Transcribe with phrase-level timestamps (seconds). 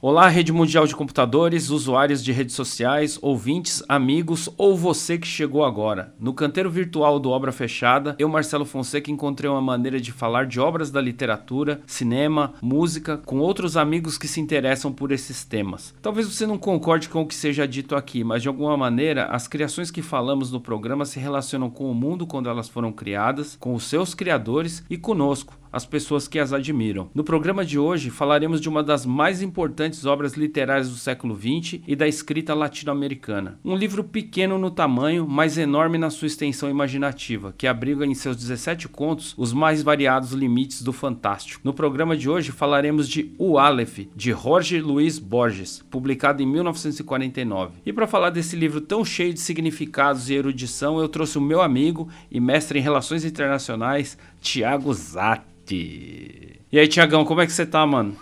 [0.00, 5.64] Olá, rede mundial de computadores, usuários de redes sociais, ouvintes, amigos ou você que chegou
[5.64, 6.14] agora.
[6.20, 10.60] No canteiro virtual do Obra Fechada, eu, Marcelo Fonseca, encontrei uma maneira de falar de
[10.60, 15.92] obras da literatura, cinema, música, com outros amigos que se interessam por esses temas.
[16.00, 19.48] Talvez você não concorde com o que seja dito aqui, mas de alguma maneira as
[19.48, 23.74] criações que falamos no programa se relacionam com o mundo quando elas foram criadas, com
[23.74, 27.10] os seus criadores e conosco as pessoas que as admiram.
[27.14, 31.80] No programa de hoje falaremos de uma das mais importantes obras literárias do século XX
[31.86, 33.58] e da escrita latino-americana.
[33.64, 38.36] Um livro pequeno no tamanho, mas enorme na sua extensão imaginativa, que abriga em seus
[38.36, 41.60] 17 contos os mais variados limites do fantástico.
[41.64, 47.78] No programa de hoje falaremos de O Aleph, de Jorge Luiz Borges, publicado em 1949.
[47.84, 51.60] E para falar desse livro tão cheio de significados e erudição, eu trouxe o meu
[51.60, 56.60] amigo e mestre em relações internacionais, Tiago Zatti.
[56.70, 58.16] E aí, Tiagão, como é que você tá, mano?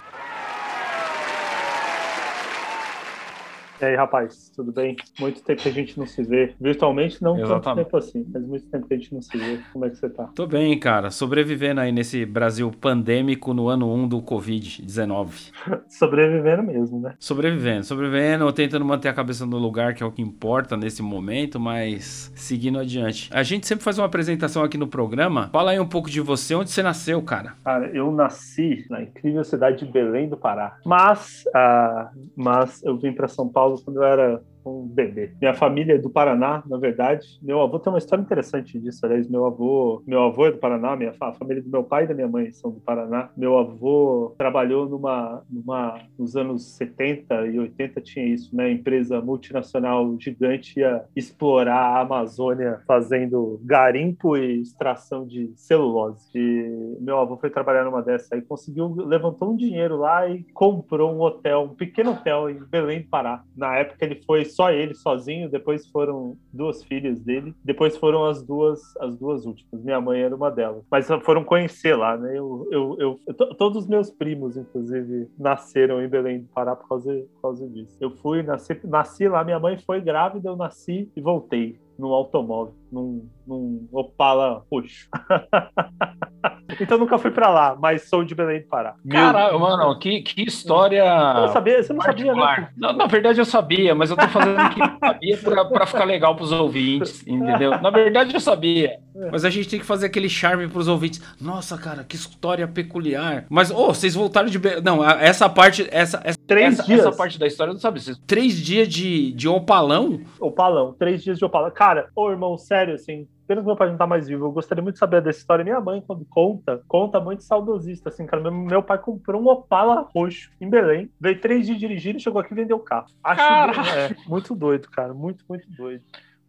[3.81, 4.97] E aí, rapaz, tudo bem?
[5.21, 6.55] Muito tempo que a gente não se vê.
[6.59, 7.62] Virtualmente, não Exatamente.
[7.62, 9.61] tanto tempo assim, mas muito tempo que a gente não se vê.
[9.73, 10.25] Como é que você tá?
[10.35, 11.11] Tô bem, cara.
[11.11, 15.53] Sobrevivendo aí nesse Brasil pandêmico no ano 1 do Covid-19.
[15.89, 17.15] sobrevivendo mesmo, né?
[17.19, 21.61] Sobrevivendo, sobrevivendo, tentando manter a cabeça no lugar, que é o que importa nesse momento,
[21.61, 23.29] mas seguindo adiante.
[23.33, 25.51] A gente sempre faz uma apresentação aqui no programa.
[25.53, 27.55] Fala aí um pouco de você, onde você nasceu, cara?
[27.62, 30.79] Cara, eu nasci na incrível cidade de Belém do Pará.
[30.84, 35.33] Mas, uh, mas eu vim para São Paulo Paulo quando eu era um bebê.
[35.41, 37.38] Minha família é do Paraná, na verdade.
[37.43, 39.04] Meu avô tem uma história interessante disso.
[39.04, 42.06] Aliás, meu avô, meu avô é do Paraná, minha a família do meu pai e
[42.06, 43.31] da minha mãe são do Paraná.
[43.37, 48.71] Meu avô trabalhou numa, numa nos anos 70 e 80 tinha isso, né?
[48.71, 56.26] Empresa multinacional gigante ia explorar a Amazônia fazendo garimpo e extração de celulose.
[56.34, 61.12] E meu avô foi trabalhar numa dessa aí, conseguiu levantou um dinheiro lá e comprou
[61.12, 63.43] um hotel, um pequeno hotel em Belém do Pará.
[63.56, 68.43] Na época ele foi só ele sozinho, depois foram duas filhas dele, depois foram as
[68.43, 69.84] duas as duas últimas.
[69.84, 70.83] Minha mãe era uma delas.
[70.91, 72.39] Mas foram conhecer lá, né?
[72.39, 77.12] Eu, eu, eu, todos os meus primos, inclusive, nasceram em Belém do Pará por causa,
[77.34, 77.94] por causa disso.
[78.00, 82.75] Eu fui, nasci, nasci lá, minha mãe foi grávida, eu nasci e voltei num automóvel,
[82.91, 85.09] num, num Opala roxo.
[86.81, 88.94] então nunca fui para lá, mas sou de Belém do Pará.
[89.09, 91.04] Caralho, mano, que, que história.
[91.38, 92.48] Eu sabia, você não particular.
[92.48, 92.70] sabia, né?
[92.76, 95.38] Não, na verdade eu sabia, mas eu tô fazendo que eu sabia
[95.69, 97.70] para ficar legal pros ouvintes, entendeu?
[97.81, 98.98] Na verdade eu sabia.
[99.32, 101.22] Mas a gente tem que fazer aquele charme pros ouvintes.
[101.41, 103.47] Nossa, cara, que história peculiar.
[103.48, 104.60] Mas, ô, oh, vocês voltaram de.
[104.82, 105.88] Não, essa parte.
[105.91, 107.00] Essa, essa, três essa, dias.
[107.00, 108.03] essa parte da história eu não sabia.
[108.26, 110.20] Três dias de, de opalão?
[110.38, 111.70] Opalão, três dias de opalão.
[111.70, 114.47] Cara, ô irmão, sério, assim, pena que meu pai não tá mais vivo.
[114.47, 115.65] Eu gostaria muito de saber dessa história.
[115.65, 118.43] Minha mãe, quando conta, conta muito saudosista, assim, cara.
[118.43, 122.53] Meu, meu pai comprou um Opala roxo em Belém, veio três dias dirigindo, chegou aqui
[122.53, 123.06] e vendeu o carro.
[123.23, 125.15] Acho é, muito doido, cara.
[125.15, 126.03] Muito, muito doido.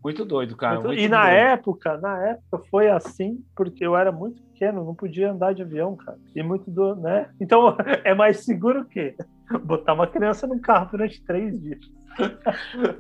[0.04, 0.76] Muito doido, cara.
[0.76, 4.96] Muito, muito e na época, na época foi assim, porque eu era muito pequeno, não
[4.96, 6.18] podia andar de avião, cara.
[6.36, 7.30] E muito do, né?
[7.40, 9.16] Então é mais seguro o quê?
[9.64, 11.80] Botar uma criança num carro durante três dias.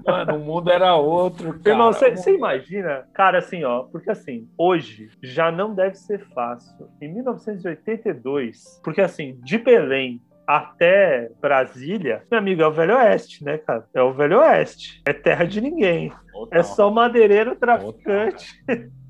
[0.05, 1.91] Mano, o mundo era outro, cara.
[1.91, 6.89] Você imagina, cara, assim, ó, porque assim, hoje já não deve ser fácil.
[7.01, 13.57] Em 1982, porque assim, de Belém até Brasília, meu amigo, é o Velho Oeste, né,
[13.57, 13.85] cara?
[13.93, 15.01] É o Velho Oeste.
[15.05, 16.09] É terra de ninguém.
[16.31, 16.59] Total.
[16.59, 18.63] É só madeireiro traficante.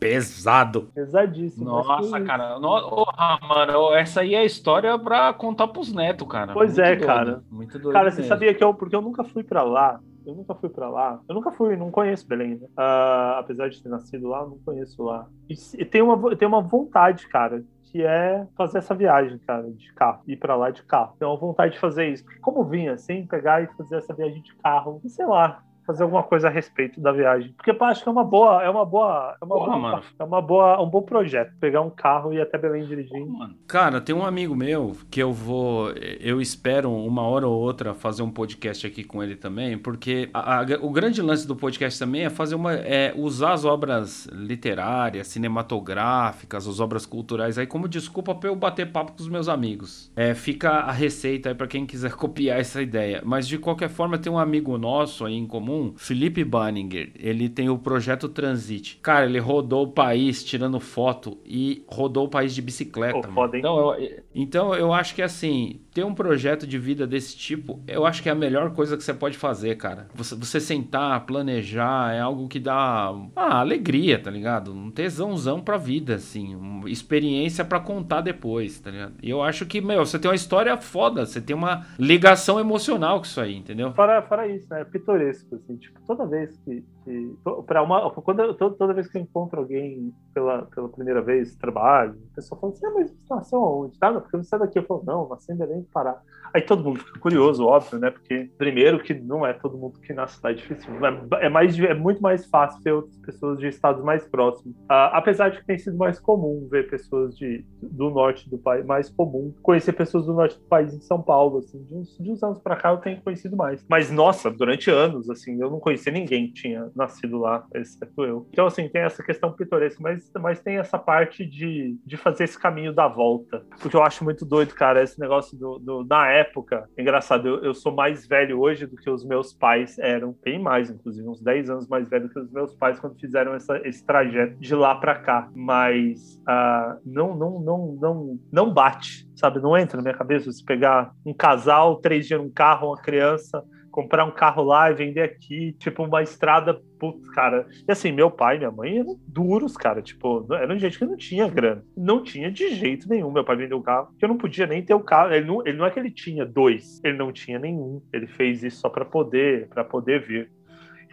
[0.00, 0.88] Pesado.
[0.94, 1.66] Pesadíssimo.
[1.66, 2.58] Nossa, cara.
[2.58, 2.68] No...
[2.68, 6.54] Oh, mano, essa aí é a história pra contar pros netos, cara.
[6.54, 7.06] Pois Muito é, doido.
[7.06, 7.44] cara.
[7.50, 7.92] Muito doido.
[7.92, 8.22] Cara, mesmo.
[8.22, 8.72] você sabia que eu.
[8.72, 10.00] Porque eu nunca fui pra lá.
[10.26, 11.20] Eu nunca fui para lá.
[11.28, 12.66] Eu nunca fui, não conheço Belém, né?
[12.78, 15.26] Uh, apesar de ter nascido lá, não conheço lá.
[15.48, 19.92] E, e tem, uma, tem uma vontade, cara, que é fazer essa viagem, cara, de
[19.94, 21.14] carro, ir para lá de carro.
[21.18, 22.24] Tenho uma vontade de fazer isso.
[22.24, 26.22] Porque como vinha, assim, pegar e fazer essa viagem de carro, sei lá, fazer alguma
[26.22, 27.52] coisa a respeito da viagem.
[27.56, 30.02] Porque eu acho que é uma boa, é uma boa, é uma Porra, boa, mano.
[30.18, 31.52] é uma boa, um bom projeto.
[31.58, 33.26] Pegar um carro e ir até Belém dirigindo.
[33.32, 35.90] Porra, Cara, tem um amigo meu que eu vou,
[36.20, 40.60] eu espero uma hora ou outra fazer um podcast aqui com ele também, porque a,
[40.60, 45.26] a, o grande lance do podcast também é fazer uma, é usar as obras literárias,
[45.26, 50.10] cinematográficas, as obras culturais aí como desculpa para eu bater papo com os meus amigos.
[50.14, 53.22] É, fica a receita aí para quem quiser copiar essa ideia.
[53.24, 57.48] Mas de qualquer forma tem um amigo nosso aí em comum um, Felipe Banninger, ele
[57.48, 58.98] tem o projeto Transit.
[59.02, 63.20] Cara, ele rodou o país tirando foto e rodou o país de bicicleta.
[63.20, 63.58] Pô, foda?
[63.58, 68.06] Então eu, então eu acho que assim, ter um projeto de vida desse tipo, eu
[68.06, 70.08] acho que é a melhor coisa que você pode fazer, cara.
[70.14, 74.72] Você, você sentar, planejar, é algo que dá ah, alegria, tá ligado?
[74.72, 76.54] Um tesãozão pra vida, assim.
[76.54, 79.14] Uma experiência para contar depois, tá ligado?
[79.22, 83.18] E eu acho que, meu, você tem uma história foda, você tem uma ligação emocional
[83.18, 83.92] com isso aí, entendeu?
[83.92, 84.80] Fora, fora isso, né?
[84.80, 85.69] É pitoresco, assim.
[85.76, 86.84] Tipo, toda vez que.
[87.04, 87.36] que
[87.66, 92.18] pra uma, quando eu, toda vez que eu encontro alguém pela, pela primeira vez, trabalho,
[92.32, 93.98] a pessoa fala assim: ah, mas você nasceu onde?
[93.98, 94.78] Tá, porque você é daqui.
[94.78, 96.20] Eu falo: não, nasci em Belém do Pará.
[96.52, 98.10] Aí todo mundo fica curioso, óbvio, né?
[98.10, 100.90] Porque, primeiro, que não é todo mundo que nasce lá, é difícil.
[101.06, 104.76] É, é, mais, é muito mais fácil ver outras pessoas de estados mais próximos.
[104.76, 108.84] Uh, apesar de que tem sido mais comum ver pessoas de, do norte do país,
[108.84, 111.82] mais comum conhecer pessoas do norte do país em São Paulo, assim.
[111.84, 113.84] De uns, de uns anos pra cá eu tenho conhecido mais.
[113.88, 118.46] Mas, nossa, durante anos, assim, eu não conhecia ninguém que tinha nascido lá, exceto eu.
[118.52, 122.58] Então, assim, tem essa questão pitoresca, mas, mas tem essa parte de, de fazer esse
[122.58, 123.64] caminho da volta.
[123.80, 127.74] Porque eu acho muito doido, cara, esse negócio do, do na época, engraçado, eu, eu,
[127.74, 131.70] sou mais velho hoje do que os meus pais eram, bem mais, inclusive, uns 10
[131.70, 134.94] anos mais velho do que os meus pais quando fizeram essa, esse trajeto de lá
[134.94, 135.48] para cá.
[135.54, 139.60] Mas uh, não, não, não, não, não bate, sabe?
[139.60, 143.64] Não entra na minha cabeça se pegar um casal, três dias num carro, uma criança
[144.00, 147.66] comprar um carro lá e vender aqui, tipo, uma estrada, putz, cara.
[147.86, 151.16] E assim, meu pai e minha mãe eram duros, cara, tipo, eram gente que não
[151.16, 151.84] tinha grana.
[151.96, 153.30] Não tinha de jeito nenhum.
[153.30, 155.32] Meu pai vendeu o carro, que eu não podia nem ter o carro.
[155.32, 158.02] Ele não, ele não é que ele tinha dois, ele não tinha nenhum.
[158.12, 160.50] Ele fez isso só para poder, para poder vir.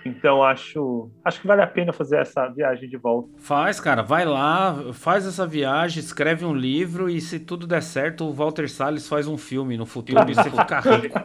[0.05, 3.29] Então acho, acho que vale a pena fazer essa viagem de volta.
[3.37, 8.23] Faz, cara, vai lá, faz essa viagem, escreve um livro e se tudo der certo,
[8.23, 11.19] o Walter Salles faz um filme no futuro e você fica rico.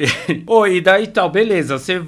[0.46, 1.78] Oi, e daí tal, beleza.
[1.78, 2.02] Você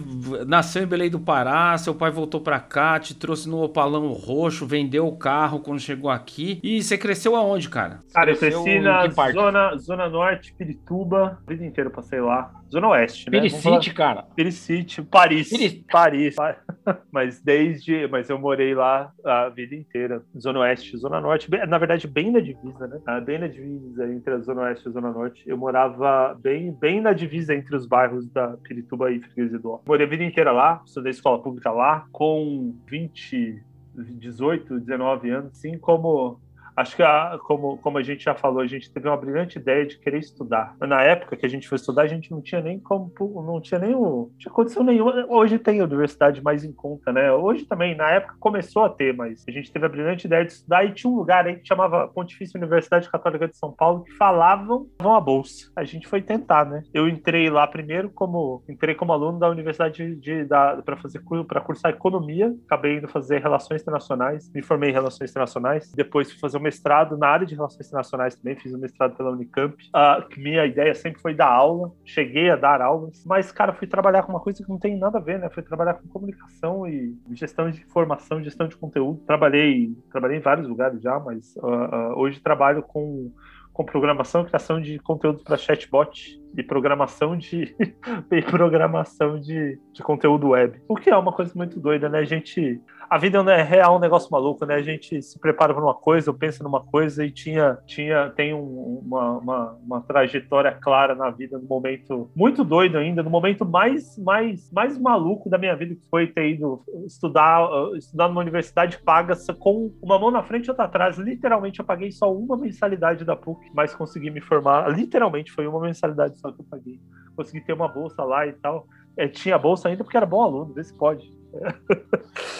[0.47, 4.67] nasceu em Belém do Pará, seu pai voltou pra cá, te trouxe no opalão roxo,
[4.67, 6.59] vendeu o carro quando chegou aqui.
[6.63, 8.01] E você cresceu aonde, cara?
[8.13, 12.62] Cara, eu cresci na zona, zona norte, Pirituba, a vida inteira passei lá.
[12.73, 13.39] Zona Oeste, né?
[13.39, 14.23] Piricite, cara.
[14.35, 15.51] Piricite, Paris.
[15.51, 15.85] Piri...
[15.91, 16.35] Paris.
[17.13, 18.09] Mas desde.
[18.09, 20.23] Mas eu morei lá a vida inteira.
[20.41, 21.51] Zona Oeste, Zona Norte.
[21.69, 22.99] Na verdade, bem na divisa, né?
[23.07, 25.43] Ah, bem na divisa entre a Zona Oeste e a Zona Norte.
[25.47, 30.07] Eu morava bem, bem na divisa entre os bairros da Pirituba e Freguesia do Morei
[30.07, 33.63] a vida inteira lá, estudei escola pública lá, com 20,
[33.95, 36.41] 18, 19 anos, assim como
[36.77, 39.87] Acho que, a, como, como a gente já falou, a gente teve uma brilhante ideia
[39.87, 40.77] de querer estudar.
[40.81, 43.13] Na época que a gente foi estudar, a gente não tinha nem como,
[43.47, 45.27] não tinha nem não tinha condição nenhuma.
[45.29, 47.33] Hoje tem universidade mais em conta, né?
[47.33, 50.53] Hoje também, na época começou a ter, mas a gente teve a brilhante ideia de
[50.53, 54.13] estudar e tinha um lugar aí que chamava Pontifícia Universidade Católica de São Paulo que
[54.13, 55.71] falavam a bolsa.
[55.77, 56.83] A gente foi tentar, né?
[56.93, 61.61] Eu entrei lá primeiro como entrei como aluno da Universidade de, da para fazer para
[61.61, 66.59] cursar economia, acabei indo fazer relações internacionais, me formei em relações internacionais, depois fui fazer
[66.63, 69.75] mestrado na área de relações internacionais também, fiz um mestrado pela Unicamp.
[69.89, 74.23] Uh, minha ideia sempre foi dar aula, cheguei a dar aulas, mas, cara, fui trabalhar
[74.23, 75.51] com uma coisa que não tem nada a ver, né?
[75.51, 79.21] Fui trabalhar com comunicação e gestão de informação, gestão de conteúdo.
[79.27, 83.31] Trabalhei, trabalhei em vários lugares já, mas uh, uh, hoje trabalho com
[83.73, 87.75] com programação e criação de conteúdo para chatbot e programação de
[88.31, 90.81] e programação de, de conteúdo web.
[90.89, 92.19] O que é uma coisa muito doida, né?
[92.19, 92.81] A gente
[93.13, 94.75] a vida é real um negócio maluco, né?
[94.75, 99.03] A gente se prepara para uma coisa, pensa numa coisa e tinha tinha tem um,
[99.05, 104.17] uma, uma, uma, trajetória clara na vida no momento muito doido ainda, no momento mais
[104.17, 107.69] mais mais maluco da minha vida que foi ter ido estudar
[107.99, 111.19] estudar numa universidade paga com uma mão na frente e outra atrás.
[111.19, 114.89] Literalmente eu paguei só uma mensalidade da PUC, mas consegui me formar.
[114.89, 117.01] Literalmente foi uma mensalidade só que eu paguei.
[117.37, 118.87] Consegui ter uma bolsa lá e tal.
[119.17, 121.31] É, tinha bolsa ainda porque era bom aluno, vê se pode.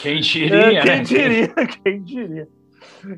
[0.01, 1.03] Quem diria, é, quem né?
[1.03, 1.49] diria,
[1.83, 2.49] quem diria.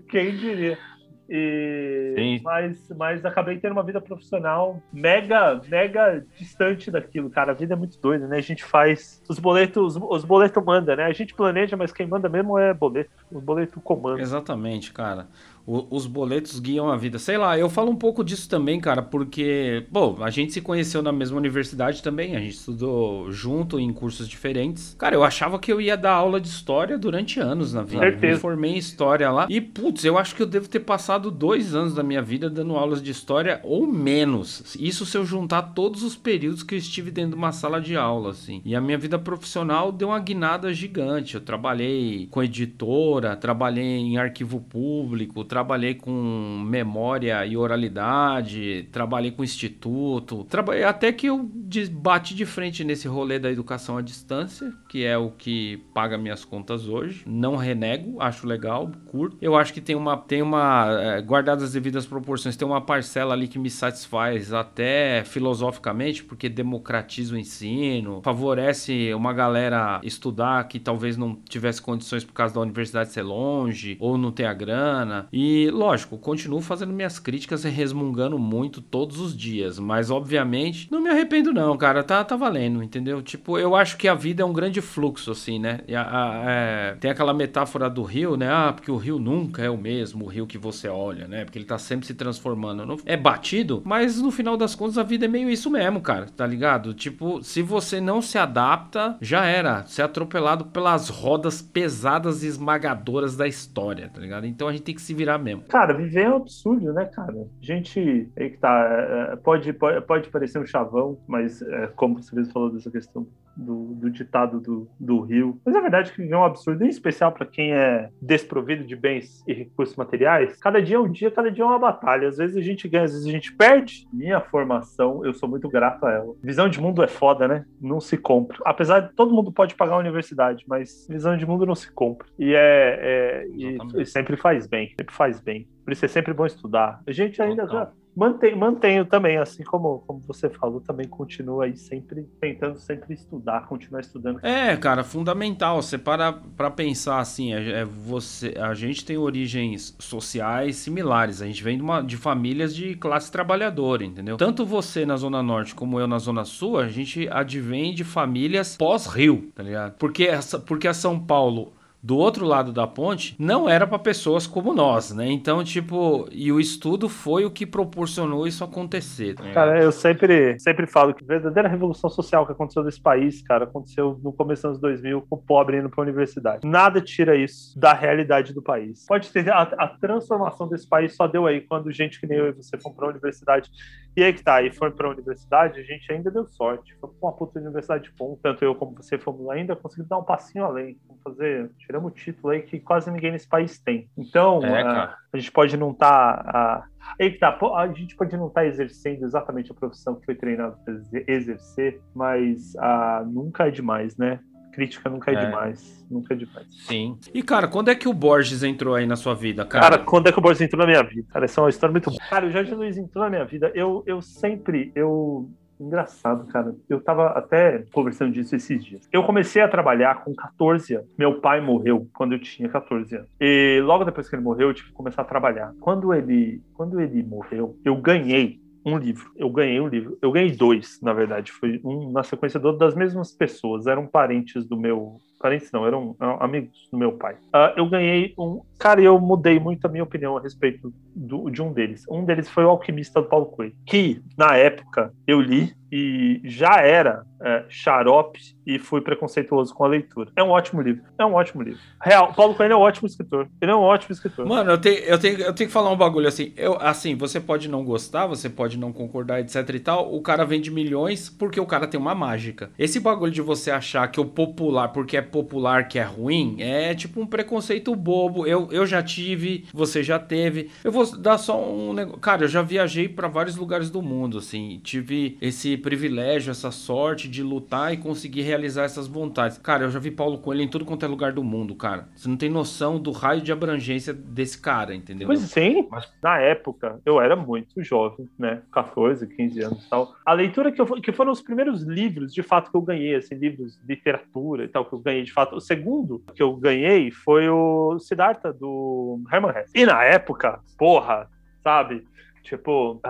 [0.09, 0.79] Quem diria.
[1.27, 7.53] E, mas, mas acabei tendo uma vida profissional mega, mega distante daquilo, cara.
[7.53, 8.37] A vida é muito doida, né?
[8.37, 9.23] A gente faz.
[9.29, 11.05] Os boletos, os boletos manda, né?
[11.05, 13.11] A gente planeja, mas quem manda mesmo é boleto.
[13.33, 14.21] Os boletos comandam.
[14.21, 15.27] Exatamente, cara
[15.67, 17.19] o, os boletos guiam a vida.
[17.19, 21.03] Sei lá, eu falo um pouco disso também, cara, porque, bom, a gente se conheceu
[21.03, 24.95] na mesma universidade também, a gente estudou junto em cursos diferentes.
[24.99, 28.01] Cara, eu achava que eu ia dar aula de história durante anos na vida.
[28.01, 28.35] Certeza.
[28.35, 29.47] Me formei em história lá.
[29.49, 32.77] E, putz, eu acho que eu devo ter passado dois anos da minha vida dando
[32.77, 34.77] aulas de história ou menos.
[34.79, 37.97] Isso se eu juntar todos os períodos que eu estive dentro de uma sala de
[37.97, 38.61] aula, assim.
[38.65, 41.35] E a minha vida profissional deu uma guinada gigante.
[41.35, 49.45] Eu trabalhei com editora, trabalhei em arquivo público, trabalhei com memória e oralidade, trabalhei com
[49.45, 51.49] instituto, trabalhei até que eu
[51.93, 56.45] bate de frente nesse rolê da educação à distância, que é o que paga minhas
[56.45, 57.23] contas hoje.
[57.25, 59.39] Não renego, acho legal, curto.
[59.41, 63.33] Eu acho que tem uma, tem uma é, guardadas as devidas proporções, tem uma parcela
[63.33, 70.81] ali que me satisfaz até filosoficamente, porque democratiza o ensino, favorece uma galera estudar que
[70.81, 75.29] talvez não tivesse condições por causa da universidade ser longe ou não ter a grana.
[75.33, 81.01] E lógico, continuo fazendo minhas críticas e resmungando muito todos os dias, mas obviamente não
[81.01, 83.23] me arrependo não, cara, tá, tá valendo, entendeu?
[83.23, 85.81] Tipo, eu acho que a vida é um grande fluxo, assim, né?
[85.95, 88.49] A, a, é, tem aquela metáfora do rio, né?
[88.51, 91.45] Ah, porque o rio nunca é o mesmo, o rio que você olha, né?
[91.45, 93.01] Porque ele tá sempre se transformando.
[93.05, 96.47] É batido, mas no final das contas a vida é meio isso mesmo, cara, tá
[96.47, 96.95] ligado?
[96.95, 99.85] Tipo, se você não se adapta, já era.
[99.87, 104.47] Ser atropelado pelas rodas pesadas e esmagadoras da história, tá ligado?
[104.47, 105.63] Então a gente tem que se virar mesmo.
[105.65, 107.47] Cara, viver é um absurdo, né, cara?
[107.61, 108.31] Gente.
[108.37, 109.29] Aí que tá.
[109.31, 112.91] É, é, pode, pode, pode parecer um chavão, mas é, como você mesmo falou dessa
[112.91, 113.27] questão
[113.57, 115.61] do, do ditado do, do Rio.
[115.65, 119.43] Mas é verdade que é um absurdo, em especial para quem é desprovido de bens
[119.47, 120.59] e recursos materiais.
[120.61, 122.29] Cada dia é um dia, cada dia é uma batalha.
[122.29, 124.07] Às vezes a gente ganha, às vezes a gente perde.
[124.13, 126.35] Minha formação, eu sou muito grato a ela.
[126.43, 127.65] Visão de mundo é foda, né?
[127.81, 128.59] Não se compra.
[128.65, 132.27] Apesar de todo mundo pode pagar a universidade, mas visão de mundo não se compra.
[132.39, 135.69] E é, é e, e sempre faz bem, sempre faz bem.
[135.85, 137.03] Por isso é sempre bom estudar.
[137.07, 141.77] A gente ainda já mantém, mantenho também, assim como, como você falou, também continuo aí
[141.77, 144.39] sempre tentando sempre estudar, continuar estudando.
[144.43, 145.83] É, cara, fundamental.
[145.83, 151.43] Você para para pensar assim, é, é, você, a gente tem origens sociais similares.
[151.43, 154.37] A gente vem de, uma, de famílias de classe trabalhadora, entendeu?
[154.37, 158.77] Tanto você na zona norte como eu na zona sul, a gente advém de famílias
[158.77, 159.95] pós-rio, tá ligado?
[159.99, 161.73] Porque essa, porque a São Paulo
[162.05, 165.27] do outro lado da ponte não era para pessoas como nós, né?
[165.31, 169.35] Então, tipo, e o estudo foi o que proporcionou isso acontecer.
[169.41, 169.55] Né?
[169.55, 173.65] Cara, eu sempre, sempre falo que a verdadeira revolução social que aconteceu nesse país, cara,
[173.65, 176.69] aconteceu no começo dos anos 2000 com o pobre indo para a universidade.
[176.69, 179.07] Nada tira isso da realidade do país.
[179.07, 182.49] Pode ter a, a transformação desse país só deu aí quando gente que nem eu
[182.49, 183.71] e você para a universidade
[184.17, 186.95] e aí que tá, e foi para a universidade, a gente ainda deu sorte.
[187.01, 188.41] Foi uma puta universidade de ponto.
[188.41, 190.97] Tanto eu como você fomos ainda conseguimos dar um passinho além.
[191.09, 194.09] Vamos fazer, tiramos o título aí que quase ninguém nesse país tem.
[194.17, 196.45] Então, é, a, a, gente pode não estar.
[196.45, 196.89] Tá,
[197.21, 200.37] aí que tá, a gente pode não estar tá exercendo exatamente a profissão que foi
[200.37, 200.95] treinado para
[201.27, 204.39] exercer, mas a, nunca é demais, né?
[204.75, 206.07] Crítica nunca é, é, demais.
[206.11, 206.67] Nunca é demais.
[206.87, 207.19] Sim.
[207.33, 209.85] E, cara, quando é que o Borges entrou aí na sua vida, cara?
[209.85, 211.27] Cara, quando é que o Borges entrou na minha vida?
[211.33, 212.21] Cara, essa é uma história muito boa.
[212.29, 213.71] Cara, o Jorge Luiz entrou na minha vida.
[213.75, 214.93] Eu, eu sempre.
[214.95, 215.49] Eu,
[215.81, 216.75] Engraçado, cara.
[216.89, 219.09] Eu tava até conversando disso esses dias.
[219.13, 221.09] Eu comecei a trabalhar com 14 anos.
[221.19, 223.29] Meu pai morreu quando eu tinha 14 anos.
[223.41, 225.75] E logo depois que ele morreu, eu tive que começar a trabalhar.
[225.81, 229.31] Quando ele, quando ele morreu, eu ganhei um livro.
[229.37, 230.19] Eu ganhei um livro.
[230.21, 231.51] Eu ganhei dois, na verdade.
[231.51, 233.87] Foi um na sequência do, das mesmas pessoas.
[233.87, 235.21] Eram parentes do meu.
[235.39, 237.35] Parentes não, eram, eram amigos do meu pai.
[237.35, 238.63] Uh, eu ganhei um.
[238.79, 242.05] Cara, eu mudei muito a minha opinião a respeito do, de um deles.
[242.11, 243.75] Um deles foi o Alquimista do Paulo Coelho.
[243.87, 249.87] Que, na época, eu li e já era é, xarope e fui preconceituoso com a
[249.87, 250.33] leitura.
[250.35, 251.05] É um ótimo livro.
[251.17, 251.79] É um ótimo livro.
[252.03, 253.49] Real, Paulo Coelho é um ótimo escritor.
[253.61, 254.45] Ele é um ótimo escritor.
[254.45, 256.53] Mano, eu tenho, eu tenho, eu tenho que falar um bagulho assim.
[256.57, 260.13] Eu, assim, você pode não gostar, você pode não concordar, etc e tal.
[260.13, 262.71] O cara vende milhões porque o cara tem uma mágica.
[262.77, 266.93] Esse bagulho de você achar que o popular, porque é popular, que é ruim, é
[266.93, 268.47] tipo um preconceito bobo.
[268.49, 270.71] Eu, eu já tive, você já teve.
[270.83, 272.21] Eu vou dar só um negócio.
[272.21, 274.81] Cara, eu já viajei para vários lugares do mundo, assim.
[274.83, 279.59] Tive esse privilégio, essa sorte de lutar e conseguir realizar essas vontades.
[279.59, 282.09] Cara, eu já vi Paulo Coelho em tudo quanto é lugar do mundo, cara.
[282.15, 285.27] Você não tem noção do raio de abrangência desse cara, entendeu?
[285.27, 288.63] Pois sim, mas na época eu era muito jovem, né?
[288.73, 290.15] 14, 15 anos e tal.
[290.25, 293.35] A leitura que, eu, que foram os primeiros livros, de fato, que eu ganhei, assim,
[293.35, 295.57] livros de literatura e tal, que eu ganhei de fato.
[295.57, 299.73] O segundo que eu ganhei foi o Siddhartha, do Herman Hesse.
[299.75, 301.29] E na época, porra,
[301.63, 302.07] sabe?
[302.45, 303.01] Tipo,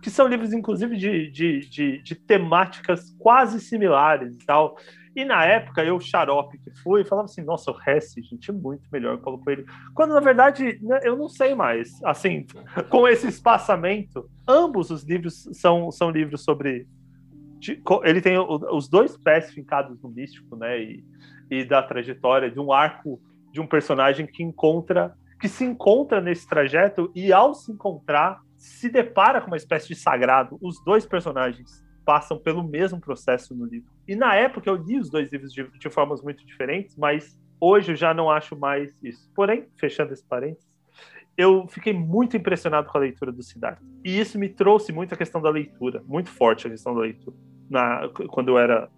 [0.00, 4.78] que são livros, inclusive, de, de, de, de, temáticas quase similares e tal.
[5.14, 8.88] E na época, eu, xarope que fui, falava assim, nossa, o Hesse, gente, é muito
[8.90, 9.66] melhor Paulo Coelho.
[9.94, 12.02] Quando, na verdade, né, eu não sei mais.
[12.02, 12.46] Assim,
[12.88, 16.86] com esse espaçamento, ambos os livros são, são livros sobre...
[18.04, 20.82] Ele tem os dois pés fincados no místico, né?
[20.82, 21.04] E,
[21.50, 23.20] e da trajetória de um arco
[23.52, 28.88] de um personagem que encontra que se encontra nesse trajeto e ao se encontrar se
[28.88, 30.56] depara com uma espécie de sagrado.
[30.62, 33.90] Os dois personagens passam pelo mesmo processo no livro.
[34.06, 37.90] E na época eu li os dois livros de, de formas muito diferentes, mas hoje
[37.90, 39.28] eu já não acho mais isso.
[39.34, 40.70] Porém, fechando esse parênteses,
[41.36, 43.82] eu fiquei muito impressionado com a leitura do Siddhartha.
[44.04, 47.36] E isso me trouxe muito a questão da leitura, muito forte a questão da leitura.
[47.68, 48.88] na, quando eu era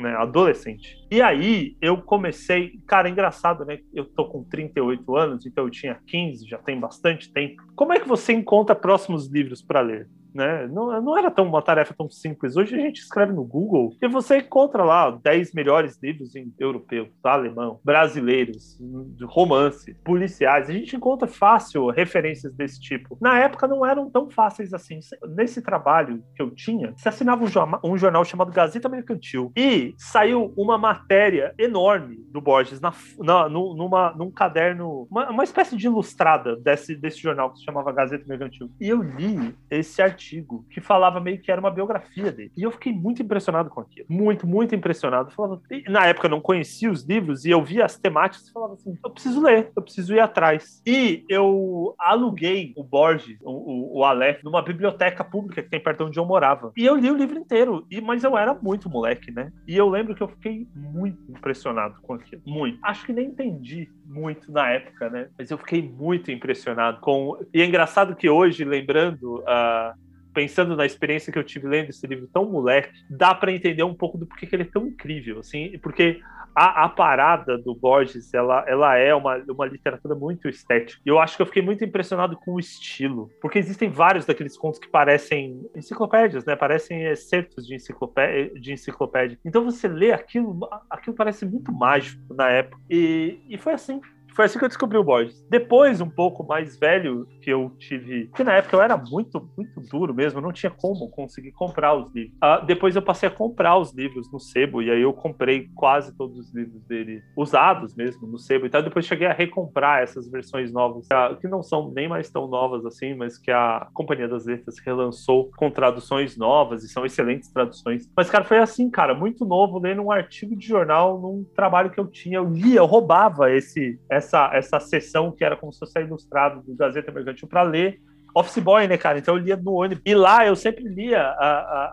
[0.00, 0.96] né, adolescente.
[1.10, 3.78] E aí eu comecei, cara, é engraçado, né?
[3.92, 7.62] Eu tô com 38 anos, então eu tinha 15, já tem bastante tempo.
[7.74, 10.08] Como é que você encontra próximos livros para ler?
[10.34, 10.66] Né?
[10.68, 12.56] Não, não era tão uma tarefa tão simples.
[12.56, 17.08] Hoje a gente escreve no Google e você encontra lá 10 melhores livros em europeu,
[17.22, 18.78] alemão, brasileiros,
[19.24, 20.68] romance, policiais.
[20.68, 23.18] A gente encontra fácil referências desse tipo.
[23.20, 25.00] Na época não eram tão fáceis assim.
[25.36, 29.94] Nesse trabalho que eu tinha, se assinava um jornal, um jornal chamado Gazeta Mercantil e
[29.98, 35.86] saiu uma matéria enorme do Borges na, na, numa, num caderno, uma, uma espécie de
[35.86, 38.70] ilustrada desse, desse jornal que se chamava Gazeta Mercantil.
[38.80, 42.52] E eu li esse artigo artigo que falava meio que era uma biografia dele.
[42.56, 44.06] E eu fiquei muito impressionado com aquilo.
[44.08, 45.30] Muito, muito impressionado.
[45.30, 48.74] Falava, na época eu não conhecia os livros e eu via as temáticas e falava
[48.74, 50.82] assim: eu preciso ler, eu preciso ir atrás.
[50.86, 56.04] E eu aluguei o Borges, o, o, o Aleph, numa biblioteca pública que tem perto
[56.04, 56.72] onde eu morava.
[56.76, 57.86] E eu li o livro inteiro.
[57.90, 59.50] E, mas eu era muito moleque, né?
[59.66, 62.42] E eu lembro que eu fiquei muito impressionado com aquilo.
[62.46, 62.78] Muito.
[62.82, 65.28] Acho que nem entendi muito na época, né?
[65.38, 67.38] Mas eu fiquei muito impressionado com.
[67.54, 72.06] E é engraçado que hoje, lembrando, uh, pensando na experiência que eu tive lendo esse
[72.06, 75.40] livro tão moleque, dá para entender um pouco do porquê que ele é tão incrível,
[75.40, 76.20] assim, porque
[76.54, 81.00] a, a, parada do Borges, ela, ela é uma, uma literatura muito estética.
[81.04, 84.80] Eu acho que eu fiquei muito impressionado com o estilo, porque existem vários daqueles contos
[84.80, 86.56] que parecem enciclopédias, né?
[86.56, 89.38] Parecem excertos de enciclopédia, de enciclopédia.
[89.44, 92.80] Então você lê aquilo, aquilo parece muito mágico na época.
[92.90, 94.00] E, e foi assim
[94.34, 95.44] foi assim que eu descobri o Borges.
[95.48, 98.28] Depois, um pouco mais velho, que eu tive.
[98.34, 102.12] Que na época eu era muito, muito duro mesmo, não tinha como conseguir comprar os
[102.14, 102.34] livros.
[102.36, 106.16] Uh, depois eu passei a comprar os livros no Sebo, e aí eu comprei quase
[106.16, 108.66] todos os livros dele, usados mesmo, no Sebo.
[108.66, 111.06] Então depois cheguei a recomprar essas versões novas,
[111.40, 115.50] que não são nem mais tão novas assim, mas que a Companhia das Letras relançou
[115.56, 118.08] com traduções novas, e são excelentes traduções.
[118.16, 121.98] Mas, cara, foi assim, cara, muito novo, lendo um artigo de jornal num trabalho que
[121.98, 122.38] eu tinha.
[122.38, 126.74] Eu lia, eu roubava esse essa, essa sessão que era como se fosse ilustrado do
[126.76, 128.00] Gazeta Mercantil para ler
[128.34, 129.18] Office Boy, né, cara?
[129.18, 130.02] Então eu lia no ônibus.
[130.04, 131.84] E lá eu sempre lia a, a,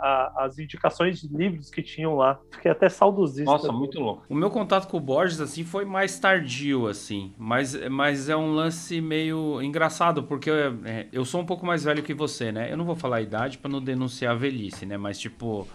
[0.41, 2.39] a, as indicações de livros que tinham lá.
[2.51, 3.49] Fiquei até saudosista.
[3.49, 4.23] Nossa, muito louco.
[4.29, 7.33] O meu contato com o Borges, assim, foi mais tardio, assim.
[7.37, 11.83] Mas, mas é um lance meio engraçado, porque eu, é, eu sou um pouco mais
[11.83, 12.71] velho que você, né?
[12.71, 14.97] Eu não vou falar a idade para não denunciar a velhice, né?
[14.97, 15.67] Mas, tipo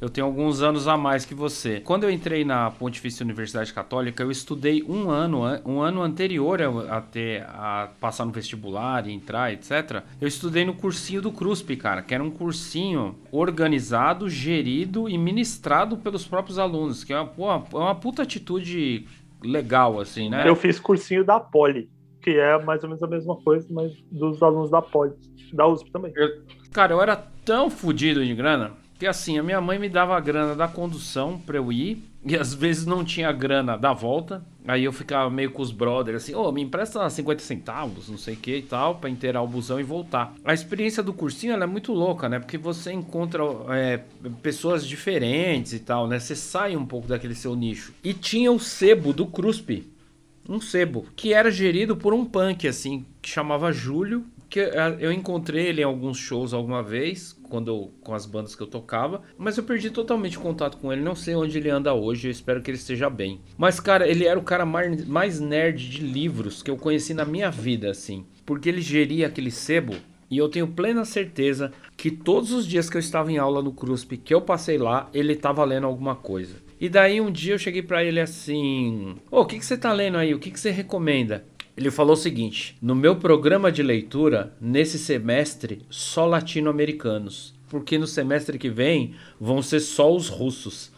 [0.00, 1.80] eu tenho alguns anos a mais que você.
[1.80, 7.00] Quando eu entrei na Pontifícia Universidade Católica, eu estudei um ano, um ano anterior a,
[7.00, 10.02] ter a passar no vestibular e entrar, etc.
[10.20, 15.96] Eu estudei no cursinho do CRUSP, cara, que era um cursinho organizado, gerido e ministrado
[15.96, 19.06] pelos próprios alunos, que é uma, é uma puta atitude
[19.42, 20.48] legal, assim, né?
[20.48, 21.88] Eu fiz cursinho da Poli,
[22.22, 25.12] que é mais ou menos a mesma coisa, mas dos alunos da Poli,
[25.52, 26.12] da USP também.
[26.16, 30.16] Eu, cara, eu era tão fodido de grana que assim, a minha mãe me dava
[30.16, 32.02] a grana da condução pra eu ir.
[32.26, 34.42] E às vezes não tinha grana da volta.
[34.66, 38.16] Aí eu ficava meio com os brothers assim, ô, oh, me empresta 50 centavos, não
[38.16, 40.34] sei o que e tal, pra inteirar o busão e voltar.
[40.42, 42.38] A experiência do cursinho é muito louca, né?
[42.38, 44.00] Porque você encontra é,
[44.42, 46.18] pessoas diferentes e tal, né?
[46.18, 47.92] Você sai um pouco daquele seu nicho.
[48.02, 49.92] E tinha o sebo do CRUSP.
[50.48, 54.24] Um sebo, que era gerido por um punk, assim, que chamava Júlio.
[54.54, 58.54] Que é, eu encontrei ele em alguns shows alguma vez, quando eu, com as bandas
[58.54, 61.02] que eu tocava, mas eu perdi totalmente contato com ele.
[61.02, 63.40] Não sei onde ele anda hoje, eu espero que ele esteja bem.
[63.58, 67.24] Mas, cara, ele era o cara mais, mais nerd de livros que eu conheci na
[67.24, 68.26] minha vida, assim.
[68.46, 69.96] Porque ele geria aquele sebo
[70.30, 73.72] e eu tenho plena certeza que todos os dias que eu estava em aula no
[73.72, 76.62] CRUSP, que eu passei lá, ele estava lendo alguma coisa.
[76.80, 79.76] E daí um dia eu cheguei para ele assim: Ô, oh, o que, que você
[79.76, 80.32] tá lendo aí?
[80.32, 81.44] O que, que você recomenda?
[81.76, 88.06] Ele falou o seguinte: no meu programa de leitura, nesse semestre, só latino-americanos, porque no
[88.06, 90.92] semestre que vem vão ser só os russos.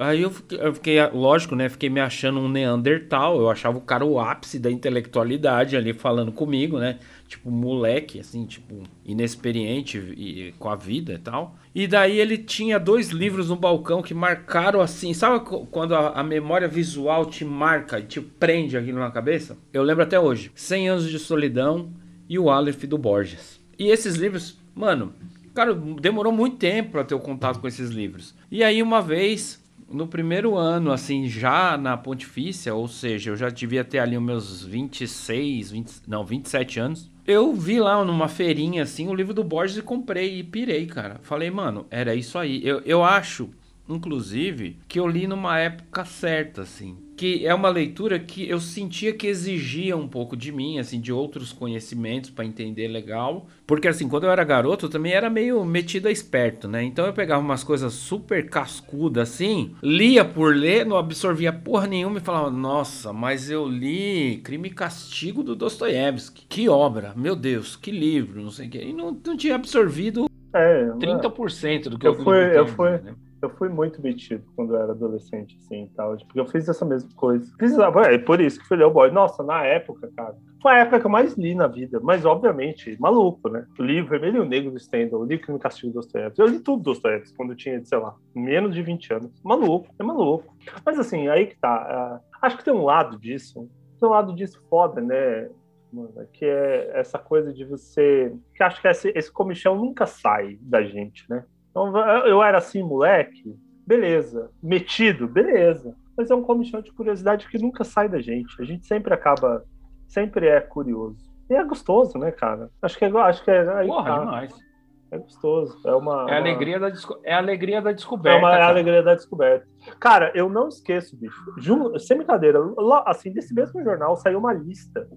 [0.00, 1.68] Aí eu fiquei, eu fiquei, lógico, né?
[1.68, 3.40] Fiquei me achando um Neandertal.
[3.40, 7.00] Eu achava o cara o ápice da intelectualidade ali falando comigo, né?
[7.26, 11.56] Tipo, moleque, assim, tipo, inexperiente e, com a vida e tal.
[11.74, 15.12] E daí ele tinha dois livros no balcão que marcaram assim.
[15.12, 19.58] Sabe quando a, a memória visual te marca e te prende aquilo na cabeça?
[19.72, 21.90] Eu lembro até hoje: 100 Anos de Solidão
[22.28, 23.60] e o Aleph do Borges.
[23.76, 25.12] E esses livros, mano,
[25.52, 28.32] cara, demorou muito tempo para ter o contato com esses livros.
[28.48, 33.48] E aí, uma vez, no primeiro ano, assim, já na Pontifícia, ou seja, eu já
[33.48, 37.10] devia ter ali os meus 26, 20, não, 27 anos.
[37.26, 41.20] Eu vi lá numa feirinha, assim, o livro do Borges e comprei e pirei, cara.
[41.22, 42.66] Falei, mano, era isso aí.
[42.66, 43.50] Eu, eu acho,
[43.88, 46.96] inclusive, que eu li numa época certa, assim.
[47.18, 51.12] Que é uma leitura que eu sentia que exigia um pouco de mim, assim, de
[51.12, 53.48] outros conhecimentos para entender legal.
[53.66, 56.84] Porque, assim, quando eu era garoto, eu também era meio metido a esperto, né?
[56.84, 62.18] Então eu pegava umas coisas super cascudas, assim, lia por ler, não absorvia porra nenhuma
[62.18, 66.46] e falava, nossa, mas eu li Crime e Castigo do Dostoiévski.
[66.48, 68.84] Que obra, meu Deus, que livro, não sei o quê.
[68.84, 72.58] E não, não tinha absorvido é, 30% do que eu, eu fui.
[72.58, 72.90] Eu fui...
[72.90, 73.14] Né?
[73.40, 76.16] Eu fui muito metido quando eu era adolescente, assim, e tal.
[76.16, 77.50] Porque eu fiz essa mesma coisa.
[77.56, 79.10] Precisava, é por isso que fui ler o boy.
[79.10, 82.00] Nossa, na época, cara, foi a época que eu mais li na vida.
[82.02, 83.66] Mas, obviamente, maluco, né?
[83.78, 86.40] O livro Vermelho e o Negro do Stendhal, o livro que me castigo do Dostoiévski.
[86.40, 89.42] Eu li tudo do Dostoiévski quando eu tinha, sei lá, menos de 20 anos.
[89.44, 90.54] Maluco, é maluco.
[90.84, 92.20] Mas, assim, aí que tá.
[92.20, 93.68] Uh, acho que tem um lado disso,
[94.00, 95.48] tem um lado disso foda, né?
[95.92, 98.34] Mano, que é essa coisa de você.
[98.54, 101.44] Que acho que esse, esse comichão nunca sai da gente, né?
[101.78, 103.54] Então, eu era assim, moleque,
[103.86, 104.50] beleza.
[104.62, 105.94] Metido, beleza.
[106.16, 108.60] Mas é um comichão de curiosidade que nunca sai da gente.
[108.60, 109.64] A gente sempre acaba,
[110.08, 111.28] sempre é curioso.
[111.48, 112.68] E é gostoso, né, cara?
[112.82, 114.18] Acho que é, acho que é, Porra, tá.
[114.18, 114.68] demais.
[115.10, 115.80] É gostoso.
[115.86, 116.26] É uma.
[116.28, 116.92] É a alegria, da,
[117.24, 118.36] é a alegria da descoberta.
[118.36, 119.66] É, uma, é a alegria da descoberta.
[119.98, 121.40] Cara, eu não esqueço, bicho.
[121.56, 125.08] Jun, sem brincadeira, lá, assim, desse mesmo jornal saiu uma lista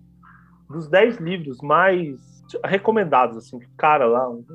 [0.69, 2.17] dos 10 livros mais
[2.63, 4.45] recomendados, assim, cara lá, um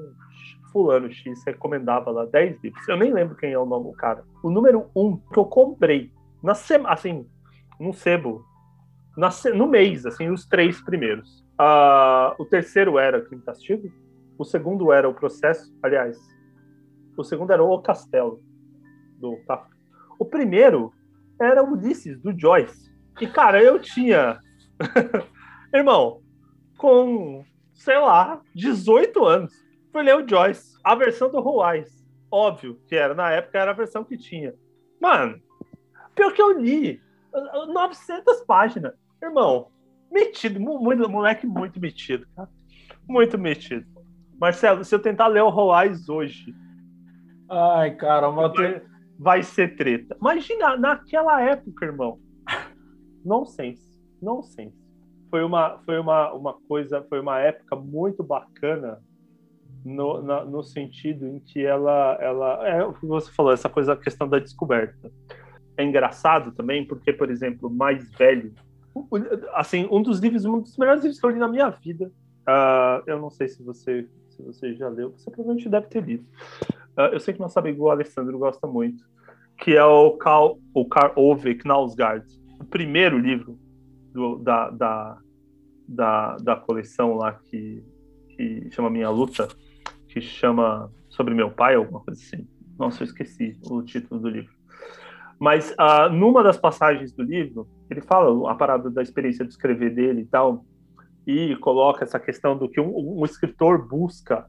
[0.76, 2.86] fulano X recomendava lá 10 livros.
[2.86, 4.22] Eu nem lembro quem é o nome do cara.
[4.42, 6.12] O número 1 que eu comprei
[6.42, 7.26] na semana, assim,
[7.80, 8.44] num sebo,
[9.16, 11.40] na, no mês, assim, os três primeiros.
[11.58, 13.90] Uh, o terceiro era Crime Castigo,
[14.36, 16.18] o segundo era o Processo, aliás,
[17.16, 18.42] o segundo era o Castelo,
[19.18, 19.74] do Kafka.
[20.18, 20.92] O primeiro
[21.40, 22.92] era Ulisses, do Joyce.
[23.18, 24.38] E, cara, eu tinha...
[25.72, 26.20] Irmão,
[26.76, 29.65] com, sei lá, 18 anos
[29.96, 32.04] fui ler o Joyce, a versão do Ruais.
[32.30, 34.52] Óbvio que era, na época era a versão que tinha.
[35.00, 35.40] Mano,
[36.14, 37.00] pior que eu li,
[37.72, 38.92] 900 páginas.
[39.22, 39.68] Irmão,
[40.12, 42.50] metido, muito, moleque muito metido, cara.
[43.08, 43.86] Muito metido.
[44.38, 46.54] Marcelo, se eu tentar ler o Ruais hoje.
[47.48, 48.82] Ai, cara, vai,
[49.18, 50.14] vai ser treta.
[50.20, 52.20] Imagina, naquela época, irmão.
[53.24, 53.98] Nonsense.
[54.20, 54.76] Nonsense.
[55.30, 59.00] Foi uma, foi uma, uma coisa, foi uma época muito bacana
[59.86, 63.92] no, na, no sentido em que ela, ela é o que você falou, essa coisa,
[63.92, 65.12] a questão da descoberta.
[65.76, 68.52] É engraçado também, porque, por exemplo, mais velho,
[69.54, 72.10] assim, um dos livros, um dos melhores livros que eu li na minha vida,
[72.48, 76.26] uh, eu não sei se você, se você já leu, você provavelmente deve ter lido.
[76.98, 79.04] Uh, eu sei que nosso amigo Alessandro gosta muito,
[79.58, 82.26] que é o Karl, o Karl Ove Knausgaard,
[82.58, 83.56] o primeiro livro
[84.12, 85.18] do, da, da,
[85.86, 87.84] da, da coleção lá que,
[88.30, 89.46] que chama Minha Luta,
[90.16, 92.48] que chama Sobre Meu Pai, alguma coisa assim.
[92.78, 94.54] Nossa, eu esqueci o título do livro.
[95.38, 99.94] Mas uh, numa das passagens do livro, ele fala a parada da experiência de escrever
[99.94, 100.64] dele e tal,
[101.26, 104.46] e coloca essa questão do que um, um escritor busca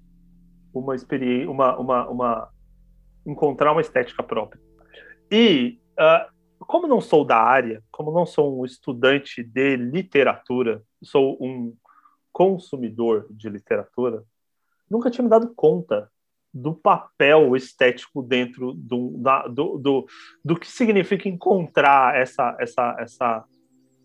[0.73, 2.49] uma experiência, uma, uma, uma,
[3.25, 4.61] encontrar uma estética própria.
[5.29, 11.37] E uh, como não sou da área, como não sou um estudante de literatura, sou
[11.41, 11.75] um
[12.31, 14.23] consumidor de literatura,
[14.89, 16.09] nunca tinha me dado conta
[16.53, 20.05] do papel estético dentro do, da, do, do,
[20.43, 23.45] do que significa encontrar essa, essa, essa,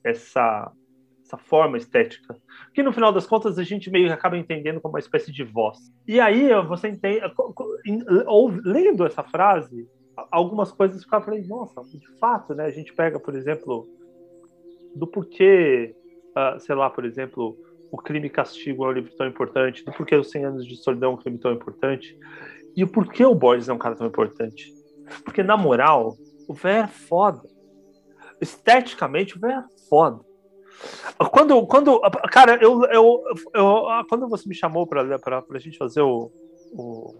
[0.04, 0.72] essa,
[1.24, 2.36] essa forma estética.
[2.74, 5.44] Que no final das contas a gente meio que acaba entendendo como uma espécie de
[5.44, 5.78] voz.
[6.06, 7.22] E aí você entende,
[8.64, 9.88] lendo essa frase,
[10.30, 12.66] algumas coisas eu falei, nossa, de fato, né?
[12.66, 13.88] A gente pega, por exemplo,
[14.94, 15.94] do porquê,
[16.36, 17.56] uh, sei lá, por exemplo,
[17.92, 20.82] o Crime e Castigo é um livro tão importante, do porquê os 100 anos de
[20.82, 22.18] solidão é um crime tão importante,
[22.74, 24.72] e o porquê o Borges é um cara tão importante.
[25.22, 26.16] Porque, na moral,
[26.48, 27.42] o velho é foda.
[28.40, 30.24] Esteticamente, o velho é foda.
[31.30, 32.00] Quando, quando
[32.30, 33.22] cara, eu, eu,
[33.54, 36.32] eu, quando você me chamou para a gente fazer o,
[36.72, 37.14] o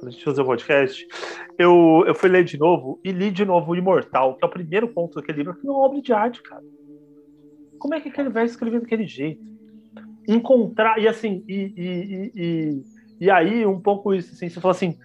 [0.00, 1.06] pra gente fazer o podcast,
[1.56, 4.50] eu, eu fui ler de novo e li de novo o Imortal, que é o
[4.50, 6.64] primeiro ponto daquele livro, que é uma obra de arte, cara.
[7.78, 9.55] Como é que aquele velho escreveu daquele jeito?
[10.28, 12.82] Encontrar, e assim, e, e, e,
[13.20, 14.96] e, aí um pouco isso, assim, você falou assim,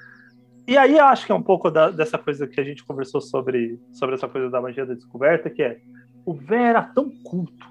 [0.67, 3.79] e aí acho que é um pouco da, dessa coisa que a gente conversou sobre,
[3.93, 5.79] sobre essa coisa da magia da descoberta, que é,
[6.25, 7.67] o Vé era tão culto,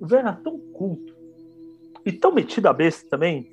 [0.00, 1.14] o Vé era tão culto,
[2.04, 3.50] e tão metido a besta também,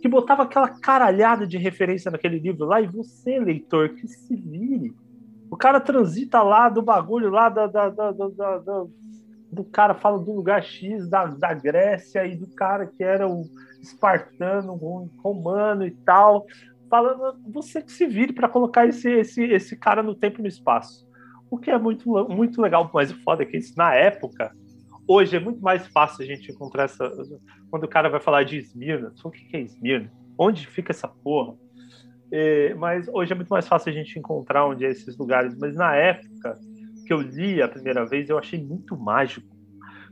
[0.00, 4.94] que botava aquela caralhada de referência naquele livro lá, e você, leitor, que se vire.
[5.50, 8.86] O cara transita lá do bagulho, lá da, da, da, da
[9.52, 13.44] do cara fala do lugar X da, da Grécia e do cara que era o
[13.80, 14.74] espartano,
[15.22, 16.46] romano e tal.
[16.88, 20.48] Falando, você que se vire para colocar esse, esse, esse cara no tempo e no
[20.48, 21.08] espaço.
[21.50, 24.52] O que é muito, muito legal, mas o foda é que isso, na época,
[25.06, 27.10] hoje é muito mais fácil a gente encontrar essa.
[27.70, 30.12] Quando o cara vai falar de Esmirna, o que é Esmirna?
[30.38, 31.56] Onde fica essa porra?
[32.32, 35.56] É, mas hoje é muito mais fácil a gente encontrar onde é esses lugares.
[35.58, 36.56] Mas na época
[37.10, 39.48] que eu li a primeira vez, eu achei muito mágico.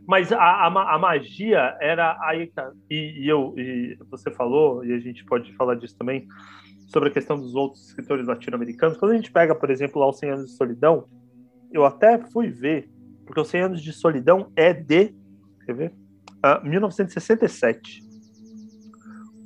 [0.05, 2.51] Mas a, a, a magia era aí,
[2.91, 6.27] e, e eu e você falou, e a gente pode falar disso também,
[6.89, 8.99] sobre a questão dos outros escritores latino-americanos.
[8.99, 11.05] Quando a gente pega, por exemplo, lá os 100 anos de solidão,
[11.71, 12.91] eu até fui ver,
[13.25, 15.15] porque os 100 anos de solidão é de,
[15.65, 15.93] quer ver?
[16.45, 18.03] Uh, 1967.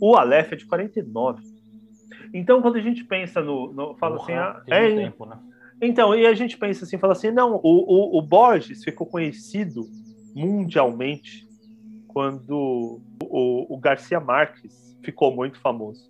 [0.01, 1.43] O Aleph é de 49.
[2.33, 3.75] Então, quando a gente pensa no.
[3.75, 5.38] no fala assim, ah, é, tempo, né?
[5.85, 9.85] Então, e a gente pensa assim, fala assim, não, o, o, o Borges ficou conhecido
[10.33, 11.45] mundialmente
[12.07, 16.09] quando o, o Garcia Marques ficou muito famoso.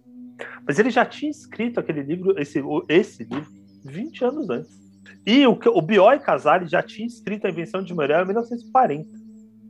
[0.67, 3.51] Mas ele já tinha escrito aquele livro, esse, esse livro,
[3.83, 4.83] 20 anos antes.
[5.25, 9.09] E o, o Bioy Casale já tinha escrito A Invenção de Muriel em 1940.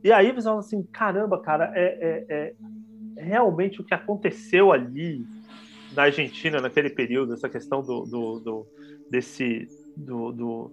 [0.03, 2.53] E aí você fala assim, caramba, cara, é, é,
[3.17, 5.25] é realmente o que aconteceu ali
[5.95, 8.67] na Argentina naquele período, essa questão do, do, do
[9.09, 10.71] desse do, do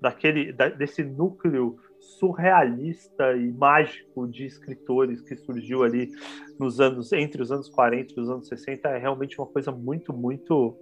[0.00, 6.10] daquele da, desse núcleo surrealista e mágico de escritores que surgiu ali
[6.58, 10.12] nos anos entre os anos 40 e os anos 60 é realmente uma coisa muito
[10.12, 10.76] muito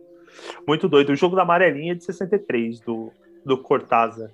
[0.66, 1.12] muito doida.
[1.12, 3.12] O jogo da amarelinha é de 63 do
[3.44, 4.30] do Cortázar.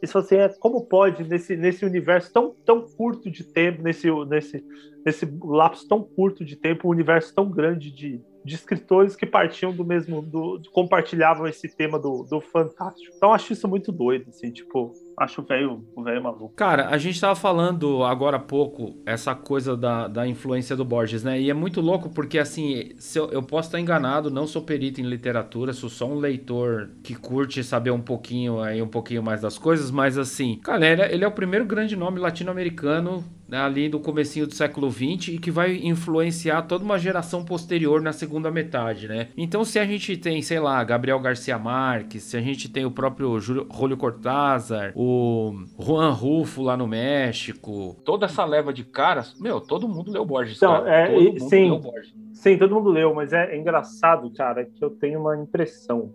[0.00, 4.64] Isso assim é como pode nesse nesse universo tão tão curto de tempo, nesse nesse
[5.04, 9.72] nesse lapso tão curto de tempo, um universo tão grande de de escritores que partiam
[9.72, 13.14] do mesmo, do, compartilhavam esse tema do, do fantástico.
[13.16, 16.54] Então acho isso muito doido, assim, tipo, acho o velho, velho maluco.
[16.54, 21.22] Cara, a gente tava falando agora há pouco essa coisa da, da influência do Borges,
[21.22, 21.40] né?
[21.40, 25.04] E é muito louco porque, assim, eu, eu posso estar enganado, não sou perito em
[25.04, 29.58] literatura, sou só um leitor que curte saber um pouquinho aí, um pouquinho mais das
[29.58, 33.88] coisas, mas assim, cara, ele é, ele é o primeiro grande nome latino-americano né, ali
[33.88, 38.50] do comecinho do século XX e que vai influenciar toda uma geração posterior na segunda
[38.50, 39.28] metade, né?
[39.36, 42.90] Então se a gente tem, sei lá, Gabriel Garcia Marques, se a gente tem o
[42.90, 49.60] próprio Julio Cortázar, o Juan Rufo lá no México, toda essa leva de caras, meu,
[49.60, 50.90] todo mundo leu Borges, então, cara.
[50.90, 52.14] É, todo mundo sim, leu Borges.
[52.34, 56.12] Sim, todo mundo leu, mas é, é engraçado, cara, que eu tenho uma impressão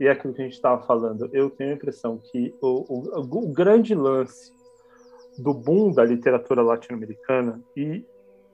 [0.00, 3.46] e é aquilo que a gente estava falando, eu tenho a impressão que o, o,
[3.46, 4.52] o grande lance
[5.38, 8.04] do boom da literatura latino-americana e,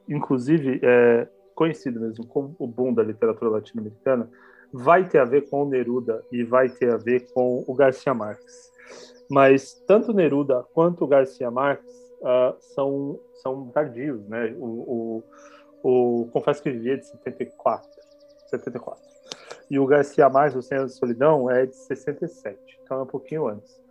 [0.09, 4.29] inclusive, é conhecido mesmo como o boom da literatura latino-americana,
[4.73, 8.12] vai ter a ver com o Neruda e vai ter a ver com o Garcia
[8.12, 8.73] Marques.
[9.31, 14.55] Mas tanto Neruda quanto o Garcia Marques uh, são, são tardios, né?
[14.59, 15.23] O,
[15.83, 17.88] o, o Confesso que Vivia é de 74,
[18.49, 19.03] 74.
[19.70, 23.47] E o Garcia Marques, O Senhor da Solidão, é de 67, então é um pouquinho
[23.47, 23.84] antes.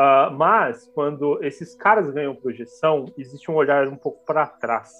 [0.00, 4.94] Uh, mas, quando esses caras ganham projeção, existe um olhar um pouco para trás,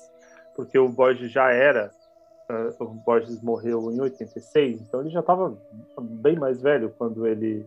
[0.54, 1.90] porque o Borges já era.
[2.50, 5.56] Uh, o Borges morreu em 86, então ele já estava
[5.98, 7.66] bem mais velho quando ele.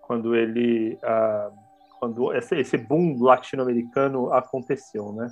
[0.00, 0.98] Quando ele.
[1.02, 1.52] Uh,
[2.00, 5.30] quando esse, esse boom latino-americano aconteceu, né?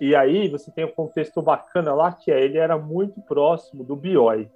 [0.00, 3.94] e aí você tem um contexto bacana lá, que é ele era muito próximo do
[3.94, 4.50] Bioy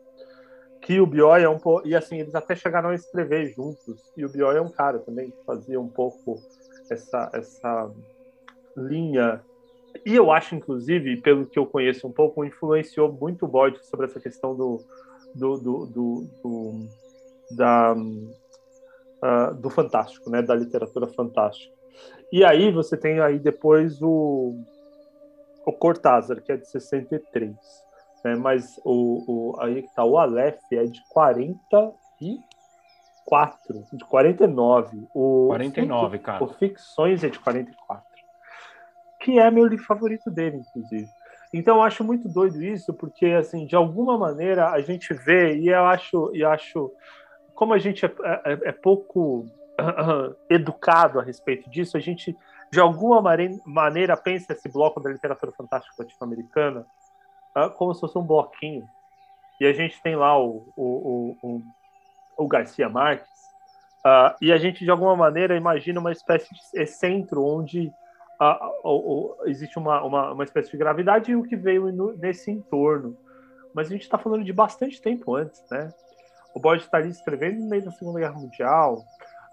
[0.81, 1.87] que o Bioy é um pouco.
[1.87, 4.13] E assim, eles até chegaram a escrever juntos.
[4.17, 6.41] E o Bioy é um cara também que fazia um pouco
[6.91, 7.91] essa, essa
[8.77, 9.43] linha.
[10.05, 14.07] E eu acho, inclusive, pelo que eu conheço um pouco, influenciou muito o Borges sobre
[14.07, 14.85] essa questão do.
[15.35, 16.89] do, do, do, do
[17.51, 20.43] da, uh, do fantástico, né?
[20.43, 21.75] Da literatura fantástica.
[22.31, 24.55] E aí você tem aí depois o,
[25.67, 27.88] o Cortázar, que é de 63
[28.29, 28.37] né?
[28.37, 35.09] Mas o, o, aí que tá, o Aleph é de 44, de 49.
[35.15, 36.45] O 49, Fic, cara.
[36.45, 38.07] O Ficções é de 44.
[39.21, 41.09] Que é meu livro favorito dele, inclusive.
[41.53, 45.69] Então eu acho muito doido isso, porque assim, de alguma maneira a gente vê, e
[45.69, 46.93] eu acho, e acho
[47.55, 48.11] como a gente é,
[48.45, 49.47] é, é pouco
[49.81, 52.37] uh, educado a respeito disso, a gente
[52.71, 53.23] de alguma
[53.65, 56.85] maneira pensa esse bloco da literatura fantástica latino-americana
[57.77, 58.87] como se fosse um bloquinho.
[59.61, 61.63] E a gente tem lá o, o, o,
[62.37, 63.29] o Garcia Marques,
[64.07, 67.93] uh, e a gente, de alguma maneira, imagina uma espécie de centro onde
[68.41, 73.17] uh, existe uma, uma, uma, espécie de gravidade e o que veio no, nesse entorno.
[73.75, 75.93] Mas a gente está falando de bastante tempo antes, né?
[76.55, 79.05] O Borges está ali escrevendo no meio da Segunda Guerra Mundial.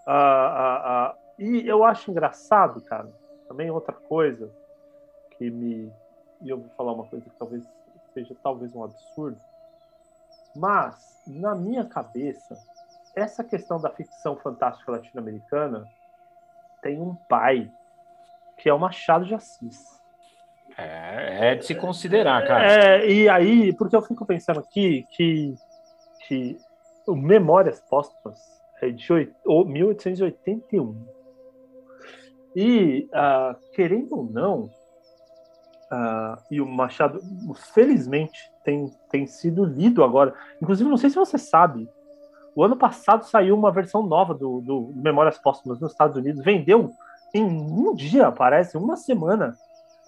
[0.06, 3.08] Uh, e eu acho engraçado, cara,
[3.48, 4.50] também outra coisa
[5.36, 5.92] que me.
[6.42, 7.64] E eu vou falar uma coisa que talvez
[8.16, 9.38] seja talvez um absurdo,
[10.54, 12.56] mas na minha cabeça
[13.14, 15.86] essa questão da ficção fantástica latino-americana
[16.82, 17.70] tem um pai
[18.56, 20.00] que é o Machado de Assis.
[20.78, 22.64] É, é de se considerar, cara.
[22.64, 25.54] É, e aí, porque eu fico pensando aqui que,
[26.26, 26.58] que
[27.06, 28.38] o Memórias Póstumas
[28.80, 31.06] é de 1881.
[32.54, 34.70] E, uh, querendo ou não,
[35.92, 37.20] uh, e o Machado,
[37.72, 40.34] felizmente, tem, tem sido lido agora.
[40.60, 41.88] Inclusive, não sei se você sabe,
[42.54, 46.42] o ano passado saiu uma versão nova do, do Memórias Póstumas nos Estados Unidos.
[46.42, 46.92] Vendeu
[47.34, 49.54] em um dia, parece, uma semana,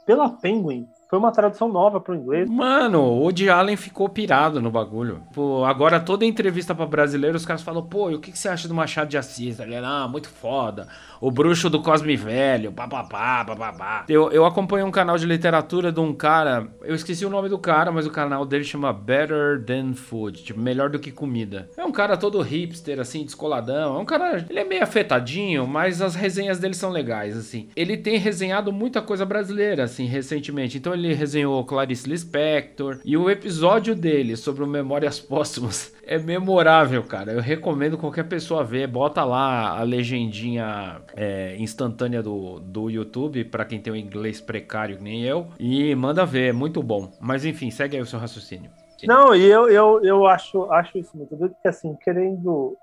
[0.07, 0.89] pela Penguin.
[1.09, 2.51] Foi uma tradução nova pro inglês.
[2.51, 5.23] Mano, o Woody Allen ficou pirado no bagulho.
[5.33, 8.49] Pô, agora toda entrevista para brasileiro, os caras falam, pô, e o que, que você
[8.49, 9.59] acha do Machado de Assis?
[9.59, 10.87] Ele, ah, muito foda.
[11.19, 14.05] O bruxo do Cosme Velho, papapá, papapá.
[14.07, 17.59] Eu, eu acompanho um canal de literatura de um cara, eu esqueci o nome do
[17.59, 21.71] cara, mas o canal dele chama Better Than Food, tipo, melhor do que comida.
[21.79, 23.97] É um cara todo hipster, assim, descoladão.
[23.97, 27.71] É um cara, ele é meio afetadinho, mas as resenhas dele são legais, assim.
[27.75, 30.77] Ele tem resenhado muita coisa brasileira, assim, recentemente.
[30.77, 33.01] Então ele resenhou Clarice Lispector.
[33.05, 37.33] E o episódio dele sobre o Memórias Póstumas é memorável, cara.
[37.33, 38.87] Eu recomendo qualquer pessoa ver.
[38.87, 44.97] Bota lá a legendinha é, instantânea do, do YouTube, para quem tem um inglês precário
[44.97, 45.49] que nem eu.
[45.59, 47.13] E manda ver, é muito bom.
[47.21, 48.71] Mas enfim, segue aí o seu raciocínio.
[49.05, 52.77] Não, e eu, eu, eu acho, acho isso muito doido, porque assim, querendo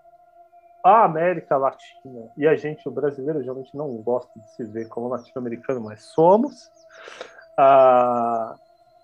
[0.83, 5.07] a América Latina, e a gente, o brasileiro, geralmente não gosta de se ver como
[5.07, 6.71] latino-americano, mas somos
[7.57, 8.55] ah,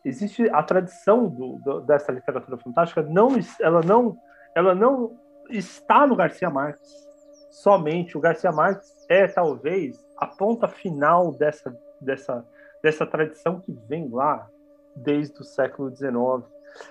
[0.03, 4.17] existe a tradição do, do, dessa literatura fantástica não ela não
[4.55, 5.17] ela não
[5.49, 7.09] está no Garcia Marques
[7.49, 8.17] somente.
[8.17, 12.45] O Garcia Marques é talvez a ponta final dessa dessa
[12.81, 14.49] dessa tradição que vem lá
[14.95, 16.49] desde o século XIX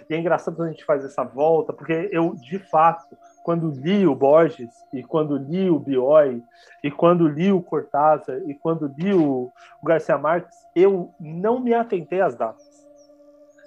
[0.09, 4.07] e é engraçado quando a gente faz essa volta porque eu de fato quando li
[4.07, 6.43] o Borges e quando li o Bioy
[6.83, 9.51] e quando li o Cortázar e quando li o,
[9.83, 12.69] Garcia Marques, eu não me atentei às datas.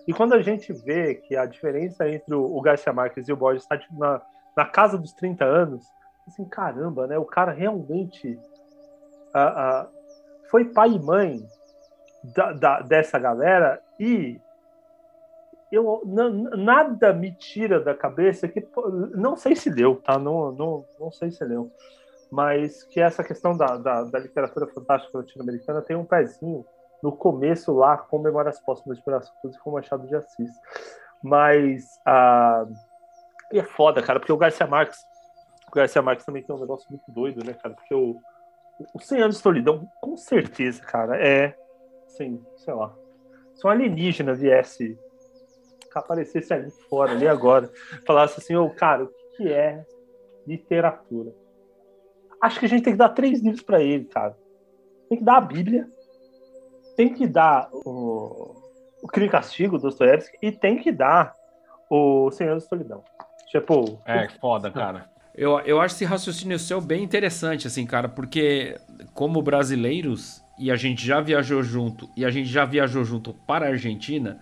[0.07, 3.63] E quando a gente vê que a diferença entre o, Garcia Marques e o Borges
[3.63, 4.21] está tipo, na,
[4.55, 5.85] na casa dos 30 anos,
[6.27, 7.17] assim, caramba, né?
[7.17, 8.39] O cara realmente
[9.29, 9.87] uh,
[10.49, 11.45] foi pai e mãe
[12.35, 14.39] da, da, dessa galera e
[15.73, 18.63] eu nada me tira da cabeça que
[19.15, 20.19] não sei se deu, tá?
[20.19, 21.71] Não, não, não sei se deu,
[22.31, 26.63] mas que essa questão da, da, da literatura fantástica latino-americana tem um pezinho
[27.01, 30.51] no começo lá com Memórias Póstumas de Brás Cruz e com Machado de Assis.
[31.23, 32.67] Mas ah,
[33.51, 34.99] é foda, cara, porque o Garcia Marques,
[35.67, 37.73] o Garcia Marques também tem um negócio muito doido, né, cara?
[37.73, 38.19] Porque o,
[38.93, 41.55] o 100 anos de solidão, com certeza, cara, é,
[42.05, 42.93] assim, sei lá,
[43.55, 44.99] se um alienígena viesse
[45.99, 47.71] aparecesse ali fora, ali agora,
[48.05, 49.85] falasse assim, ô, oh, cara, o que é
[50.45, 51.33] literatura?
[52.41, 54.35] Acho que a gente tem que dar três livros para ele, cara.
[55.09, 55.87] Tem que dar a Bíblia,
[56.95, 58.55] tem que dar o,
[59.01, 61.33] o Crime e Castigo, Dostoiévski, e tem que dar
[61.89, 63.03] o Senhor da Solidão.
[63.47, 64.01] Tipo...
[64.05, 65.09] É, foda, cara.
[65.35, 68.77] Eu, eu acho esse raciocínio seu bem interessante, assim, cara, porque
[69.13, 73.65] como brasileiros, e a gente já viajou junto, e a gente já viajou junto para
[73.65, 74.39] a Argentina,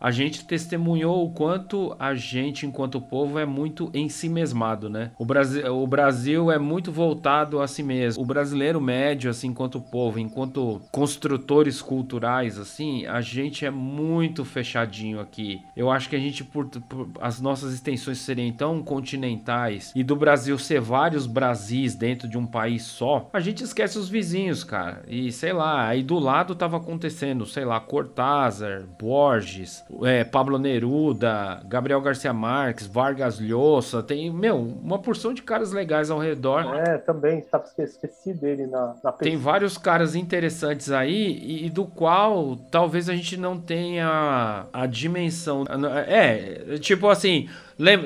[0.00, 5.10] a gente testemunhou o quanto a gente, enquanto povo, é muito em si mesmado, né?
[5.18, 8.22] O Brasil, o Brasil é muito voltado a si mesmo.
[8.22, 15.20] O brasileiro médio, assim, enquanto povo, enquanto construtores culturais, assim, a gente é muito fechadinho
[15.20, 15.60] aqui.
[15.76, 20.16] Eu acho que a gente, por, por as nossas extensões serem tão continentais e do
[20.16, 25.02] Brasil ser vários Brasis dentro de um país só, a gente esquece os vizinhos, cara.
[25.08, 31.60] E sei lá, aí do lado tava acontecendo, sei lá, Cortázar, Borges, é, Pablo Neruda,
[31.66, 36.74] Gabriel Garcia Marques, Vargas Llosa, tem, meu, uma porção de caras legais ao redor.
[36.74, 41.84] É, também, tá, esqueci dele na, na Tem vários caras interessantes aí e, e, do
[41.84, 45.64] qual talvez a gente não tenha a dimensão.
[46.06, 47.48] É, tipo assim,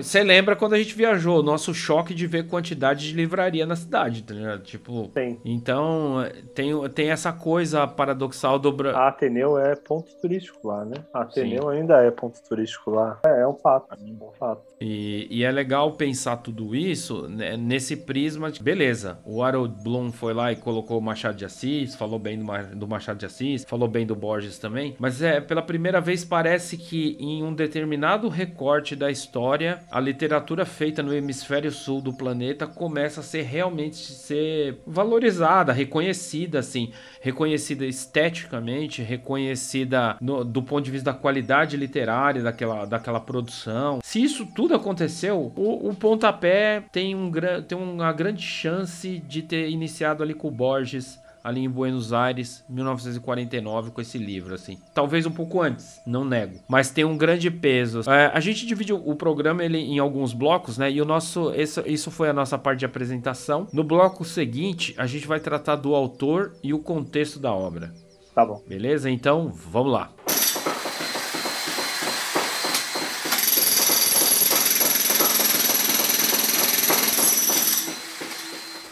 [0.02, 4.22] você lembra quando a gente viajou, nosso choque de ver quantidade de livraria na cidade,
[4.22, 4.62] tá ligado?
[4.62, 5.38] Tipo, Sim.
[5.44, 6.16] então
[6.54, 8.98] tem, tem essa coisa paradoxal do Brasil.
[8.98, 10.96] A Ateneu é ponto turístico lá, né?
[11.14, 11.68] A Ateneu Sim.
[11.70, 13.20] ainda é ponto turístico lá.
[13.24, 13.94] É, é um fato.
[13.94, 14.62] É um fato.
[14.80, 20.10] E, e, é legal pensar tudo isso né, nesse prisma de, beleza, o Harold Bloom
[20.10, 23.62] foi lá e colocou o Machado de Assis, falou bem do, do Machado de Assis,
[23.64, 28.28] falou bem do Borges também, mas é pela primeira vez parece que em um determinado
[28.28, 33.42] recorte da história história, a literatura feita no hemisfério sul do planeta começa a ser
[33.42, 41.76] realmente ser valorizada, reconhecida, assim, reconhecida esteticamente, reconhecida no, do ponto de vista da qualidade
[41.76, 44.00] literária daquela, daquela produção.
[44.02, 47.30] Se isso tudo aconteceu, o, o pontapé tem, um,
[47.66, 52.64] tem uma grande chance de ter iniciado ali com o Borges ali em Buenos Aires,
[52.68, 54.78] 1949, com esse livro, assim.
[54.94, 56.60] Talvez um pouco antes, não nego.
[56.68, 58.00] Mas tem um grande peso.
[58.10, 60.90] É, a gente divide o programa ele em alguns blocos, né?
[60.90, 61.52] E o nosso.
[61.54, 63.66] Isso, isso foi a nossa parte de apresentação.
[63.72, 67.92] No bloco seguinte, a gente vai tratar do autor e o contexto da obra.
[68.34, 68.62] Tá bom.
[68.66, 69.10] Beleza?
[69.10, 70.10] Então, vamos lá.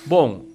[0.08, 0.47] Bom,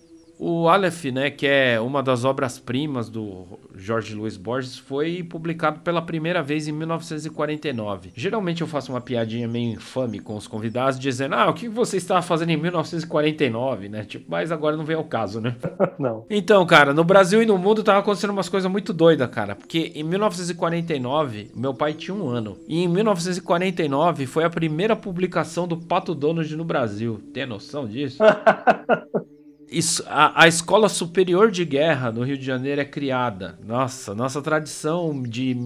[0.44, 6.02] o Aleph, né, que é uma das obras-primas do Jorge Luiz Borges, foi publicado pela
[6.02, 8.12] primeira vez em 1949.
[8.14, 11.96] Geralmente eu faço uma piadinha meio infame com os convidados, dizendo: Ah, o que você
[11.96, 14.04] estava fazendo em 1949, né?
[14.04, 15.56] Tipo, mas agora não vem ao caso, né?
[15.98, 16.26] não.
[16.30, 19.56] Então, cara, no Brasil e no mundo tava acontecendo umas coisas muito doidas, cara.
[19.56, 22.58] Porque em 1949, meu pai tinha um ano.
[22.68, 27.22] E em 1949 foi a primeira publicação do Pato Donald no Brasil.
[27.34, 28.22] Tem noção disso?
[29.74, 33.58] Isso, a, a, Escola Superior de Guerra no Rio de Janeiro é criada.
[33.66, 35.58] Nossa, nossa tradição de,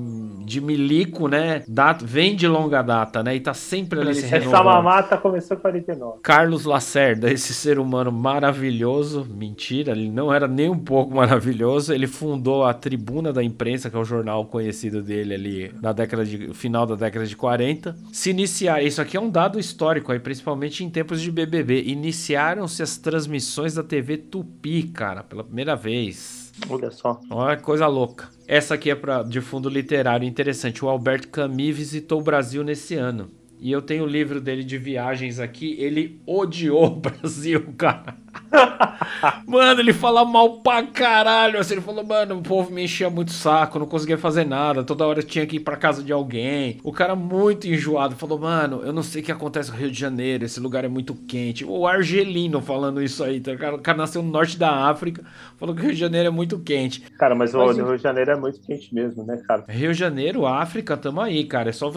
[0.45, 1.63] de milico, né?
[1.67, 3.35] Data, vem de longa data, né?
[3.35, 4.53] E tá sempre ali se renovando.
[4.53, 6.19] Essa mamata começou em 49.
[6.23, 9.27] Carlos Lacerda, esse ser humano maravilhoso.
[9.29, 11.93] Mentira, ele não era nem um pouco maravilhoso.
[11.93, 16.23] Ele fundou a Tribuna da Imprensa, que é o jornal conhecido dele ali na década
[16.23, 17.93] de final da década de 40.
[18.13, 21.83] Se iniciar, isso aqui é um dado histórico aí, principalmente em tempos de BBB.
[21.83, 26.51] Iniciaram-se as transmissões da TV TV Tupi, cara, pela primeira vez.
[26.69, 27.19] Olha só.
[27.31, 28.29] Olha coisa louca.
[28.47, 30.85] Essa aqui é pra, de fundo literário interessante.
[30.85, 33.27] O Alberto Camus visitou o Brasil nesse ano.
[33.59, 35.75] E eu tenho o livro dele de viagens aqui.
[35.79, 38.15] Ele odiou o Brasil, cara.
[39.45, 41.59] mano, ele fala mal pra caralho.
[41.59, 44.83] Assim, ele falou, mano, o povo me enchia muito saco, não conseguia fazer nada.
[44.83, 46.79] Toda hora tinha que ir pra casa de alguém.
[46.83, 49.99] O cara muito enjoado falou, mano, eu não sei o que acontece no Rio de
[49.99, 50.45] Janeiro.
[50.45, 51.65] Esse lugar é muito quente.
[51.65, 53.39] O argelino falando isso aí.
[53.39, 53.51] Tá?
[53.51, 55.23] O, cara, o cara nasceu no norte da África,
[55.57, 57.01] falou que o Rio de Janeiro é muito quente.
[57.17, 59.65] Cara, mas, mas o Rio de Janeiro é muito quente mesmo, né, cara?
[59.67, 61.69] Rio de Janeiro, África, tamo aí, cara.
[61.69, 61.91] É só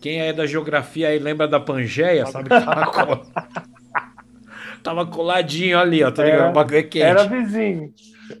[0.00, 3.20] quem é da geografia aí lembra da Pangeia, sabe que tá
[4.82, 6.46] Tava coladinho ali, ó, tá ligado?
[6.46, 7.04] É, o bagulho é quente.
[7.04, 7.92] Era vizinho.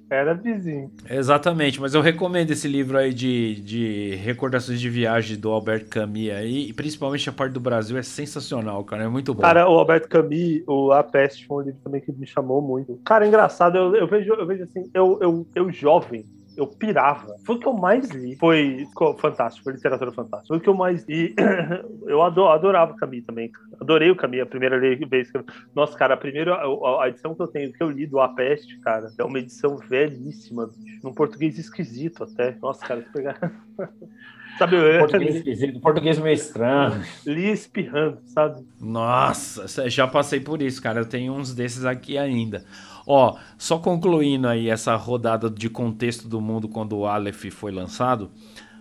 [0.08, 0.90] Era vizinho.
[1.08, 6.30] Exatamente, mas eu recomendo esse livro aí de, de recordações de viagem do Albert Camus
[6.30, 9.42] aí, e principalmente a parte do Brasil é sensacional, cara, é muito bom.
[9.42, 13.00] Cara, o Albert Camus, o A Peste foi um livro também que me chamou muito.
[13.04, 16.24] Cara, é engraçado, eu, eu vejo, eu vejo assim, eu, eu, eu jovem,
[16.56, 17.34] eu pirava.
[17.44, 18.36] Foi o que eu mais li.
[18.36, 18.86] Foi
[19.18, 20.48] fantástico, foi literatura fantástica.
[20.48, 21.34] Foi o que eu mais li.
[22.06, 23.50] eu adorava o Camus também.
[23.80, 25.44] Adorei o Camus a primeira vez que eu...
[25.74, 28.78] Nossa, cara, a primeira a, edição que eu tenho, que eu li do A Peste,
[28.80, 31.00] cara, é uma edição velhíssima, bicho.
[31.02, 32.56] Num português esquisito até.
[32.60, 33.38] Nossa, cara, se pegar.
[34.58, 37.02] Sabe, português esquisito, português meio estranho.
[37.24, 38.62] Li espirrando, sabe?
[38.78, 41.00] Nossa, já passei por isso, cara.
[41.00, 42.62] Eu tenho uns desses aqui ainda.
[43.12, 48.30] Ó, só concluindo aí essa rodada de contexto do mundo quando o Aleph foi lançado,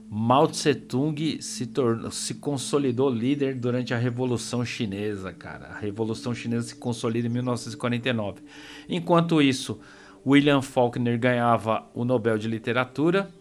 [0.08, 5.70] Mao Tse Tung se, tornou, se consolidou líder durante a Revolução Chinesa, cara.
[5.70, 8.44] A Revolução Chinesa se consolida em 1949.
[8.88, 9.80] Enquanto isso,
[10.24, 13.32] William Faulkner ganhava o Nobel de Literatura.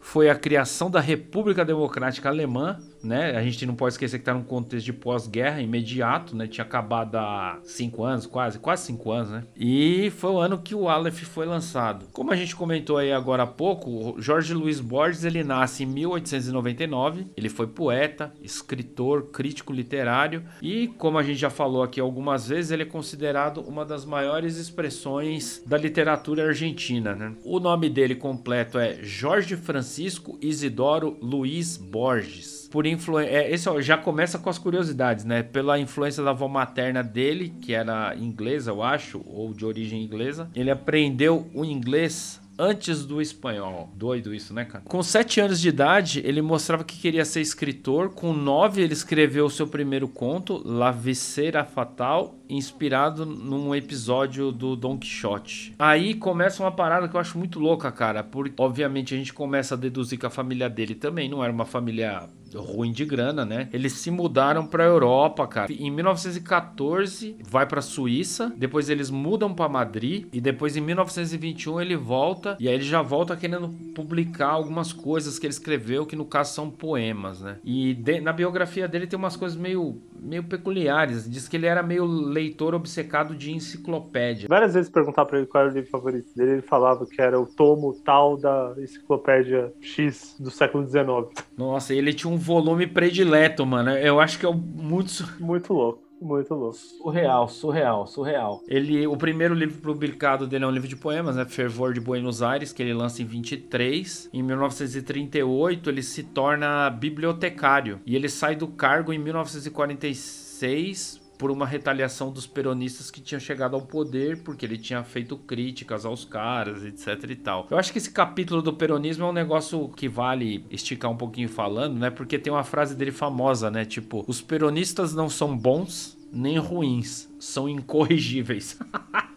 [0.00, 3.36] Foi a criação da República Democrática Alemã né?
[3.36, 6.46] A gente não pode esquecer que está num contexto de pós-guerra imediato, né?
[6.46, 9.44] Tinha acabado há cinco anos, quase, quase cinco anos, né?
[9.56, 12.06] E foi o ano que o Aleph foi lançado.
[12.12, 17.26] Como a gente comentou aí agora há pouco, Jorge Luiz Borges ele nasce em 1899.
[17.36, 22.70] Ele foi poeta, escritor, crítico literário e, como a gente já falou aqui algumas vezes,
[22.70, 27.32] ele é considerado uma das maiores expressões da literatura argentina, né?
[27.44, 33.30] O nome dele completo é Jorge Francisco Isidoro Luiz Borges por influência.
[33.30, 35.42] É, esse ó, já começa com as curiosidades, né?
[35.42, 40.50] Pela influência da avó materna dele, que era inglesa, eu acho, ou de origem inglesa.
[40.56, 43.90] Ele aprendeu o inglês antes do espanhol.
[43.94, 44.84] Doido isso, né, cara?
[44.86, 48.10] Com sete anos de idade, ele mostrava que queria ser escritor.
[48.10, 54.76] Com nove, ele escreveu o seu primeiro conto, La Viscera Fatal, inspirado num episódio do
[54.76, 55.74] Don Quixote.
[55.78, 58.22] Aí começa uma parada que eu acho muito louca, cara.
[58.22, 61.64] Porque, obviamente, a gente começa a deduzir que a família dele também não era uma
[61.64, 62.28] família
[62.58, 63.68] ruim de grana, né?
[63.72, 65.72] Eles se mudaram pra Europa, cara.
[65.72, 71.96] Em 1914, vai pra Suíça, depois eles mudam pra Madrid, e depois em 1921 ele
[71.96, 76.24] volta, e aí ele já volta querendo publicar algumas coisas que ele escreveu, que no
[76.24, 77.58] caso são poemas, né?
[77.64, 81.28] E de, na biografia dele tem umas coisas meio, meio peculiares.
[81.28, 84.48] Diz que ele era meio leitor obcecado de enciclopédia.
[84.48, 87.38] Várias vezes perguntar pra ele qual era o livro favorito dele, ele falava que era
[87.38, 91.46] o tomo tal da enciclopédia X do século XIX.
[91.56, 93.90] Nossa, ele tinha um volume predileto, mano.
[93.90, 95.12] Eu acho que é muito.
[95.40, 96.01] Muito louco.
[96.22, 96.76] Muito louco.
[96.76, 98.62] Surreal, surreal, surreal.
[98.68, 101.44] Ele, o primeiro livro publicado dele é um livro de poemas, né?
[101.44, 104.30] Fervor de Buenos Aires, que ele lança em 23.
[104.32, 108.00] Em 1938, ele se torna bibliotecário.
[108.06, 113.74] E ele sai do cargo em 1946 por uma retaliação dos peronistas que tinham chegado
[113.74, 117.66] ao poder, porque ele tinha feito críticas aos caras, etc e tal.
[117.68, 121.48] Eu acho que esse capítulo do peronismo é um negócio que vale esticar um pouquinho
[121.48, 122.10] falando, né?
[122.10, 123.84] Porque tem uma frase dele famosa, né?
[123.84, 128.78] Tipo, os peronistas não são bons nem ruins, são incorrigíveis.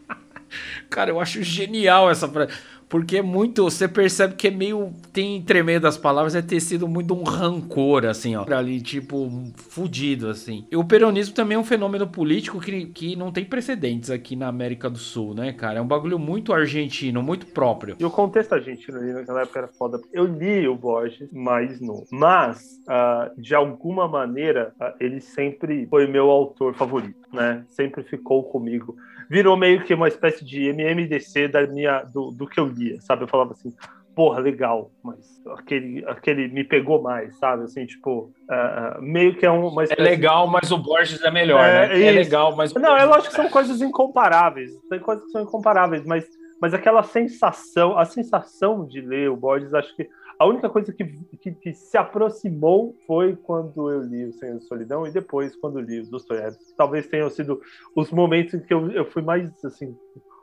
[0.91, 2.53] Cara, eu acho genial essa frase.
[2.89, 3.63] Porque é muito.
[3.63, 4.93] Você percebe que é meio.
[5.11, 8.45] Tem entre meio das palavras, é ter sido muito um rancor, assim, ó.
[8.53, 10.65] Ali, tipo, fudido, assim.
[10.71, 14.47] E o peronismo também é um fenômeno político que, que não tem precedentes aqui na
[14.47, 15.79] América do Sul, né, cara?
[15.79, 17.95] É um bagulho muito argentino, muito próprio.
[17.99, 19.99] E o contexto argentino ali naquela época era foda.
[20.13, 22.03] Eu li o Borges, mas não.
[22.11, 27.63] Mas, uh, de alguma maneira, uh, ele sempre foi meu autor favorito, né?
[27.69, 28.95] Sempre ficou comigo
[29.29, 33.23] virou meio que uma espécie de MMDC da minha, do, do que eu lia, sabe?
[33.23, 33.73] Eu falava assim,
[34.15, 37.63] porra, legal, mas aquele, aquele me pegou mais, sabe?
[37.65, 40.01] Assim, tipo, uh, meio que é uma espécie...
[40.01, 41.99] É legal, mas o Borges é melhor, é, né?
[41.99, 42.73] É, é legal, mas...
[42.73, 46.25] Não, é lógico que são coisas incomparáveis, tem coisas que são incomparáveis, mas,
[46.61, 50.07] mas aquela sensação, a sensação de ler o Borges, acho que
[50.37, 51.05] a única coisa que,
[51.37, 55.79] que, que, se aproximou foi quando eu li O Senhor da Solidão e depois quando
[55.79, 56.75] li os Dostoiévski.
[56.75, 57.61] Talvez tenham sido
[57.95, 59.95] os momentos em que eu, eu fui mais, assim,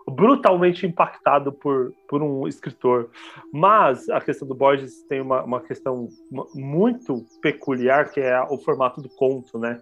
[0.09, 3.11] brutalmente impactado por, por um escritor.
[3.53, 6.09] Mas a questão do Borges tem uma, uma questão
[6.55, 9.81] muito peculiar, que é o formato do conto, né?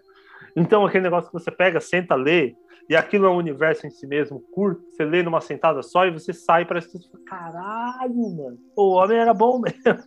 [0.57, 2.55] Então, aquele negócio que você pega, senta, lê,
[2.89, 6.11] e aquilo é um universo em si mesmo curto, você lê numa sentada só e
[6.11, 10.05] você sai para que caralho, mano, o homem era bom mesmo.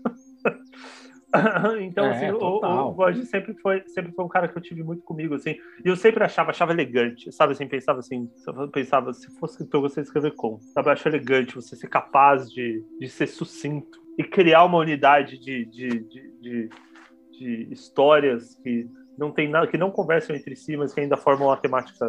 [1.81, 5.01] então, é, assim, o, o sempre foi, sempre foi um cara que eu tive muito
[5.03, 8.29] comigo, assim, e eu sempre achava, achava elegante, sabe, assim, pensava assim,
[8.71, 12.83] pensava, se fosse escritor, você escrever como, sabe, eu acho elegante você ser capaz de,
[12.99, 16.69] de ser sucinto e criar uma unidade de, de, de, de,
[17.31, 21.47] de histórias que não tem nada, que não conversam entre si, mas que ainda formam
[21.47, 22.07] uma temática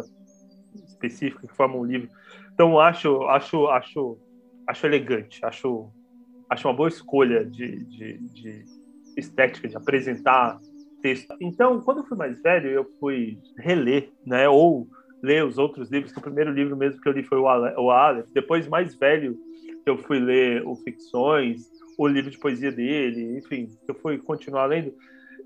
[1.05, 2.09] específica, que formam um livro.
[2.53, 4.17] Então acho, acho, acho,
[4.67, 5.89] acho elegante, acho,
[6.49, 8.65] acho uma boa escolha de, de, de
[9.17, 10.59] estética, de apresentar
[11.01, 11.35] texto.
[11.39, 14.87] Então, quando eu fui mais velho, eu fui reler, né, ou
[15.21, 17.47] ler os outros livros, que o primeiro livro mesmo que eu li foi o
[17.91, 19.37] Aleph, depois mais velho
[19.85, 21.63] eu fui ler o Ficções,
[21.97, 24.93] o livro de poesia dele, enfim, eu fui continuar lendo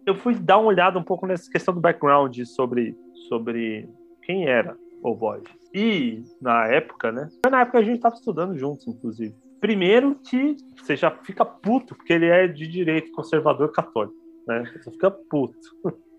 [0.06, 2.98] eu fui dar uma olhada um pouco nessa questão do background sobre,
[3.28, 3.88] sobre
[4.24, 5.54] quem era o Borges.
[5.74, 7.30] E na época, né?
[7.50, 9.36] Na época a gente estava estudando juntos, inclusive.
[9.60, 14.16] Primeiro que você já fica puto, porque ele é de direito conservador católico,
[14.48, 14.64] né?
[14.78, 15.58] Você fica puto.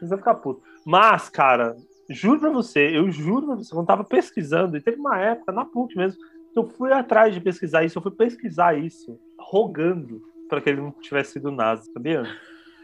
[0.00, 0.60] Você fica puto.
[0.84, 1.76] Mas, cara,
[2.10, 5.64] juro pra você, eu juro pra você, quando tava pesquisando, e teve uma época, na
[5.64, 6.20] PUC mesmo,
[6.52, 10.80] que eu fui atrás de pesquisar isso, eu fui pesquisar isso, rogando para que ele
[10.80, 12.24] não tivesse sido nazi, sabia?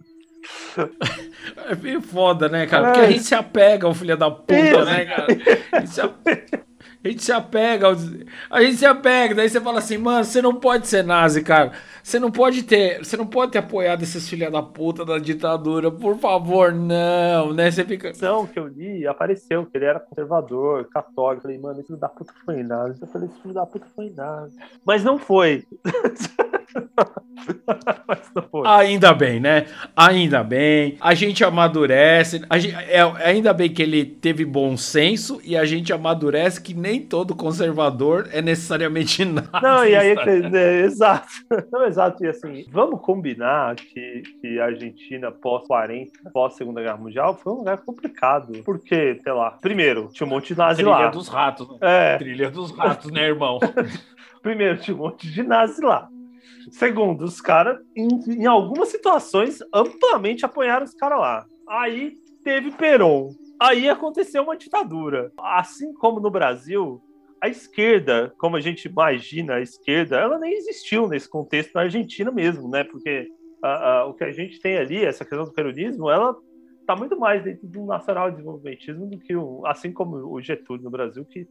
[1.69, 2.87] É bem foda, né, cara?
[2.87, 5.27] Porque a gente se apega ao filho da puta, né, cara?
[5.73, 6.49] A gente se apega,
[7.01, 7.87] a gente se apega,
[8.51, 11.73] a gente se apega, daí você fala assim, mano, você não pode ser nazi, cara.
[12.03, 15.91] Você não pode ter, você não pode ter apoiado esses filha da puta da ditadura,
[15.91, 17.71] por favor, não, né?
[17.71, 18.13] Você fica.
[18.21, 21.41] Não, que eu li, apareceu que ele era conservador, católico.
[21.41, 23.03] Eu falei, mano, esse filho da puta foi nazi.
[23.03, 24.57] Eu falei, esse filho da puta foi nazi.
[24.87, 25.67] Mas não foi.
[28.65, 29.67] ainda bem, né?
[29.97, 30.97] Ainda bem.
[31.01, 32.43] A gente amadurece.
[32.49, 36.75] A gente, é, ainda bem que ele teve bom senso e a gente amadurece que
[36.75, 39.61] nem todo conservador é necessariamente nada.
[39.61, 41.29] Não, e aí, é, exato.
[41.73, 42.25] Não, exato.
[42.25, 47.79] E assim, vamos combinar que, que a Argentina pós-40, pós-Segunda Guerra Mundial, foi um lugar
[47.79, 48.63] complicado.
[48.65, 51.09] Porque, sei lá, primeiro, tinha um monte de nazi Trilha lá.
[51.09, 51.69] dos ratos.
[51.69, 51.77] Né?
[51.81, 52.19] É.
[52.19, 53.59] Trilha dos ratos, né, irmão?
[54.43, 56.09] primeiro, tinha um monte de nazi lá.
[56.71, 61.47] Segundo, os caras, em, em, algumas situações, amplamente apoiaram os caras lá.
[61.69, 62.15] Aí
[62.45, 63.31] teve Peron.
[63.61, 65.33] Aí aconteceu uma ditadura.
[65.39, 67.03] Assim como no Brasil,
[67.41, 72.31] a esquerda, como a gente imagina a esquerda, ela nem existiu nesse contexto na Argentina
[72.31, 72.85] mesmo, né?
[72.85, 73.29] Porque
[74.07, 76.37] o que a gente tem ali, essa questão do peronismo, ela
[76.81, 80.91] está muito mais dentro do nacional desenvolvimentismo do que o, assim como o Getúlio no
[80.91, 81.47] Brasil, que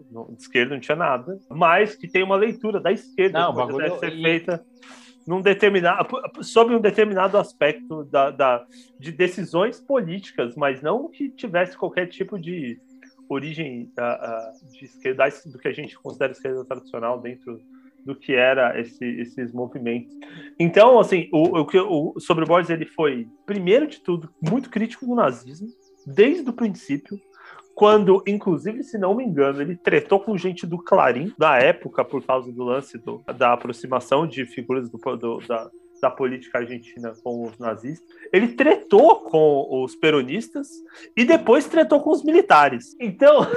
[0.00, 3.98] de esquerda não tinha nada, mas que tem uma leitura da esquerda não, que deve
[3.98, 4.22] ser e...
[4.22, 4.64] feita
[5.26, 6.08] num determinado,
[6.42, 8.66] sobre um determinado aspecto da, da,
[8.98, 12.80] de decisões políticas, mas não que tivesse qualquer tipo de
[13.28, 17.60] origem uh, uh, de esquerda, do que a gente considera esquerda tradicional dentro
[18.04, 20.12] do que era esse, esses movimentos.
[20.58, 25.06] Então, assim, o, o, o, sobre o Borges, ele foi, primeiro de tudo, muito crítico
[25.06, 25.68] do nazismo,
[26.04, 27.18] desde o princípio,
[27.82, 32.24] quando, inclusive, se não me engano, ele tretou com gente do Clarim, da época, por
[32.24, 35.68] causa do lance do, da aproximação de figuras do, do, da,
[36.00, 38.08] da política argentina com os nazistas.
[38.32, 40.68] Ele tretou com os peronistas
[41.16, 42.94] e depois tretou com os militares.
[43.00, 43.48] Então,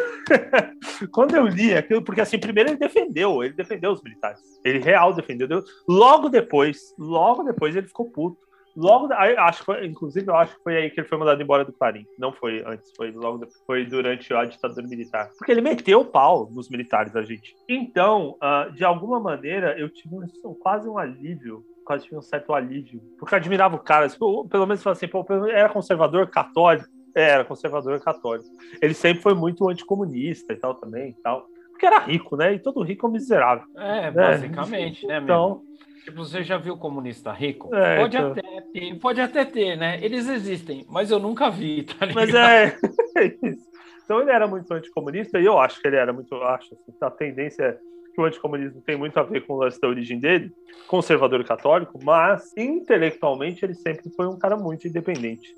[1.14, 4.42] quando eu li aquilo, porque assim, primeiro ele defendeu, ele defendeu os militares.
[4.64, 5.64] Ele real defendeu.
[5.88, 8.45] Logo depois, logo depois ele ficou puto.
[8.76, 11.64] Logo, acho que foi, inclusive, eu acho que foi aí que ele foi mandado embora
[11.64, 12.06] do Clarim.
[12.20, 15.32] Não foi antes, foi logo foi durante a ditadura militar.
[15.38, 17.56] Porque ele meteu o pau nos militares, a gente.
[17.70, 22.52] Então, uh, de alguma maneira, eu tive um, quase um alívio quase tive um certo
[22.52, 23.00] alívio.
[23.18, 26.90] Porque eu admirava o cara, tipo, pelo menos assim, pô, era conservador católico.
[27.16, 28.50] Era conservador católico.
[28.82, 31.48] Ele sempre foi muito anticomunista e tal também e tal.
[31.70, 32.54] Porque era rico, né?
[32.54, 33.66] E todo rico é um miserável.
[33.78, 34.12] É, né?
[34.12, 35.62] basicamente, né, então,
[36.06, 37.74] Tipo, você já viu comunista rico?
[37.74, 38.32] É, pode então...
[38.32, 39.98] até ter, pode até ter, né?
[40.04, 42.28] Eles existem, mas eu nunca vi, tá ligado?
[42.28, 42.78] Mas é,
[43.18, 43.66] é isso.
[44.04, 47.10] Então ele era muito anticomunista e eu acho que ele era muito, acho assim, a
[47.10, 47.78] tendência é
[48.14, 50.54] que o anticomunismo tem muito a ver com o lance da origem dele,
[50.86, 55.56] conservador católico, mas intelectualmente ele sempre foi um cara muito independente.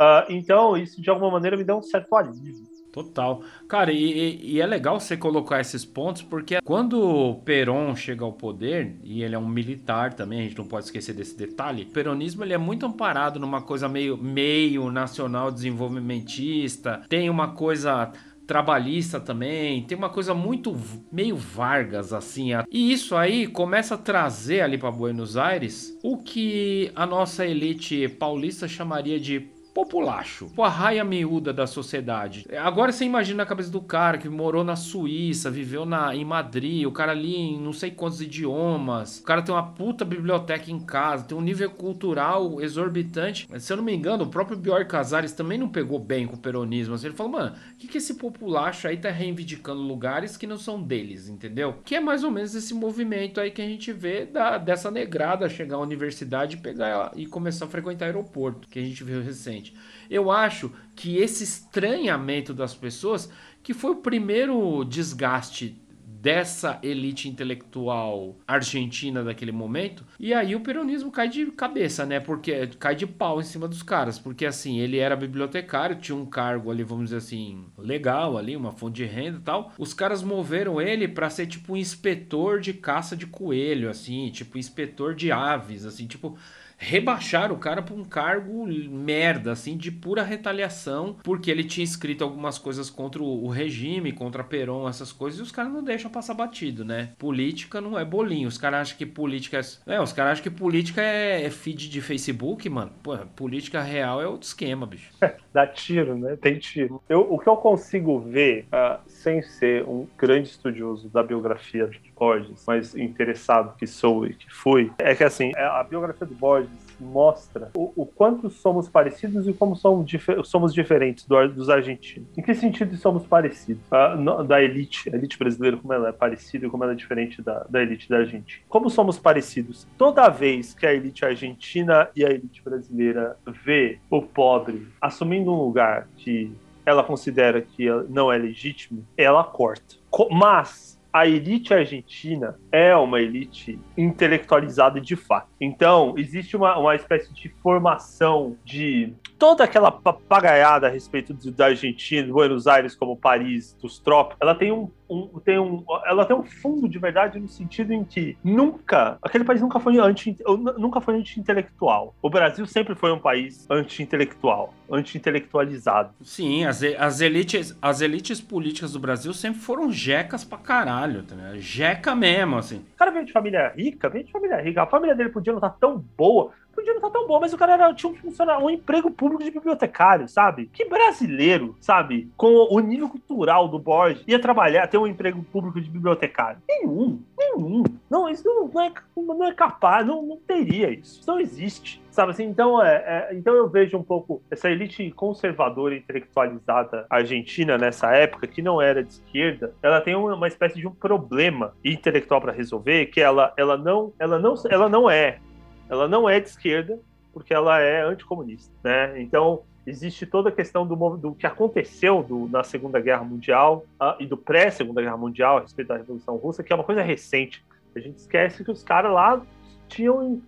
[0.00, 2.64] Uh, então, isso de alguma maneira me dá um certo alívio.
[2.94, 3.42] Total.
[3.66, 8.94] Cara, e, e, é legal você colocar esses pontos, porque quando Peron chega ao poder,
[9.02, 12.44] e ele é um militar também, a gente não pode esquecer desse detalhe, o peronismo
[12.44, 18.12] ele é muito amparado numa coisa meio, meio nacional desenvolvimentista, tem uma coisa
[18.46, 20.76] trabalhista também, tem uma coisa muito
[21.10, 22.50] meio Vargas assim.
[22.70, 28.08] E isso aí começa a trazer ali para Buenos Aires o que a nossa elite
[28.08, 32.46] paulista chamaria de populacho, a raia miúda da sociedade.
[32.56, 36.86] Agora você imagina a cabeça do cara que morou na Suíça, viveu na, em Madrid,
[36.86, 40.78] o cara ali em não sei quantos idiomas, o cara tem uma puta biblioteca em
[40.78, 43.48] casa, tem um nível cultural exorbitante.
[43.58, 46.38] Se eu não me engano, o próprio Bjork Casares também não pegou bem com o
[46.38, 46.94] peronismo.
[46.94, 50.56] Assim, ele falou, mano, o que, que esse populacho aí tá reivindicando lugares que não
[50.56, 51.76] são deles, entendeu?
[51.84, 55.48] Que é mais ou menos esse movimento aí que a gente vê da, dessa negrada
[55.48, 59.63] chegar à universidade pegar e começar a frequentar aeroporto, que a gente viu recente.
[60.10, 63.30] Eu acho que esse estranhamento das pessoas,
[63.62, 65.80] que foi o primeiro desgaste
[66.24, 70.06] dessa elite intelectual argentina daquele momento.
[70.18, 72.18] E aí o peronismo cai de cabeça, né?
[72.18, 76.24] Porque cai de pau em cima dos caras, porque assim, ele era bibliotecário, tinha um
[76.24, 79.70] cargo ali, vamos dizer assim, legal ali, uma fonte de renda e tal.
[79.78, 84.56] Os caras moveram ele para ser tipo um inspetor de caça de coelho, assim, tipo
[84.56, 86.38] inspetor de aves, assim, tipo
[86.76, 92.24] rebaixar o cara para um cargo merda, assim, de pura retaliação, porque ele tinha escrito
[92.24, 96.34] algumas coisas contra o regime, contra Peron, essas coisas, e os caras não deixam passar
[96.34, 97.10] batido, né?
[97.18, 98.48] Política não é bolinho.
[98.48, 99.94] Os caras acham que política é.
[99.94, 102.92] É, os caras acham que política é, é feed de Facebook, mano.
[103.02, 105.10] Pô, política real é outro esquema, bicho.
[105.52, 106.36] Dá tiro, né?
[106.36, 107.02] Tem tiro.
[107.08, 112.12] Eu, o que eu consigo ver, uh, sem ser um grande estudioso da biografia de
[112.16, 116.73] Borges, mas interessado que sou e que fui, é que assim, a biografia do Borges
[117.00, 120.10] mostra o, o quanto somos parecidos e como somos,
[120.44, 122.28] somos diferentes do, dos argentinos.
[122.36, 123.82] Em que sentido somos parecidos?
[123.90, 126.96] Ah, no, da elite, a elite brasileira, como ela é parecida e como ela é
[126.96, 128.62] diferente da, da elite da Argentina.
[128.68, 129.86] Como somos parecidos?
[129.96, 135.56] Toda vez que a elite argentina e a elite brasileira vê o pobre assumindo um
[135.56, 136.52] lugar que
[136.86, 139.96] ela considera que não é legítimo, ela corta.
[140.30, 145.46] Mas a elite argentina é uma elite intelectualizada de fato.
[145.60, 149.14] Então, existe uma, uma espécie de formação de
[149.44, 154.38] toda aquela papagaiada a respeito da Argentina, Buenos Aires como Paris, dos trópicos.
[154.40, 158.04] Ela tem um um, tem um, ela tem um fundo de verdade no sentido em
[158.04, 160.36] que nunca, aquele país nunca foi anti,
[160.78, 162.14] nunca foi anti-intelectual.
[162.22, 166.12] O Brasil sempre foi um país anti-intelectual, anti-intelectualizado.
[166.22, 171.34] Sim, as, as, elites, as elites políticas do Brasil sempre foram jecas pra caralho, tá
[171.56, 172.78] Jeca mesmo, assim.
[172.94, 174.82] O cara veio de família rica, veio de família rica.
[174.82, 177.52] A família dele podia não estar tão boa, podia não estar tá tão boa, mas
[177.52, 180.70] o cara era, tinha um, funcionário, um emprego público de bibliotecário, sabe?
[180.72, 182.30] Que brasileiro, sabe?
[182.36, 186.60] Com o nível cultural do Borges, ia trabalhar, ter um emprego público de bibliotecário.
[186.68, 187.84] Nenhum, nenhum.
[188.10, 191.20] Não, isso não, não, é, não é capaz, não, não teria isso.
[191.20, 192.04] Isso não existe.
[192.14, 197.76] Sabe assim, então, é, é, então eu vejo um pouco essa elite conservadora intelectualizada argentina
[197.76, 201.74] nessa época, que não era de esquerda, ela tem uma, uma espécie de um problema
[201.84, 205.40] intelectual para resolver, que ela, ela, não, ela, não, ela não é.
[205.88, 206.98] Ela não é de esquerda,
[207.32, 209.20] porque ela é anticomunista, né?
[209.20, 214.14] Então, existe toda a questão do, do que aconteceu do, na Segunda Guerra Mundial uh,
[214.20, 217.64] e do pré-Segunda Guerra Mundial a respeito da Revolução Russa, que é uma coisa recente.
[217.94, 219.42] A gente esquece que os caras lá
[219.88, 220.40] tinham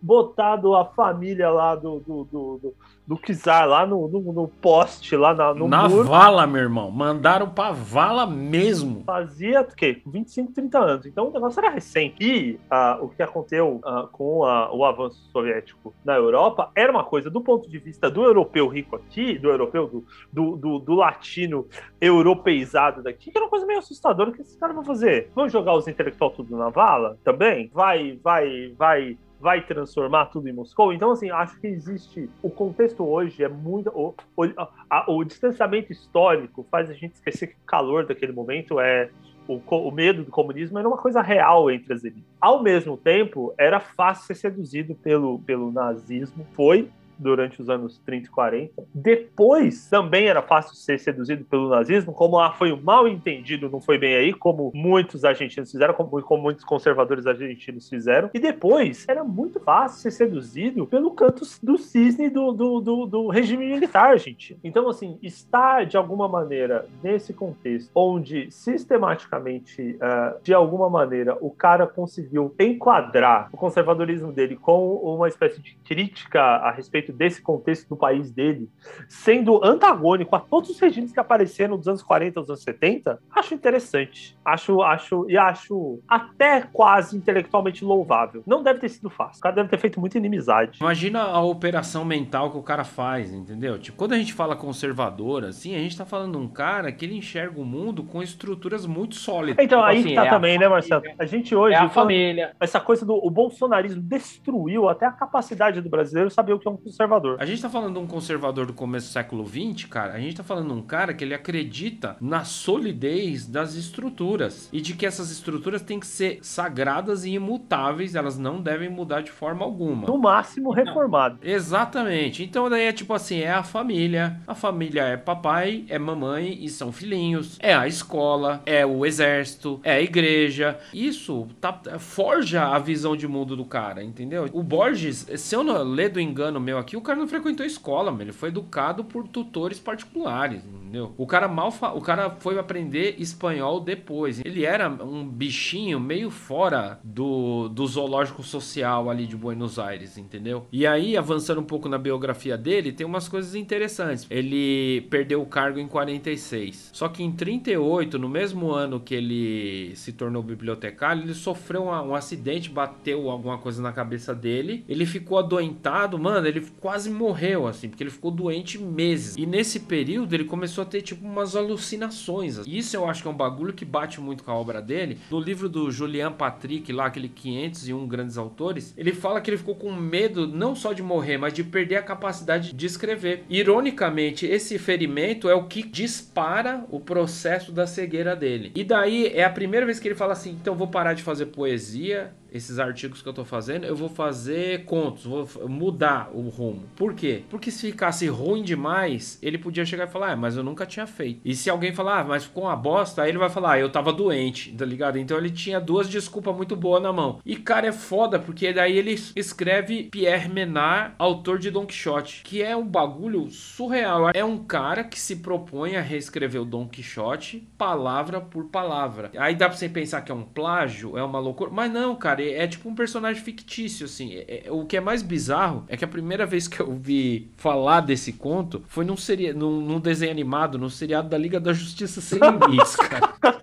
[0.00, 2.74] botado a família lá do, do, do, do,
[3.06, 6.08] do Kizar lá no, no, no, poste, lá na, no Na muro.
[6.08, 6.90] vala, meu irmão.
[6.90, 9.04] Mandaram pra vala mesmo.
[9.04, 10.00] Fazia o quê?
[10.06, 11.06] 25, 30 anos.
[11.06, 12.16] Então o negócio era recente.
[12.20, 17.04] E uh, o que aconteceu uh, com a, o avanço soviético na Europa era uma
[17.04, 20.94] coisa, do ponto de vista do europeu rico aqui, do europeu, do, do, do, do
[20.94, 21.66] latino
[22.00, 24.30] europeizado daqui, que era uma coisa meio assustadora.
[24.30, 25.30] O que esses caras vão fazer?
[25.34, 27.70] Vão jogar os intelectuais tudo na vala também?
[27.72, 30.92] Vai, vai, vai vai transformar tudo em Moscou.
[30.92, 32.28] Então, assim, acho que existe.
[32.42, 33.90] O contexto hoje é muito.
[33.90, 34.44] O, o,
[34.88, 39.10] a, o distanciamento histórico faz a gente esquecer que o calor daquele momento é.
[39.48, 42.30] O, o, medo do comunismo era uma coisa real entre as elites.
[42.40, 46.46] Ao mesmo tempo, era fácil ser seduzido pelo, pelo nazismo.
[46.52, 46.88] Foi,
[47.20, 48.82] durante os anos 30 e 40.
[48.94, 53.80] Depois, também era fácil ser seduzido pelo nazismo, como ah, foi um mal entendido, não
[53.80, 58.30] foi bem aí, como muitos argentinos fizeram, como, como muitos conservadores argentinos fizeram.
[58.32, 63.28] E depois, era muito fácil ser seduzido pelo canto do cisne do, do, do, do
[63.28, 64.58] regime militar argentino.
[64.64, 71.50] Então, assim, estar de alguma maneira nesse contexto, onde sistematicamente, uh, de alguma maneira, o
[71.50, 77.42] cara conseguiu enquadrar o conservadorismo dele com uma espécie de crítica a respeito dentro desse
[77.42, 78.68] contexto do país dele,
[79.08, 83.54] sendo antagônico a todos os regimes que apareceram nos anos 40, nos anos 70, acho
[83.54, 84.36] interessante.
[84.44, 88.42] Acho, acho, e acho até quase intelectualmente louvável.
[88.46, 89.38] Não deve ter sido fácil.
[89.38, 90.78] O cara deve ter feito muita inimizade.
[90.80, 93.78] Imagina a operação mental que o cara faz, entendeu?
[93.78, 97.04] Tipo, quando a gente fala conservador, assim, a gente tá falando de um cara que
[97.04, 99.64] ele enxerga o mundo com estruturas muito sólidas.
[99.64, 101.02] Então, aí tipo, assim, tá é também, né, Marcelo?
[101.18, 101.74] A gente hoje.
[101.74, 102.54] É a família.
[102.60, 106.70] Essa coisa do o bolsonarismo destruiu até a capacidade do brasileiro saber o que é
[106.70, 107.36] um conservador.
[107.40, 110.14] A gente tá falando de um conservador do começo do século XX, cara.
[110.14, 114.80] A gente tá falando de um cara que ele acredita na solidez das estruturas e
[114.80, 119.30] de que essas estruturas têm que ser sagradas e imutáveis, elas não devem mudar de
[119.30, 120.06] forma alguma.
[120.06, 121.38] No máximo reformado.
[121.42, 122.42] Exatamente.
[122.42, 124.40] Então daí é tipo assim, é a família.
[124.46, 127.58] A família é papai, é mamãe e são filhinhos.
[127.60, 130.78] É a escola, é o exército, é a igreja.
[130.92, 134.48] Isso tá, forja a visão de mundo do cara, entendeu?
[134.52, 138.16] O Borges, se eu não ler do engano meu aqui, o cara não frequentou escola,
[138.20, 141.12] ele foi educado por tutores particulares, entendeu?
[141.16, 141.92] O cara mal fa...
[141.92, 144.40] o cara foi aprender espanhol depois.
[144.44, 150.66] Ele era um bichinho meio fora do, do zoológico social ali de Buenos Aires, entendeu?
[150.72, 154.26] E aí, avançando um pouco na biografia dele, tem umas coisas interessantes.
[154.30, 156.90] Ele perdeu o cargo em 46.
[156.92, 161.90] Só que em 38, no mesmo ano que ele se tornou bibliotecário, ele sofreu um,
[161.90, 164.84] um acidente, bateu alguma coisa na cabeça dele.
[164.88, 169.36] Ele ficou adoentado, mano, ele quase morreu, assim, porque ele ficou doente meses.
[169.36, 172.60] E nesse período ele começou a ter, tipo, umas alucinações.
[172.66, 175.18] Isso eu acho que é um bagulho que bate muito com a obra dele.
[175.30, 179.74] No livro do Julian Patrick, lá, aquele 501 Grandes Autores, ele fala que ele ficou
[179.74, 183.44] com medo não só de morrer, mas de perder a capacidade de escrever.
[183.48, 188.72] Ironicamente, esse ferimento é o que dispara o processo da cegueira dele.
[188.74, 191.46] E daí é a primeira vez que ele fala assim: então vou parar de fazer
[191.46, 196.84] poesia, esses artigos que eu tô fazendo, eu vou fazer contos, vou mudar o rumo.
[196.96, 197.44] Por quê?
[197.48, 201.06] Porque se ficasse ruim demais, ele podia chegar e falar, ah, mas eu nunca tinha
[201.06, 201.40] feito.
[201.44, 203.90] E se alguém falar, ah, mas ficou uma bosta, aí ele vai falar, ah, eu
[203.90, 205.18] tava doente, tá ligado?
[205.18, 207.40] Então ele tinha duas desculpas muito boas na mão.
[207.44, 212.62] E cara, é foda, porque daí ele escreve Pierre Menard, autor de Don Quixote, que
[212.62, 214.30] é um bagulho surreal.
[214.34, 219.30] É um cara que se propõe a reescrever o Don Quixote palavra por palavra.
[219.36, 222.39] Aí dá pra você pensar que é um plágio, é uma loucura, mas não, cara
[222.40, 222.42] cara.
[222.42, 224.34] É, é tipo um personagem fictício, assim.
[224.34, 227.50] É, é, o que é mais bizarro é que a primeira vez que eu vi
[227.56, 231.72] falar desse conto foi num, seria, num, num desenho animado, no seriado da Liga da
[231.72, 233.59] Justiça Sem Limites, cara.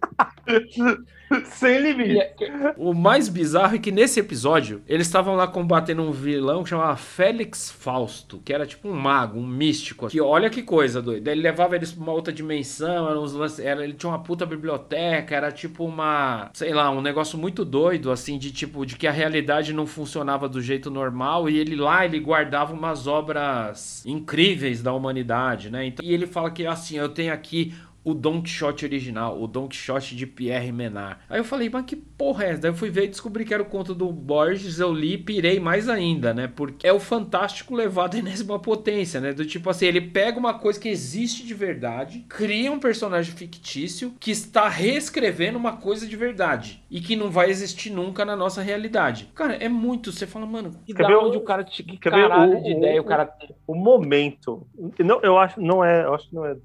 [1.46, 2.20] Sem limite.
[2.44, 6.70] É o mais bizarro é que nesse episódio, eles estavam lá combatendo um vilão que
[6.70, 10.08] chamava Félix Fausto, que era tipo um mago, um místico.
[10.08, 11.32] Que olha que coisa doida.
[11.32, 15.36] Ele levava eles pra uma outra dimensão, era uns era, ele tinha uma puta biblioteca,
[15.36, 19.12] era tipo uma, sei lá, um negócio muito doido, assim, de tipo, de que a
[19.12, 21.50] realidade não funcionava do jeito normal.
[21.50, 25.86] E ele lá, ele guardava umas obras incríveis da humanidade, né?
[25.86, 27.74] Então, e ele fala que assim, eu tenho aqui
[28.08, 31.20] o Don Quixote original, o Don Quixote de Pierre Menard.
[31.30, 32.62] Aí eu falei, mas que porra é essa?
[32.62, 35.18] Daí eu fui ver e descobri que era o conto do Borges, eu li e
[35.18, 36.48] pirei mais ainda, né?
[36.48, 39.34] Porque é o fantástico levado à enésima potência, né?
[39.34, 44.14] Do tipo assim, ele pega uma coisa que existe de verdade, cria um personagem fictício
[44.22, 48.62] que está reescrevendo uma coisa de verdade e que não vai existir nunca na nossa
[48.62, 49.30] realidade.
[49.36, 52.58] Cara, é muito, você fala, mano, e da onde o, o cara tinha que caralho
[52.58, 53.30] o, de ideia o, o cara
[53.68, 54.66] O momento,
[54.98, 56.56] não, eu acho, não é, eu acho que não é,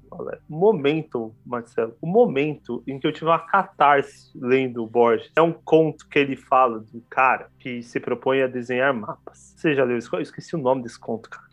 [0.49, 5.41] o momento Marcelo, o momento em que eu tive uma catarse lendo o Borges é
[5.41, 9.53] um conto que ele fala de um cara que se propõe a desenhar mapas.
[9.57, 10.15] Você já leu isso?
[10.15, 11.43] Eu esqueci o nome desse conto, cara.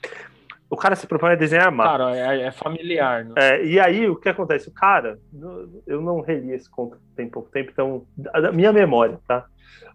[0.68, 1.92] O cara se propõe a desenhar mapas.
[1.92, 3.24] Cara, é, é familiar.
[3.24, 3.34] Né?
[3.36, 4.68] É, e aí, o que acontece?
[4.68, 5.18] O cara,
[5.86, 9.46] eu não reli esse conto tem pouco tempo, então, da minha memória, tá?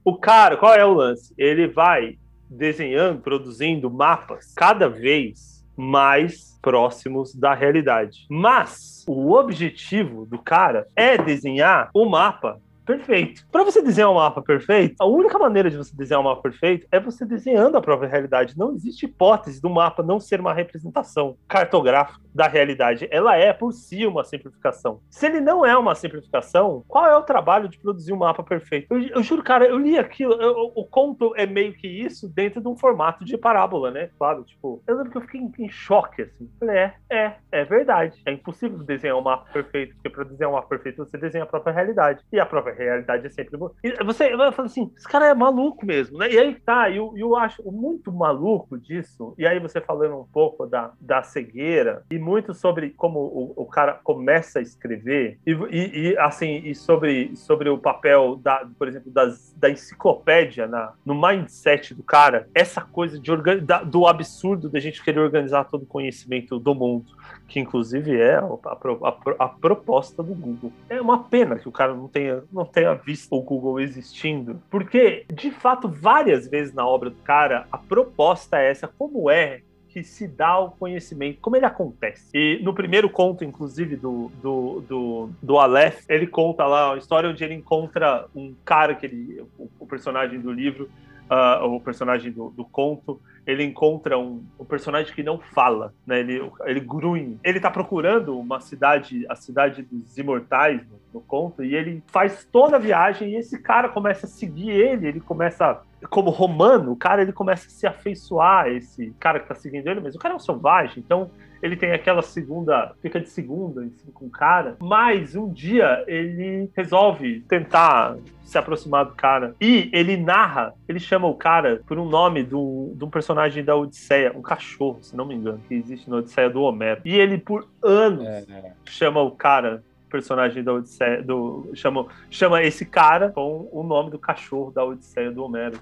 [0.04, 1.34] O cara, qual é o lance?
[1.38, 2.18] Ele vai
[2.50, 8.26] desenhando, produzindo mapas cada vez mais próximos da realidade.
[8.30, 13.46] Mas o objetivo do cara é desenhar o mapa perfeito.
[13.52, 16.88] Para você desenhar um mapa perfeito, a única maneira de você desenhar um mapa perfeito
[16.92, 18.58] é você desenhando a própria realidade.
[18.58, 23.08] Não existe hipótese do mapa não ser uma representação cartográfica da realidade.
[23.10, 25.00] Ela é por si uma simplificação.
[25.10, 28.94] Se ele não é uma simplificação, qual é o trabalho de produzir um mapa perfeito?
[28.94, 32.60] Eu, eu juro, cara, eu li aquilo, eu, o conto é meio que isso dentro
[32.62, 34.10] de um formato de parábola, né?
[34.18, 36.50] Claro, tipo, eu lembro que eu fiquei em, em choque, assim.
[36.60, 38.22] Falei, é, é, é verdade.
[38.26, 41.48] É impossível desenhar um mapa perfeito, porque para desenhar um mapa perfeito você desenha a
[41.48, 42.22] própria realidade.
[42.34, 43.58] E a própria realidade é sempre.
[44.06, 46.32] Você vai falar assim, esse cara é maluco mesmo, né?
[46.32, 49.34] E aí tá, e eu, eu acho muito maluco disso.
[49.38, 53.66] E aí você falando um pouco da, da cegueira, e muito sobre como o, o
[53.66, 58.88] cara começa a escrever, e, e, e, assim, e sobre, sobre o papel, da, por
[58.88, 64.70] exemplo, das, da enciclopédia na, no mindset do cara, essa coisa de da, do absurdo
[64.70, 67.06] da gente querer organizar todo o conhecimento do mundo,
[67.48, 70.72] que inclusive é a, a, a, proposta do Google.
[70.90, 75.26] É uma pena que o cara não tenha, não tenha visto o Google existindo, porque
[75.32, 79.62] de fato várias vezes na obra do cara a proposta é essa, como é
[79.96, 82.30] que se dá o conhecimento, como ele acontece.
[82.34, 87.30] E no primeiro conto, inclusive, do, do, do, do Aleph, ele conta lá a história
[87.30, 90.90] onde ele encontra um cara que ele, o, o personagem do livro,
[91.32, 96.20] uh, o personagem do, do conto, ele encontra um, um, personagem que não fala, né?
[96.20, 97.40] Ele, ele grunhe.
[97.44, 102.48] Ele tá procurando uma cidade, a cidade dos imortais no, no, conto, e ele faz
[102.52, 106.96] toda a viagem e esse cara começa a seguir ele, ele começa como romano, o
[106.96, 110.20] cara ele começa a se afeiçoar a esse cara que tá seguindo ele, mas o
[110.20, 111.32] cara é um selvagem, então
[111.62, 116.04] ele tem aquela segunda, fica de segunda em cima com o cara, mas um dia
[116.08, 121.98] ele resolve tentar se aproximar do cara e ele narra, ele chama o cara por
[121.98, 125.62] um nome de um, de um personagem da Odisseia, um cachorro, se não me engano,
[125.68, 127.02] que existe na Odisseia do Homero.
[127.06, 128.74] E ele por anos é, é.
[128.86, 134.18] chama o cara personagem da Odisseia, do, chama, chama esse cara com o nome do
[134.18, 135.80] cachorro da Odisseia do Homero.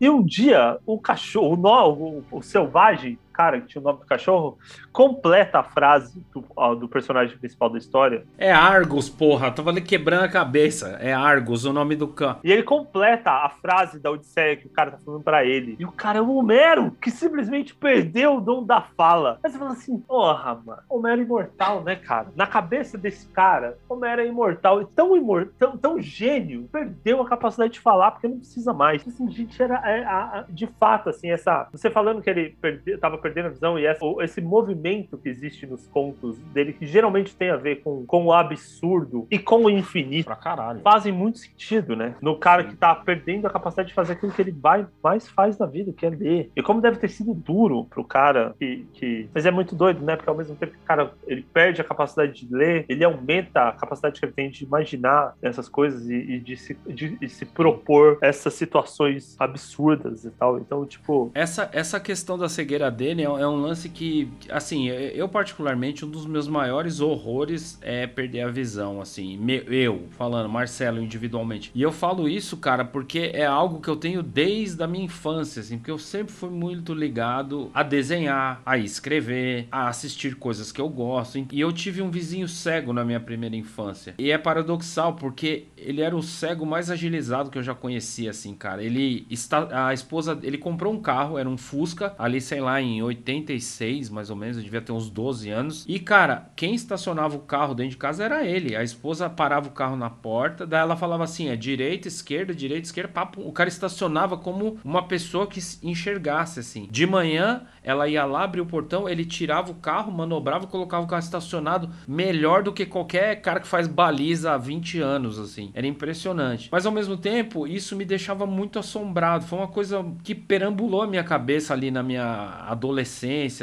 [0.00, 4.06] E um dia, o cachorro, o, o, o selvagem, cara que tinha o nome do
[4.06, 4.56] cachorro,
[4.92, 8.24] completa a frase do, ó, do, personagem principal da história.
[8.38, 9.50] É Argos, porra.
[9.50, 10.96] Tava ali quebrando a cabeça.
[11.00, 12.36] É Argos, o nome do cão.
[12.44, 15.76] E ele completa a frase da Odisseia que o cara tá falando para ele.
[15.78, 19.40] E o cara é o Homero, que simplesmente perdeu o dom da fala.
[19.42, 20.82] Aí você fala assim, porra, mano.
[20.88, 22.28] Homero é imortal, né, cara?
[22.36, 24.80] Na cabeça desse cara, Homero é imortal.
[24.80, 29.06] E tão imortal, tão, tão gênio, perdeu a capacidade de falar porque não precisa mais.
[29.06, 31.68] Assim, gente, era é, de fato, assim, essa...
[31.72, 35.66] Você falando que ele perde, tava perdendo a visão e essa, esse movimento que existe
[35.66, 39.70] nos contos dele, que geralmente tem a ver com, com o absurdo e com o
[39.70, 40.80] infinito, pra caralho.
[40.80, 42.14] fazem muito sentido, né?
[42.20, 44.54] No cara que tá perdendo a capacidade de fazer aquilo que ele
[45.02, 46.50] mais faz na vida, que é ler.
[46.54, 49.28] E como deve ter sido duro pro cara que, que...
[49.32, 50.16] Mas é muito doido, né?
[50.16, 53.68] Porque ao mesmo tempo que o cara ele perde a capacidade de ler, ele aumenta
[53.68, 57.28] a capacidade que ele tem de imaginar essas coisas e, e de, se, de, de
[57.28, 60.58] se propor essas situações absurdas e tal.
[60.58, 61.30] Então, tipo.
[61.34, 66.04] Essa, essa questão da cegueira dele dele é, é um lance que, assim, eu particularmente,
[66.04, 69.38] um dos meus maiores horrores é perder a visão, assim.
[69.68, 71.70] Eu, falando, Marcelo, individualmente.
[71.74, 75.60] E eu falo isso, cara, porque é algo que eu tenho desde a minha infância,
[75.60, 80.80] assim, porque eu sempre fui muito ligado a desenhar, a escrever, a assistir coisas que
[80.80, 81.44] eu gosto.
[81.50, 84.14] E eu tive um vizinho cego na minha primeira infância.
[84.18, 88.54] E é paradoxal, porque ele era o cego mais agilizado que eu já conhecia, assim,
[88.54, 88.82] cara.
[88.82, 89.86] Ele está.
[89.88, 90.38] A esposa.
[90.42, 94.56] Ele comprou um carro, era um Fusca, ali, sei lá, em 86, mais ou menos,
[94.56, 95.84] eu devia ter uns 12 anos.
[95.88, 98.76] E, cara, quem estacionava o carro dentro de casa era ele.
[98.76, 102.86] A esposa parava o carro na porta, daí ela falava assim: é direita, esquerda, direita,
[102.86, 103.40] esquerda, papo.
[103.40, 106.88] O cara estacionava como uma pessoa que enxergasse, assim.
[106.90, 111.08] De manhã, ela ia lá, abrir o portão, ele tirava o carro, manobrava, colocava o
[111.08, 115.70] carro estacionado melhor do que qualquer cara que faz baliza há 20 anos, assim.
[115.74, 116.68] Era impressionante.
[116.70, 119.44] Mas ao mesmo tempo, isso me deixava muito assombrado.
[119.44, 122.24] Foi uma coisa que perambulou a minha cabeça ali na minha
[122.66, 122.93] adolescência,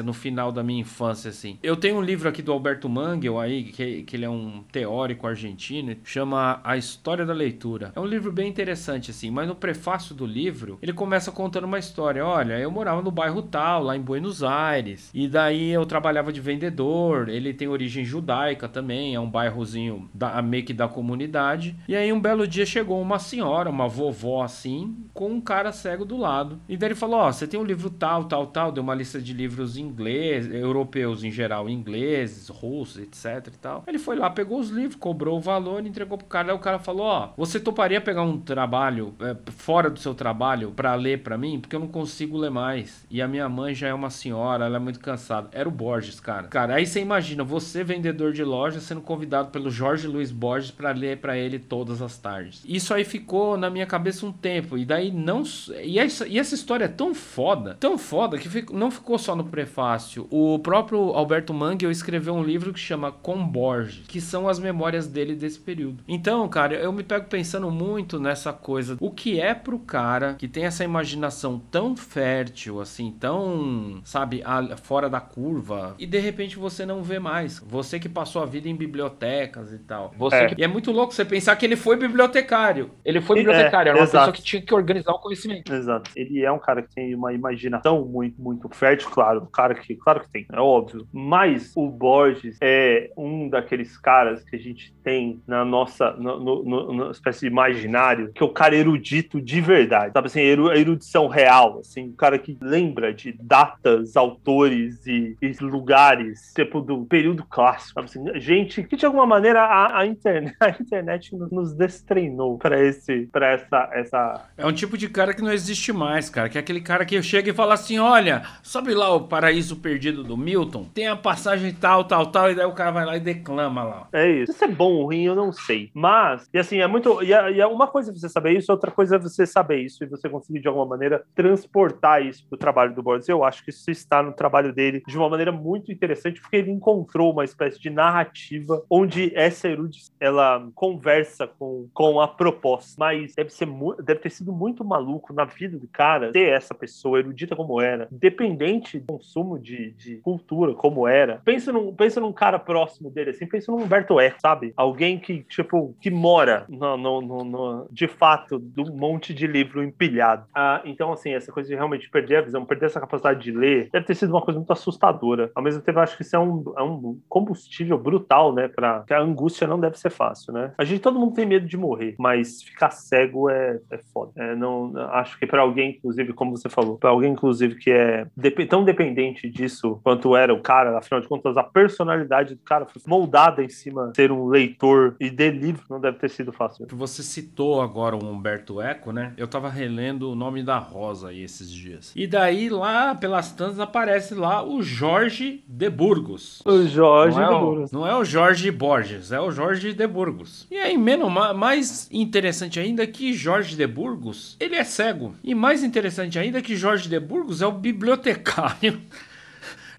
[0.03, 1.57] no final da minha infância, assim.
[1.61, 5.27] Eu tenho um livro aqui do Alberto Mangel aí, que, que ele é um teórico
[5.27, 7.91] argentino, chama A História da Leitura.
[7.95, 11.79] É um livro bem interessante, assim, mas no prefácio do livro, ele começa contando uma
[11.79, 12.25] história.
[12.25, 15.09] Olha, eu morava no bairro tal, lá em Buenos Aires.
[15.13, 17.29] E daí eu trabalhava de vendedor.
[17.29, 21.75] Ele tem origem judaica também, é um bairrozinho da, meio que da comunidade.
[21.87, 26.05] E aí um belo dia chegou uma senhora, uma vovó assim, com um cara cego
[26.05, 26.59] do lado.
[26.67, 28.71] E daí ele falou: Ó, oh, você tem um livro tal, tal, tal.
[28.71, 33.83] Deu uma lista de livros ingleses, europeus em geral, ingleses, russos, etc e tal.
[33.87, 36.51] Ele foi lá, pegou os livros, cobrou o valor, entregou pro cara.
[36.51, 40.71] Aí o cara falou: Ó, você toparia pegar um trabalho é, fora do seu trabalho
[40.71, 41.59] para ler para mim?
[41.59, 43.05] Porque eu não consigo ler mais.
[43.09, 45.49] E a minha mãe já é uma senhora, ela é muito cansada.
[45.51, 46.47] Era o Borges, cara.
[46.47, 50.91] Cara, aí você imagina, você vendedor de loja sendo convidado pelo Jorge Luiz Borges para
[50.91, 52.63] ler para ele todas as tardes.
[52.65, 54.77] Isso aí ficou na minha cabeça um tempo.
[54.77, 55.43] E daí não.
[55.83, 59.43] E essa, e essa história é tão foda, tão foda, que não ficou só no
[59.43, 60.27] prefácio.
[60.29, 65.07] O próprio Alberto Mangel escreveu um livro que chama Com Borges, que são as memórias
[65.07, 66.03] dele desse período.
[66.07, 68.97] Então, cara, eu me pego pensando muito nessa coisa.
[68.99, 74.77] O que é pro cara que tem essa imaginação tão fértil, assim, tão sabe, a,
[74.77, 75.95] fora da curva.
[75.97, 77.59] E de repente você não vê mais.
[77.59, 80.13] Você que passou a vida em bibliotecas e tal.
[80.17, 80.47] Você é.
[80.49, 80.61] Que...
[80.61, 82.91] E é muito louco você pensar que ele foi bibliotecário.
[83.03, 84.25] Ele foi bibliotecário, é, era uma exato.
[84.25, 85.73] pessoa que tinha que organizar o conhecimento.
[85.73, 86.11] Exato.
[86.15, 89.43] Ele é um cara que tem uma imaginação muito, muito fértil, claro.
[89.43, 91.07] Um cara que, claro que tem, é óbvio.
[91.11, 96.93] Mas o Borges é um daqueles caras que a gente tem na nossa, no, no,
[96.93, 100.13] no, espécie de imaginário, que é o cara erudito de verdade.
[100.13, 105.51] Sabe assim, a erudição real, assim, o cara que lembra de datas autores e, e,
[105.61, 107.99] lugares, tipo do período clássico.
[107.99, 113.27] Assim, gente que de alguma maneira a, a internet, a internet nos, destreinou para esse,
[113.31, 114.49] para essa, essa.
[114.57, 116.49] É um tipo de cara que não existe mais, cara.
[116.49, 118.43] Que é aquele cara que chega e fala assim: olha,
[118.81, 122.65] sobe lá o Paraíso Perdido do Milton, tem a passagem tal, tal, tal, e daí
[122.65, 124.07] o cara vai lá e declama lá.
[124.11, 124.51] É isso.
[124.51, 125.91] Isso é bom ou ruim, eu não sei.
[125.93, 127.21] Mas, e assim, é muito.
[127.21, 129.81] E, é, e é uma coisa é você saber isso, outra coisa é você saber
[129.81, 133.29] isso e você conseguir de alguma maneira transportar isso pro trabalho do Borges.
[133.29, 136.71] Eu acho que isso está no trabalho dele de uma maneira muito interessante, porque ele
[136.71, 142.95] encontrou uma espécie de narrativa onde essa erudição ela conversa com, com a proposta.
[142.97, 143.67] Mas deve, ser,
[144.03, 148.07] deve ter sido muito maluco na vida do cara ter essa pessoa erudita como era,
[148.09, 151.41] dependente consumo de, de cultura como era.
[151.43, 154.73] Pensa num, pensa num cara próximo dele, assim, pensa num Humberto Eco, sabe?
[154.75, 159.83] Alguém que, tipo, que mora no, no, no, no de fato do monte de livro
[159.83, 160.45] empilhado.
[160.53, 163.89] Ah, então, assim, essa coisa de realmente perder a visão, perder essa capacidade de ler,
[163.91, 165.51] deve ter sido uma coisa muito assustadora.
[165.55, 168.67] Ao mesmo tempo, acho que isso é um, é um combustível brutal, né?
[168.67, 170.73] Pra, que a angústia não deve ser fácil, né?
[170.77, 174.31] A gente, todo mundo tem medo de morrer, mas ficar cego é, é foda.
[174.35, 178.27] É, não, acho que para alguém, inclusive, como você falou, para alguém, inclusive, que é
[178.65, 183.01] tão dependente disso quanto era o cara, afinal de contas, a personalidade do cara foi
[183.05, 186.87] moldada em cima de ser um leitor e de livro, não deve ter sido fácil.
[186.91, 189.33] Você citou agora o Humberto Eco, né?
[189.37, 192.11] Eu tava relendo o nome da Rosa aí esses dias.
[192.15, 196.61] E daí, lá pelas tantas, aparece lá o Jorge de Burgos.
[196.65, 197.91] O Jorge não é de Burgos.
[197.91, 200.67] Não é o Jorge Borges, é o Jorge de Burgos.
[200.69, 205.33] E aí, menos, mais interessante ainda que Jorge de Burgos, ele é cego.
[205.43, 208.50] E mais interessante ainda que Jorge de Burgos é o bibliotecário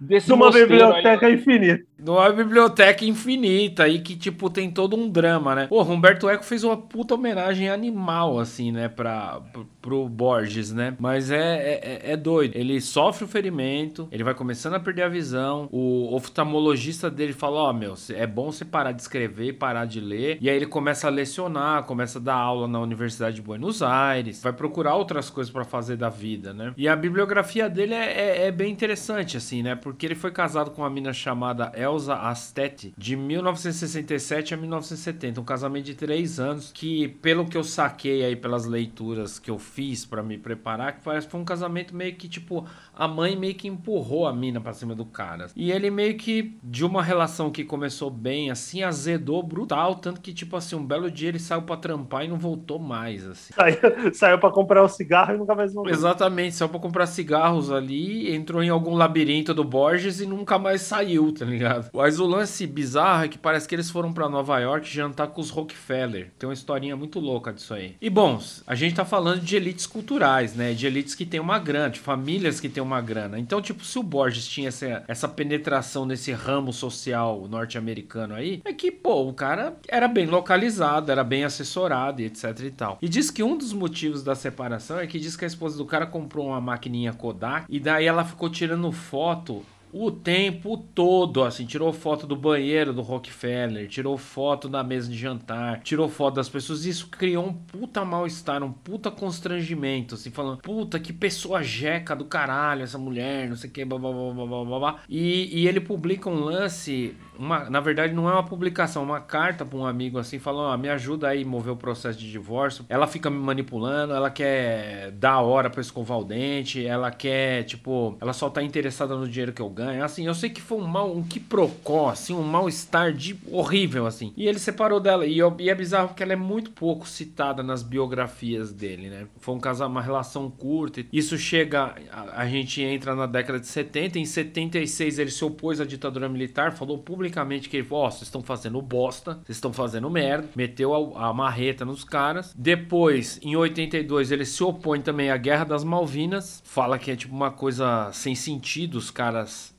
[0.00, 1.84] desse uma biblioteca aí, infinita.
[2.03, 5.66] Numa biblioteca infinita aí que, tipo, tem todo um drama, né?
[5.68, 8.88] Pô, Humberto Eco fez uma puta homenagem animal, assim, né?
[8.88, 10.96] Pra, pro, pro Borges, né?
[10.98, 12.57] Mas é, é, é, é doido.
[12.57, 15.68] Ele sofre o ferimento, ele vai começando a perder a visão.
[15.70, 20.00] O oftalmologista dele fala: Ó, oh, meu, é bom você parar de escrever, parar de
[20.00, 20.38] ler.
[20.40, 24.42] E aí ele começa a lecionar, começa a dar aula na Universidade de Buenos Aires,
[24.42, 26.72] vai procurar outras coisas para fazer da vida, né?
[26.76, 29.74] E a bibliografia dele é, é, é, bem interessante, assim, né?
[29.74, 35.45] Porque ele foi casado com uma mina chamada Elsa Astetti, de 1967 a 1970, um
[35.45, 40.05] casamento de três anos, que, pelo que eu saquei aí pelas leituras que eu fiz
[40.05, 43.55] para me preparar, que parece que foi um casamento meio que, tipo, a mãe meio
[43.55, 45.49] que empurrou a mina pra cima do cara.
[45.55, 50.32] E ele meio que, de uma relação que começou bem, assim, azedou brutal, tanto que,
[50.32, 53.53] tipo assim, um belo dia ele saiu pra trampar e não voltou mais, assim.
[53.55, 55.93] Saiu, saiu pra comprar um cigarro e nunca mais voltou.
[55.93, 60.82] Exatamente, saiu pra comprar cigarros ali, entrou em algum labirinto do Borges e nunca mais
[60.82, 61.82] saiu, tá ligado?
[61.93, 65.41] Mas o lance bizarro é que parece que eles foram para Nova York jantar com
[65.41, 66.30] os Rockefeller.
[66.39, 67.97] Tem uma historinha muito louca disso aí.
[68.01, 70.72] E bom, a gente tá falando de elites culturais, né?
[70.72, 73.39] De elites que têm uma grana, de famílias que têm uma grana.
[73.39, 78.72] Então, tipo, se o Borges tinha essa, essa penetração nesse ramo social norte-americano aí, é
[78.72, 82.99] que, pô, o cara era bem localizado, era bem assessorado e etc e tal.
[83.01, 85.85] E diz que um dos motivos da separação é que diz que a esposa do
[85.85, 91.66] cara comprou uma maquininha Kodak e daí ela ficou tirando foto o tempo todo, assim,
[91.66, 96.49] tirou foto do banheiro do Rockefeller, tirou foto da mesa de jantar, tirou foto das
[96.49, 96.84] pessoas.
[96.84, 102.24] Isso criou um puta mal-estar, um puta constrangimento, assim, falando, puta, que pessoa jeca do
[102.24, 104.99] caralho essa mulher, não sei o que, blá, blá, blá, blá, blá, blá.
[105.09, 109.64] E, e ele publica um lance uma, na verdade não é uma publicação, uma carta
[109.64, 112.84] para um amigo assim, falando, oh, me ajuda aí a mover o processo de divórcio.
[112.88, 118.16] Ela fica me manipulando, ela quer dar hora para escovar o dente, ela quer, tipo,
[118.20, 119.82] ela só tá interessada no dinheiro que eu ganho.
[120.03, 124.07] Assim, eu sei que foi um mal, um que procó, assim, um mal-estar de horrível
[124.07, 124.33] assim.
[124.37, 127.83] E ele separou dela e, e, é bizarro porque ela é muito pouco citada nas
[127.83, 129.26] biografias dele, né?
[129.39, 131.05] Foi um casal, uma relação curta.
[131.12, 135.80] Isso chega, a, a gente entra na década de 70, em 76 ele se opôs
[135.80, 140.09] à ditadura militar, falou publicamente que Ó, oh, vocês estão fazendo bosta, vocês estão fazendo
[140.09, 142.55] merda, meteu a, a, marreta nos caras.
[142.57, 147.35] Depois, em 82, ele se opõe também à Guerra das Malvinas, fala que é tipo
[147.35, 149.72] uma coisa sem sentido, os caras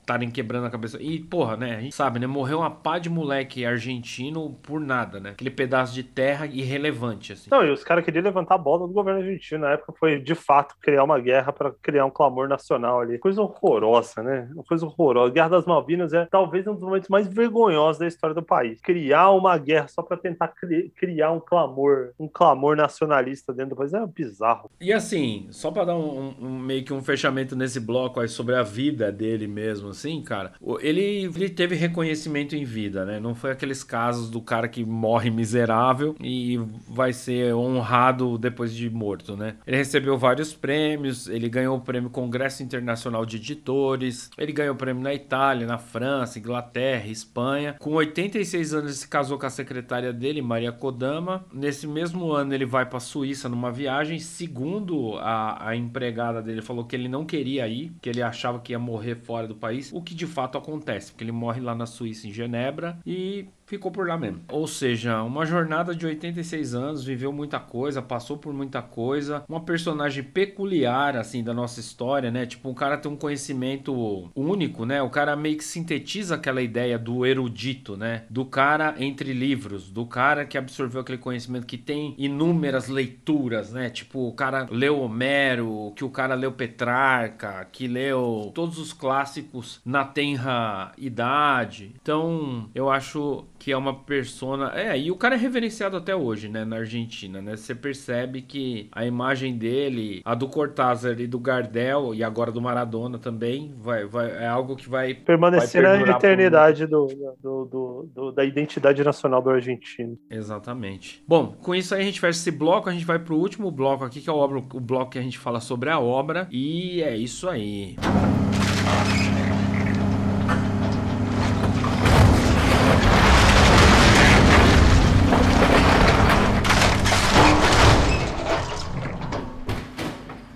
[0.00, 1.00] estarem é, quebrando a cabeça.
[1.00, 1.76] E, porra, né?
[1.76, 2.26] A gente sabe, né?
[2.26, 5.30] Morreu uma pá de moleque argentino por nada, né?
[5.30, 7.50] Aquele pedaço de terra irrelevante, assim.
[7.50, 9.62] Não, e os caras queriam levantar a bola do governo argentino.
[9.62, 13.18] Na época foi, de fato, criar uma guerra para criar um clamor nacional ali.
[13.18, 14.48] Coisa horrorosa, né?
[14.52, 15.32] Uma coisa horrorosa.
[15.32, 18.80] Guerra das Malvinas é talvez um dos momentos mais vergonhosos da história do país.
[18.80, 23.76] Criar uma guerra só para tentar cri criar um clamor, um clamor nacionalista dentro do
[23.76, 24.70] país é bizarro.
[24.80, 28.54] E assim, só para dar um, um, meio que um fechamento nesse bloco aí sobre
[28.54, 33.20] a vida dele mesmo, assim, cara, ele, ele teve reconhecimento em vida, né?
[33.20, 38.88] Não foi aqueles casos do cara que morre miserável e vai ser honrado depois de
[38.90, 39.56] morto, né?
[39.66, 44.78] Ele recebeu vários prêmios, ele ganhou o prêmio Congresso Internacional de Editores, ele ganhou o
[44.78, 47.76] prêmio na Itália, na França, Inglaterra, Espanha.
[47.78, 51.44] Com 86 anos, ele se casou com a secretária dele, Maria Kodama.
[51.52, 54.18] Nesse mesmo ano, ele vai para Suíça numa viagem.
[54.18, 58.72] Segundo a, a empregada dele, falou que ele não queria ir, que ele achava que
[58.72, 61.86] ia morrer fora do país, o que de fato acontece, porque ele morre lá na
[61.86, 64.40] Suíça, em Genebra, e ficou por lá mesmo.
[64.48, 69.60] Ou seja, uma jornada de 86 anos, viveu muita coisa, passou por muita coisa, uma
[69.60, 72.46] personagem peculiar assim da nossa história, né?
[72.46, 75.00] Tipo, um cara tem um conhecimento único, né?
[75.00, 78.24] O cara meio que sintetiza aquela ideia do erudito, né?
[78.28, 83.88] Do cara entre livros, do cara que absorveu aquele conhecimento que tem inúmeras leituras, né?
[83.88, 89.80] Tipo, o cara leu Homero, que o cara leu Petrarca, que leu todos os clássicos
[89.84, 91.94] na tenra idade.
[92.02, 94.72] Então, eu acho que é uma persona.
[94.74, 97.56] É, e o cara é reverenciado até hoje, né, na Argentina, né?
[97.56, 102.60] Você percebe que a imagem dele, a do Cortázar e do Gardel, e agora do
[102.60, 107.06] Maradona também, vai, vai, é algo que vai permanecer vai na eternidade do,
[107.42, 110.18] do, do, do, da identidade nacional do argentino.
[110.30, 111.22] Exatamente.
[111.28, 114.04] Bom, com isso aí a gente fecha esse bloco, a gente vai pro último bloco
[114.04, 117.02] aqui, que é o, obra, o bloco que a gente fala sobre a obra, e
[117.02, 117.96] é isso aí.
[118.00, 119.29] Música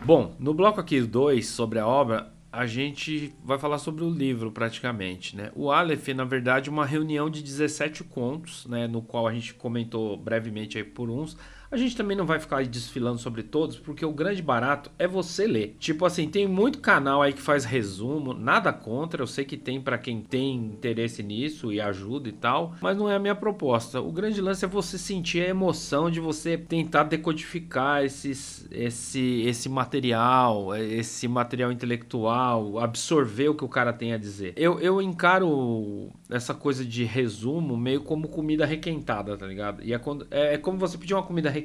[0.05, 4.53] Bom, no bloco aqui 2 sobre a obra, a gente vai falar sobre o livro
[4.53, 5.51] praticamente, né?
[5.57, 9.55] O Aleph, na verdade, é uma reunião de 17 contos, né, no qual a gente
[9.55, 11.39] comentou brevemente aí por uns.
[11.75, 15.45] A gente também não vai ficar desfilando sobre todos, porque o grande barato é você
[15.45, 15.75] ler.
[15.81, 19.81] Tipo assim, tem muito canal aí que faz resumo, nada contra, eu sei que tem
[19.81, 24.01] para quem tem interesse nisso e ajuda e tal, mas não é a minha proposta.
[24.01, 29.69] O grande lance é você sentir a emoção de você tentar decodificar esses, esse, esse
[29.69, 34.53] material, esse material intelectual, absorver o que o cara tem a dizer.
[34.57, 39.83] Eu, eu encaro essa coisa de resumo meio como comida requentada, tá ligado?
[39.83, 41.64] E é, quando, é, é como você pedir uma comida requentada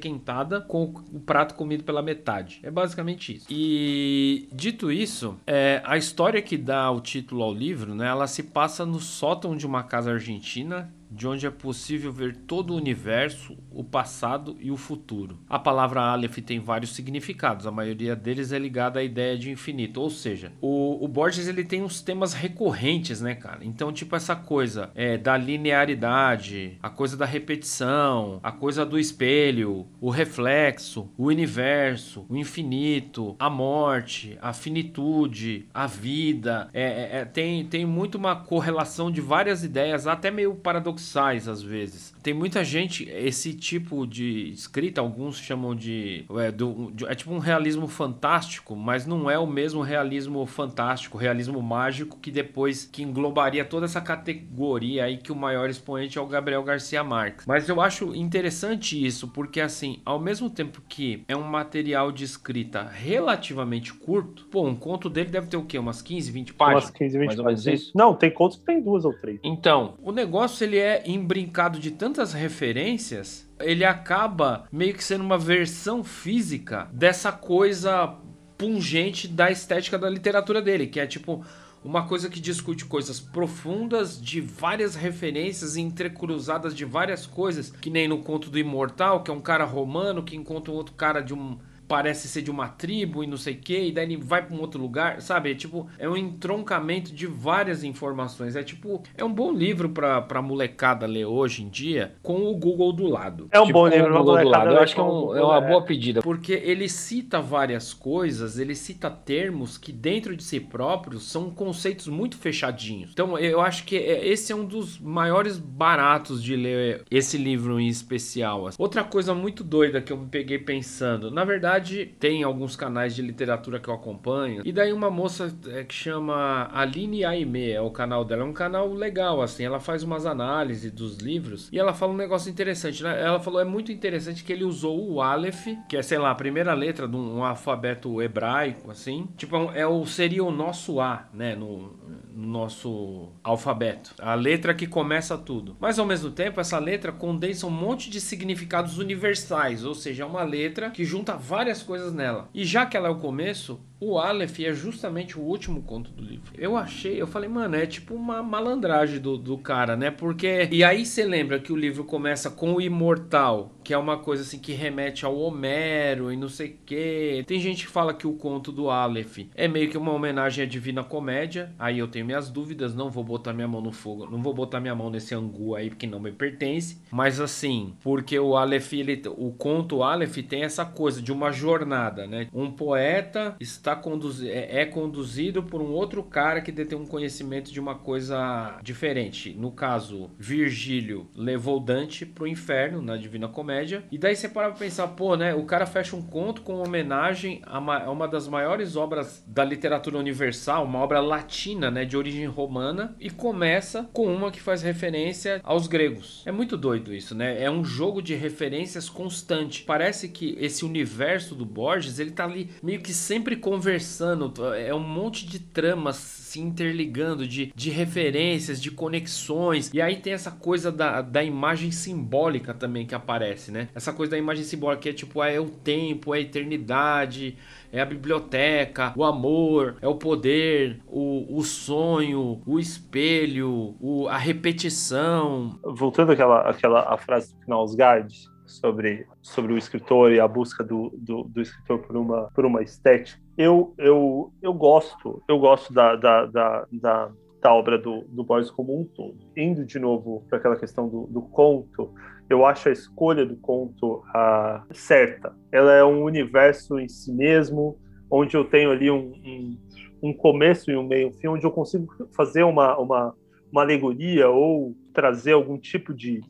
[0.61, 2.59] com o prato comido pela metade.
[2.63, 3.47] É basicamente isso.
[3.49, 8.07] E dito isso, é, a história que dá o título ao livro, né?
[8.07, 12.71] Ela se passa no sótão de uma casa argentina de onde é possível ver todo
[12.71, 15.39] o universo, o passado e o futuro.
[15.49, 19.99] A palavra Aleph tem vários significados, a maioria deles é ligada à ideia de infinito,
[20.01, 23.65] ou seja, o, o Borges ele tem uns temas recorrentes, né, cara?
[23.65, 29.87] Então, tipo essa coisa é, da linearidade, a coisa da repetição, a coisa do espelho,
[29.99, 37.25] o reflexo, o universo, o infinito, a morte, a finitude, a vida, é, é, é
[37.25, 42.13] tem, tem muito uma correlação de várias ideias, até meio paradoxal paradoxais às vezes.
[42.29, 47.33] Tem muita gente, esse tipo de escrita, alguns chamam de é, do, de, é tipo
[47.33, 53.01] um realismo fantástico, mas não é o mesmo realismo fantástico, realismo mágico que depois que
[53.01, 57.47] englobaria toda essa categoria aí que o maior expoente é o Gabriel Garcia Marques.
[57.47, 62.25] Mas eu acho interessante isso, porque assim, ao mesmo tempo que é um material de
[62.25, 65.79] escrita relativamente curto, pô, um conto dele deve ter o quê?
[65.79, 66.83] Umas 15, 20 páginas?
[66.83, 67.91] Umas 15, 20 páginas.
[67.95, 69.39] Não, tem contos que tem duas ou três.
[69.43, 75.23] Então, o negócio ele é é embrincado de tantas referências, ele acaba meio que sendo
[75.23, 78.15] uma versão física dessa coisa
[78.57, 81.43] pungente da estética da literatura dele, que é tipo
[81.83, 88.07] uma coisa que discute coisas profundas de várias referências entrecruzadas de várias coisas, que nem
[88.07, 91.33] no conto do Imortal, que é um cara romano que encontra um outro cara de
[91.33, 91.57] um
[91.89, 94.55] parece ser de uma tribo e não sei o que, e daí ele vai para
[94.55, 95.51] um outro lugar, sabe?
[95.51, 98.55] É tipo, é um entroncamento de várias informações.
[98.55, 102.55] É tipo, é um bom livro pra, pra molecada ler hoje em dia com o
[102.55, 103.47] Google do lado.
[103.51, 104.69] É um tipo, bom livro com o Google do lado.
[104.69, 106.21] Eu acho que é, um, é uma boa pedida.
[106.21, 112.07] Porque ele cita várias coisas, ele cita termos que dentro de si próprios são conceitos
[112.07, 113.09] muito fechadinhos.
[113.11, 117.79] Então eu acho que é, esse é um dos maiores baratos de ler esse livro
[117.79, 118.69] em especial.
[118.77, 123.15] Outra coisa muito doida que eu me peguei pensando, na verdade verdade, tem alguns canais
[123.15, 124.61] de literatura que eu acompanho.
[124.65, 128.43] E daí uma moça é, que chama Aline Aime, é o canal dela.
[128.43, 129.63] É um canal legal, assim.
[129.63, 133.19] Ela faz umas análises dos livros e ela fala um negócio interessante, né?
[133.21, 136.35] Ela falou, é muito interessante que ele usou o Aleph, que é, sei lá, a
[136.35, 139.27] primeira letra de um, um alfabeto hebraico, assim.
[139.37, 141.55] Tipo, é, é o, seria o nosso A, né?
[141.55, 141.95] No,
[142.39, 144.13] no nosso alfabeto.
[144.19, 145.75] A letra que começa tudo.
[145.79, 150.25] Mas ao mesmo tempo, essa letra condensa um monte de significados universais, ou seja, é
[150.25, 152.49] uma letra que junta várias coisas nela.
[152.53, 156.23] E já que ela é o começo, o Aleph é justamente o último conto do
[156.23, 156.51] livro.
[156.57, 160.09] Eu achei, eu falei, mano, é tipo uma malandragem do, do cara, né?
[160.09, 160.67] Porque.
[160.71, 164.43] E aí você lembra que o livro começa com o Imortal, que é uma coisa
[164.43, 167.43] assim que remete ao Homero e não sei o quê.
[167.45, 170.67] Tem gente que fala que o conto do Aleph é meio que uma homenagem à
[170.67, 171.73] Divina Comédia.
[171.77, 174.79] Aí eu tenho minhas dúvidas, não vou botar minha mão no fogo, não vou botar
[174.79, 177.01] minha mão nesse angu aí porque não me pertence.
[177.11, 182.25] Mas assim, porque o Aleph, ele, o conto Aleph tem essa coisa de uma jornada,
[182.25, 182.47] né?
[182.53, 187.05] Um poeta está está conduzido, é, é, conduzido por um outro cara que detém um
[187.05, 189.55] conhecimento de uma coisa diferente.
[189.57, 194.03] No caso, Virgílio levou Dante pro inferno na Divina Comédia.
[194.11, 195.55] E daí você para pra pensar, pô, né?
[195.55, 199.63] O cara fecha um conto com homenagem a uma, a uma das maiores obras da
[199.63, 202.05] literatura universal, uma obra latina, né?
[202.05, 206.43] De origem romana, e começa com uma que faz referência aos gregos.
[206.45, 207.61] É muito doido isso, né?
[207.61, 209.83] É um jogo de referências constante.
[209.83, 214.93] Parece que esse universo do Borges, ele tá ali meio que sempre com conversando, é
[214.93, 219.89] um monte de tramas se interligando, de, de referências, de conexões.
[219.93, 223.87] E aí tem essa coisa da, da imagem simbólica também que aparece, né?
[223.95, 227.57] Essa coisa da imagem simbólica que é tipo, é o tempo, é a eternidade,
[227.89, 234.37] é a biblioteca, o amor, é o poder, o, o sonho, o espelho, o, a
[234.37, 235.79] repetição.
[235.85, 240.47] Voltando àquela, àquela a frase do final, os guards sobre, sobre o escritor e a
[240.47, 243.41] busca do, do, do, escritor por uma, por uma estética.
[243.57, 247.31] Eu, eu, eu gosto, eu gosto da, da, da, da,
[247.61, 249.37] da obra do, do Borges como um todo.
[249.57, 252.13] Indo de novo para aquela questão do, do conto,
[252.49, 255.55] eu acho a escolha do conto uh, certa.
[255.71, 257.97] Ela é um universo em si mesmo,
[258.29, 259.77] onde eu tenho ali um, um,
[260.23, 263.35] um começo e um meio, um fim, onde eu consigo fazer uma, uma,
[263.71, 266.41] uma alegoria ou trazer algum tipo de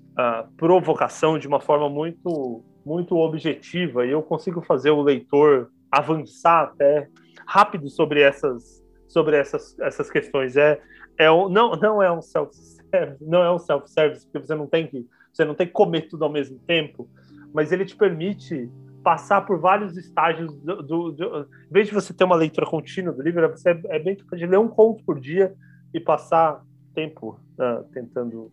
[0.57, 7.07] provocação de uma forma muito muito objetiva e eu consigo fazer o leitor avançar até
[7.45, 10.55] rápido sobre essas sobre essas, essas questões.
[10.55, 10.79] É,
[11.17, 14.87] é um, não, não é um self-service, não é um self-service, porque você não tem
[14.87, 17.09] que você não tem que comer tudo ao mesmo tempo,
[17.53, 18.69] mas ele te permite
[19.03, 23.13] passar por vários estágios do, do, do, em vez de você ter uma leitura contínua
[23.13, 25.55] do livro, você é, é bem capaz de ler um conto por dia
[25.93, 26.63] e passar
[26.93, 28.51] tempo uh, tentando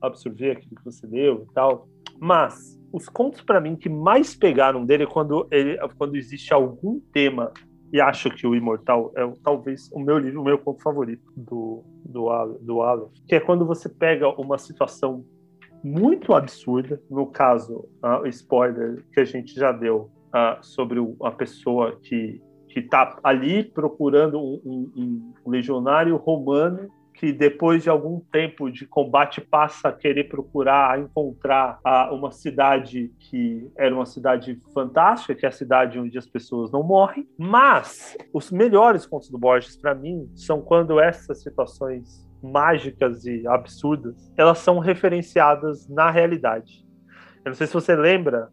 [0.00, 1.88] absorver aquilo que você leu e tal.
[2.18, 7.00] Mas os contos para mim que mais pegaram dele é quando ele, quando existe algum
[7.12, 7.52] tema
[7.92, 11.84] e acho que o Imortal é talvez o meu livro, o meu conto favorito do
[12.04, 12.28] do
[12.60, 15.24] do Aleph, que é quando você pega uma situação
[15.82, 21.30] muito absurda, no caso, uh, spoiler que a gente já deu uh, sobre o, a
[21.30, 28.18] pessoa que que está ali procurando um, um, um legionário romano que depois de algum
[28.20, 34.58] tempo de combate passa a querer procurar encontrar a, uma cidade que era uma cidade
[34.74, 37.26] fantástica, que é a cidade onde as pessoas não morrem.
[37.38, 44.30] Mas os melhores contos do Borges para mim são quando essas situações mágicas e absurdas
[44.36, 46.84] elas são referenciadas na realidade.
[47.44, 48.48] Eu não sei se você lembra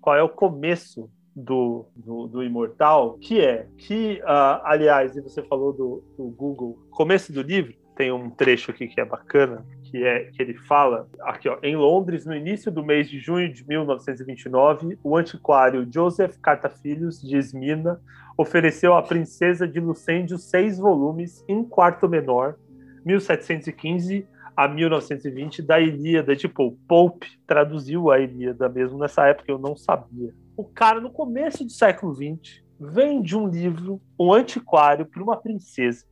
[0.00, 5.42] qual é o começo do, do, do, Imortal, que é que, uh, aliás, e você
[5.42, 10.04] falou do, do Google, começo do livro, tem um trecho aqui que é bacana, que
[10.04, 13.66] é que ele fala aqui, ó, em Londres, no início do mês de junho de
[13.66, 17.98] 1929, o antiquário Joseph Cartafilhos de Esmina
[18.36, 22.56] ofereceu à princesa de Lucêndio seis volumes em quarto menor,
[23.04, 26.78] 1715 a 1920, da Ilíada de Pope.
[26.86, 30.34] Pope traduziu a Ilíada mesmo nessa época, eu não sabia.
[30.54, 36.04] O cara, no começo do século XX, vende um livro, um antiquário, para uma princesa.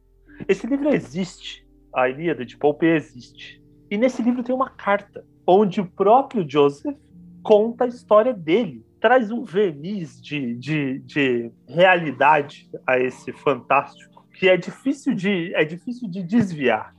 [0.49, 1.64] Esse livro existe
[1.95, 3.63] a Ilíada de Pope existe.
[3.91, 6.97] E nesse livro tem uma carta onde o próprio Joseph
[7.43, 8.85] conta a história dele.
[9.01, 15.65] Traz um verniz de, de, de realidade a esse fantástico que é difícil de, é
[15.65, 16.95] difícil de desviar.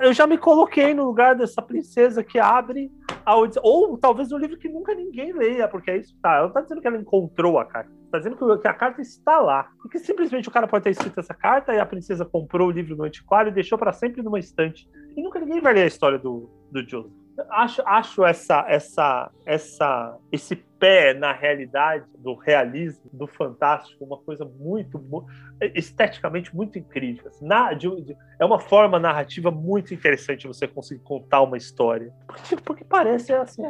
[0.00, 2.90] Eu já me coloquei no lugar dessa princesa que abre
[3.24, 6.34] a ou talvez um livro que nunca ninguém leia, porque é isso tá.
[6.34, 9.40] Ela não está dizendo que ela encontrou a carta Está dizendo que a carta está
[9.40, 9.70] lá.
[9.80, 12.94] Porque simplesmente o cara pode ter escrito essa carta e a princesa comprou o livro
[12.94, 14.86] no antiquário e deixou para sempre numa estante.
[15.16, 17.21] E nunca ninguém vai ler a história do, do Joseph.
[17.50, 24.44] Acho, acho essa, essa, essa, esse pé na realidade do realismo, do fantástico, uma coisa
[24.44, 25.00] muito,
[25.74, 27.28] esteticamente muito incrível.
[27.28, 32.12] Assim, na, de, de, é uma forma narrativa muito interessante você conseguir contar uma história.
[32.26, 33.62] Porque, porque parece assim,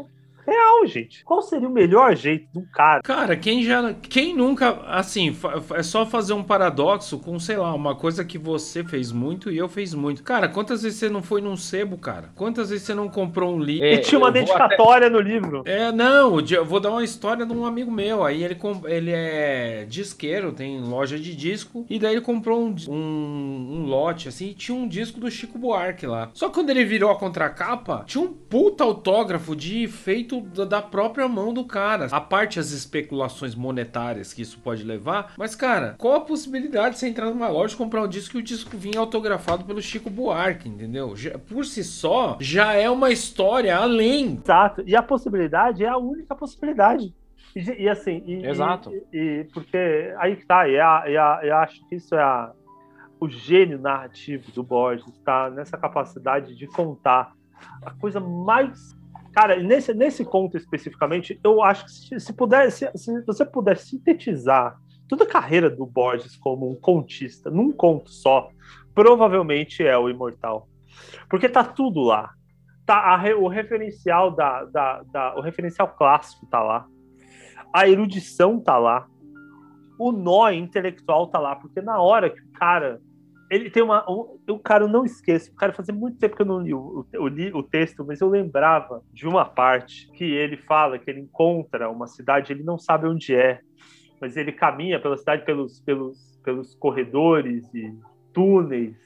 [0.46, 1.24] real, gente.
[1.24, 3.02] Qual seria o melhor jeito de um cara?
[3.02, 3.94] Cara, quem já.
[3.94, 4.80] Quem nunca.
[4.86, 5.36] Assim,
[5.74, 9.58] é só fazer um paradoxo com, sei lá, uma coisa que você fez muito e
[9.58, 10.22] eu fiz muito.
[10.22, 12.30] Cara, quantas vezes você não foi num sebo, cara?
[12.34, 13.86] Quantas vezes você não comprou um livro?
[13.86, 15.16] É, e tinha uma dedicatória até...
[15.16, 15.62] no livro.
[15.64, 18.24] É, não, eu vou dar uma história de um amigo meu.
[18.24, 21.86] Aí ele, ele é disqueiro, tem loja de disco.
[21.88, 25.58] E daí ele comprou um, um, um lote, assim, e tinha um disco do Chico
[25.58, 26.30] Buarque lá.
[26.34, 30.80] Só que quando ele virou a contracapa, tinha um puta autógrafo de feito feito da
[30.80, 32.06] própria mão do cara.
[32.10, 37.00] A parte as especulações monetárias que isso pode levar, mas cara, qual a possibilidade de
[37.00, 40.08] você entrar numa loja e comprar um disco e o disco vinha autografado pelo Chico
[40.08, 41.14] Buarque, entendeu?
[41.14, 44.40] Já, por si só, já é uma história além.
[44.42, 44.82] Exato.
[44.86, 47.14] E a possibilidade é a única possibilidade.
[47.54, 48.90] E, e assim, e, Exato.
[49.12, 52.22] E, e, porque aí que tá, e, a, e, a, eu acho que isso é
[52.22, 52.52] a,
[53.20, 57.34] o gênio narrativo do Borges, está nessa capacidade de contar
[57.84, 58.96] a coisa mais
[59.32, 64.78] Cara, nesse, nesse conto especificamente, eu acho que se, se, se você puder sintetizar
[65.08, 68.50] toda a carreira do Borges como um contista num conto só,
[68.94, 70.68] provavelmente é o Imortal.
[71.28, 72.30] Porque tá tudo lá.
[72.84, 76.86] Tá a, o referencial da, da, da, o referencial clássico tá lá.
[77.72, 79.06] A erudição tá lá.
[79.98, 83.00] O nó intelectual tá lá, porque na hora que o cara
[83.52, 84.02] ele tem uma.
[84.10, 85.52] Um, cara, eu não esqueço.
[85.52, 88.28] O cara, fazia muito tempo que eu não li o, li o texto, mas eu
[88.30, 93.06] lembrava de uma parte que ele fala que ele encontra uma cidade, ele não sabe
[93.06, 93.60] onde é,
[94.18, 97.94] mas ele caminha pela cidade pelos, pelos, pelos corredores e
[98.32, 98.96] túneis,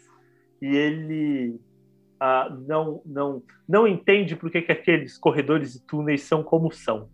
[0.62, 1.60] e ele
[2.20, 7.08] ah, não, não, não entende por que, que aqueles corredores e túneis são como são.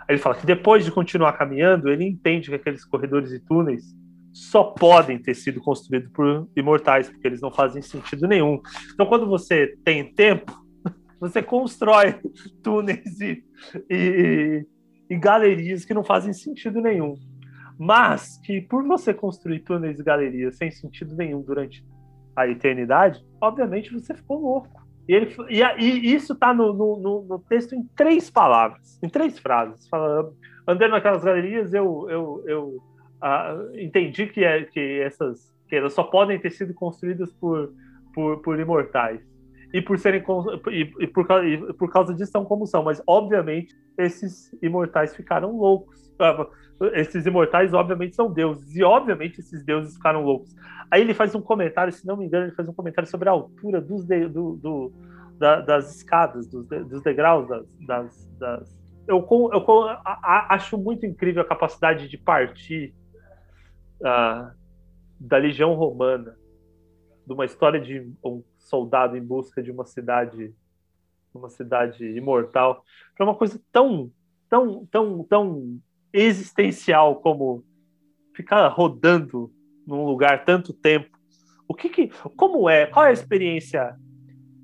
[0.00, 3.96] Aí ele fala que depois de continuar caminhando, ele entende que aqueles corredores e túneis
[4.36, 8.60] só podem ter sido construídos por imortais, porque eles não fazem sentido nenhum.
[8.92, 10.52] Então, quando você tem tempo,
[11.18, 12.16] você constrói
[12.62, 13.42] túneis e,
[13.90, 14.66] e,
[15.08, 17.16] e galerias que não fazem sentido nenhum.
[17.78, 21.82] Mas que por você construir túneis e galerias sem sentido nenhum durante
[22.36, 24.86] a eternidade, obviamente você ficou louco.
[25.08, 29.38] E, ele, e, e isso está no, no, no, texto em três palavras, em três
[29.38, 29.88] frases.
[29.88, 30.30] Fala,
[30.68, 32.82] andando naquelas galerias, eu, eu, eu
[33.26, 37.72] ah, entendi que, é, que essas que elas só podem ter sido construídas por,
[38.14, 39.20] por, por imortais.
[39.74, 40.22] E por serem
[40.70, 45.56] e, e, por, e por causa disso são como são, mas obviamente esses imortais ficaram
[45.56, 46.12] loucos.
[46.20, 46.46] Ah,
[46.92, 50.54] esses imortais, obviamente, são deuses, e obviamente esses deuses ficaram loucos.
[50.88, 53.32] Aí ele faz um comentário, se não me engano, ele faz um comentário sobre a
[53.32, 54.92] altura dos de, do, do
[55.36, 58.86] da, das escadas, dos, de, dos degraus, das, das, das...
[59.08, 62.94] Eu, eu a, acho muito incrível a capacidade de partir
[64.00, 66.36] da legião romana,
[67.26, 70.54] de uma história de um soldado em busca de uma cidade,
[71.34, 72.84] uma cidade imortal,
[73.16, 74.10] para uma coisa tão,
[74.48, 75.80] tão, tão, tão
[76.12, 77.64] existencial como
[78.34, 79.50] ficar rodando
[79.86, 81.16] num lugar tanto tempo.
[81.68, 82.86] O que, que como é?
[82.86, 83.96] Qual é a experiência?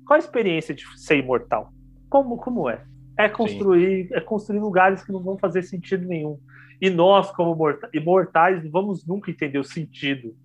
[0.05, 1.73] Qual é a experiência de ser imortal?
[2.09, 2.85] Como como é?
[3.17, 4.15] É construir, Sim.
[4.15, 6.39] é construir lugares que não vão fazer sentido nenhum.
[6.83, 7.55] E nós, como
[7.93, 10.35] imortais, não vamos nunca entender o sentido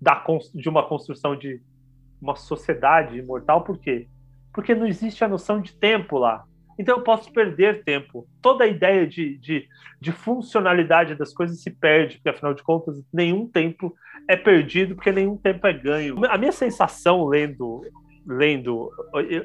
[0.00, 1.60] da, de uma construção de
[2.22, 4.06] uma sociedade imortal, por quê?
[4.52, 6.44] Porque não existe a noção de tempo lá.
[6.78, 8.28] Então eu posso perder tempo.
[8.40, 9.68] Toda a ideia de, de,
[10.00, 13.92] de, funcionalidade das coisas se perde, porque afinal de contas, nenhum tempo
[14.28, 16.24] é perdido, porque nenhum tempo é ganho.
[16.26, 17.82] A minha sensação lendo
[18.28, 18.90] lendo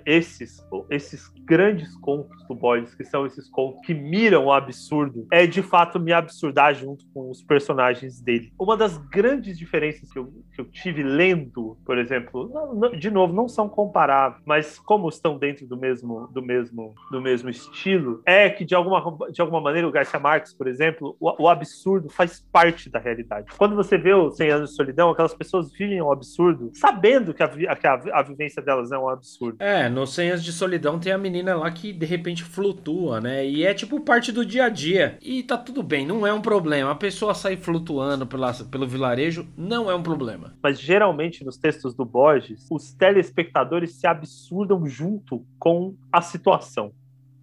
[0.05, 5.47] esses, esses grandes contos do Borges, que são esses contos que miram o absurdo, é
[5.47, 8.51] de fato me absurdar junto com os personagens dele.
[8.59, 13.09] Uma das grandes diferenças que eu, que eu tive lendo, por exemplo, não, não, de
[13.09, 18.21] novo, não são comparáveis, mas como estão dentro do mesmo, do mesmo, do mesmo estilo,
[18.25, 22.09] é que de alguma, de alguma maneira o Garcia Marques, por exemplo, o, o absurdo
[22.09, 23.47] faz parte da realidade.
[23.57, 27.43] Quando você vê o 100 anos de solidão, aquelas pessoas vivem o absurdo, sabendo que
[27.43, 29.57] a, que a, a vivência dela delas é um absurdo.
[29.59, 33.45] É, no Senhas de Solidão tem a menina lá que de repente flutua, né?
[33.45, 35.17] E é tipo parte do dia a dia.
[35.21, 36.91] E tá tudo bem, não é um problema.
[36.91, 40.53] A pessoa sair flutuando pela, pelo vilarejo não é um problema.
[40.61, 46.91] Mas geralmente nos textos do Borges, os telespectadores se absurdam junto com a situação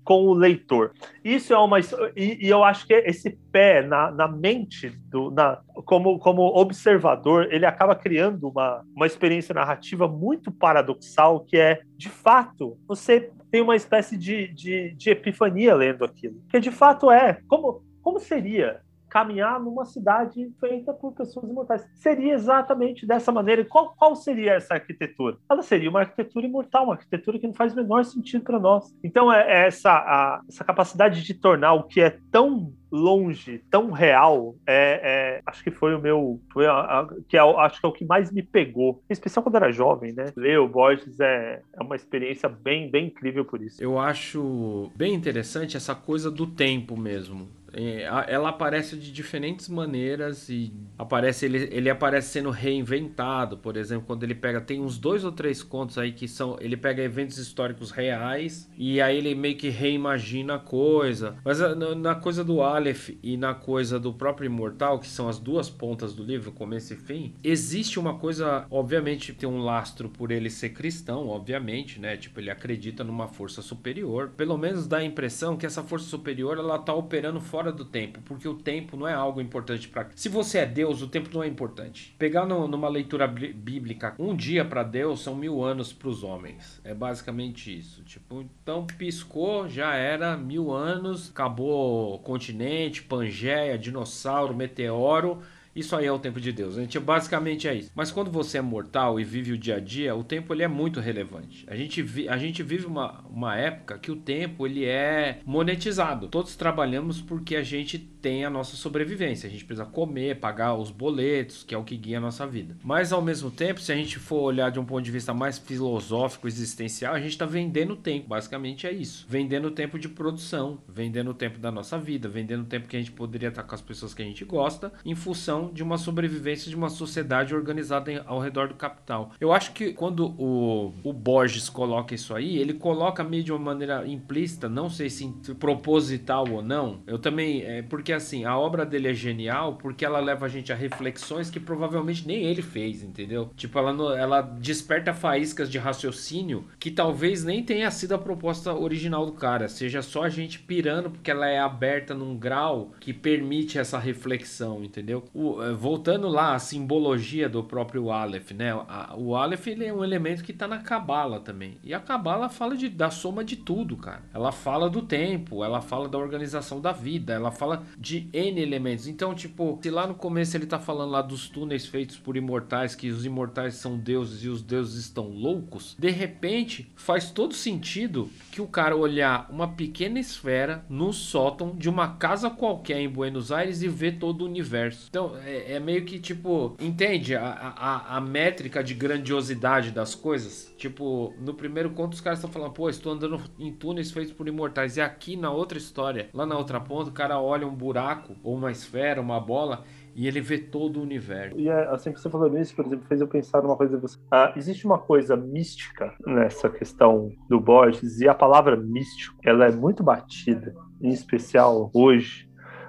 [0.04, 0.92] com o leitor.
[1.24, 5.60] Isso é uma e, e eu acho que esse pé na, na mente do na,
[5.84, 12.08] como, como observador ele acaba criando uma, uma experiência narrativa muito paradoxal que é de
[12.08, 17.38] fato você tem uma espécie de, de, de epifania lendo aquilo que de fato é
[17.48, 21.86] como como seria caminhar numa cidade feita por pessoas imortais.
[21.94, 23.64] Seria exatamente dessa maneira.
[23.64, 25.36] Qual, qual seria essa arquitetura?
[25.50, 28.96] Ela seria uma arquitetura imortal, uma arquitetura que não faz o menor sentido para nós.
[29.02, 33.90] Então, é, é essa, a, essa capacidade de tornar o que é tão longe, tão
[33.90, 37.86] real, é, é, acho que foi o meu, foi a, a, que é, acho que
[37.86, 40.32] é o que mais me pegou, em especial quando era jovem, né?
[40.36, 43.82] Ler o Borges é, é uma experiência bem, bem incrível por isso.
[43.82, 47.48] Eu acho bem interessante essa coisa do tempo mesmo.
[47.72, 54.06] É, ela aparece de diferentes maneiras e aparece ele, ele aparece sendo reinventado, por exemplo,
[54.06, 57.38] quando ele pega tem uns dois ou três contos aí que são ele pega eventos
[57.38, 61.36] históricos reais e aí ele meio que reimagina a coisa.
[61.44, 61.58] Mas
[61.96, 66.14] na, coisa do Aleph e na coisa do próprio Imortal, que são as duas pontas
[66.14, 70.70] do livro, começo e fim, existe uma coisa, obviamente tem um lastro por ele ser
[70.70, 72.16] cristão, obviamente, né?
[72.16, 74.30] Tipo, ele acredita numa força superior.
[74.36, 77.84] Pelo menos dá a impressão que essa força superior ela tá operando fora fora do
[77.84, 80.08] tempo, porque o tempo não é algo importante para.
[80.16, 82.14] Se você é Deus, o tempo não é importante.
[82.18, 86.80] Pegar no, numa leitura bíblica, um dia para Deus são mil anos para os homens.
[86.82, 88.02] É basicamente isso.
[88.04, 95.42] Tipo, então piscou, já era mil anos, acabou continente, Pangeia, dinossauro, meteoro
[95.80, 96.76] isso aí é o tempo de Deus.
[96.76, 97.90] A gente basicamente é isso.
[97.94, 100.68] Mas quando você é mortal e vive o dia a dia, o tempo ele é
[100.68, 101.64] muito relevante.
[101.66, 106.28] A gente, vi, a gente vive uma, uma época que o tempo ele é monetizado.
[106.28, 109.48] Todos trabalhamos porque a gente tem a nossa sobrevivência.
[109.48, 112.76] A gente precisa comer, pagar os boletos, que é o que guia a nossa vida.
[112.82, 115.58] Mas ao mesmo tempo, se a gente for olhar de um ponto de vista mais
[115.58, 118.28] filosófico, existencial, a gente está vendendo tempo.
[118.28, 119.26] Basicamente é isso.
[119.28, 123.48] Vendendo tempo de produção, vendendo tempo da nossa vida, vendendo tempo que a gente poderia
[123.48, 126.88] estar com as pessoas que a gente gosta, em função de uma sobrevivência de uma
[126.88, 129.32] sociedade organizada ao redor do capital.
[129.40, 133.58] Eu acho que quando o, o Borges coloca isso aí, ele coloca meio de uma
[133.58, 135.28] maneira implícita, não sei se
[135.58, 137.00] proposital ou não.
[137.06, 140.48] Eu também, é, porque que assim, a obra dele é genial porque ela leva a
[140.48, 143.50] gente a reflexões que provavelmente nem ele fez, entendeu?
[143.56, 149.24] Tipo, ela, ela desperta faíscas de raciocínio que talvez nem tenha sido a proposta original
[149.24, 153.78] do cara, seja só a gente pirando porque ela é aberta num grau que permite
[153.78, 155.22] essa reflexão, entendeu?
[155.32, 158.74] O, eh, voltando lá, a simbologia do próprio Aleph, né?
[159.16, 161.78] O Aleph ele é um elemento que tá na Cabala também.
[161.84, 164.22] E a Cabala fala de, da soma de tudo, cara.
[164.34, 169.06] Ela fala do tempo, ela fala da organização da vida, ela fala de N elementos.
[169.06, 172.94] Então, tipo, se lá no começo ele tá falando lá dos túneis feitos por imortais,
[172.94, 178.30] que os imortais são deuses e os deuses estão loucos, de repente faz todo sentido
[178.50, 183.52] que o cara olhar uma pequena esfera no sótão de uma casa qualquer em Buenos
[183.52, 185.08] Aires e ver todo o universo.
[185.10, 190.69] Então, é, é meio que tipo, entende a, a, a métrica de grandiosidade das coisas?
[190.80, 194.48] Tipo, no primeiro conto os caras estão falando, pô, estou andando em túneis feitos por
[194.48, 194.96] imortais.
[194.96, 198.56] E aqui na outra história, lá na outra ponta, o cara olha um buraco, ou
[198.56, 199.84] uma esfera, uma bola,
[200.16, 201.60] e ele vê todo o universo.
[201.60, 204.00] E é, assim que você falou nisso, por exemplo, fez eu pensar numa coisa.
[204.30, 209.70] Ah, existe uma coisa mística nessa questão do Borges, e a palavra místico, ela é
[209.70, 212.48] muito batida, em especial hoje,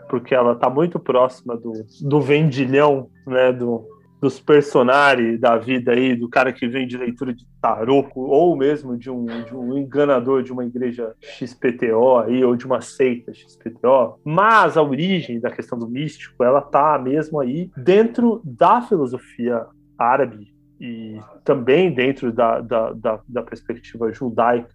[0.09, 1.73] porque ela está muito próxima do,
[2.03, 3.85] do vendilhão, né, do,
[4.22, 8.95] dos personagens da vida aí, do cara que vem de leitura de tarô, ou mesmo
[8.95, 14.19] de um, de um enganador de uma igreja XPTO aí, ou de uma seita XPTO.
[14.23, 19.65] Mas a origem da questão do místico, ela tá mesmo aí dentro da filosofia
[19.98, 24.69] árabe e também dentro da, da, da, da perspectiva judaica,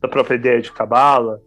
[0.00, 1.40] da própria ideia de Cabala,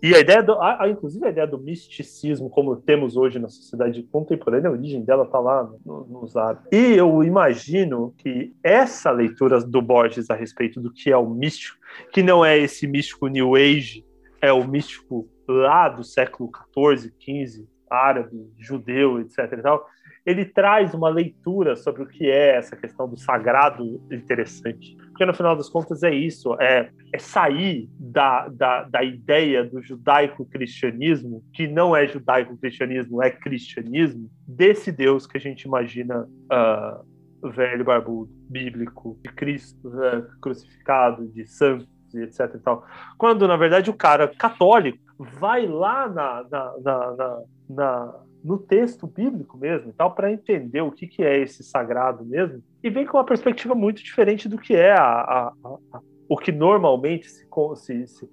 [0.00, 3.48] e a ideia, do, a, a, inclusive a ideia do misticismo, como temos hoje na
[3.48, 6.68] sociedade contemporânea, a origem dela está lá no, nos árabes.
[6.70, 11.76] E eu imagino que essa leitura do Borges a respeito do que é o místico,
[12.12, 14.04] que não é esse místico New Age,
[14.40, 19.52] é o místico lá do século XIV, XV, árabe, judeu, etc.
[19.52, 19.84] E tal,
[20.28, 24.94] ele traz uma leitura sobre o que é essa questão do sagrado interessante.
[25.08, 29.80] Porque no final das contas é isso, é, é sair da, da, da ideia do
[29.80, 37.82] judaico-cristianismo, que não é judaico-cristianismo, é cristianismo, desse Deus que a gente imagina uh, velho,
[37.82, 42.54] barbudo, bíblico, de Cristo uh, crucificado, de santos etc.
[42.54, 42.86] E tal.
[43.16, 48.14] Quando, na verdade, o cara católico vai lá na, na, na, na
[48.48, 52.88] no texto bíblico mesmo, tal, para entender o que, que é esse sagrado mesmo, e
[52.88, 55.52] vem com uma perspectiva muito diferente do que é a, a,
[55.92, 57.46] a, o que normalmente se,
[57.76, 58.28] se, se,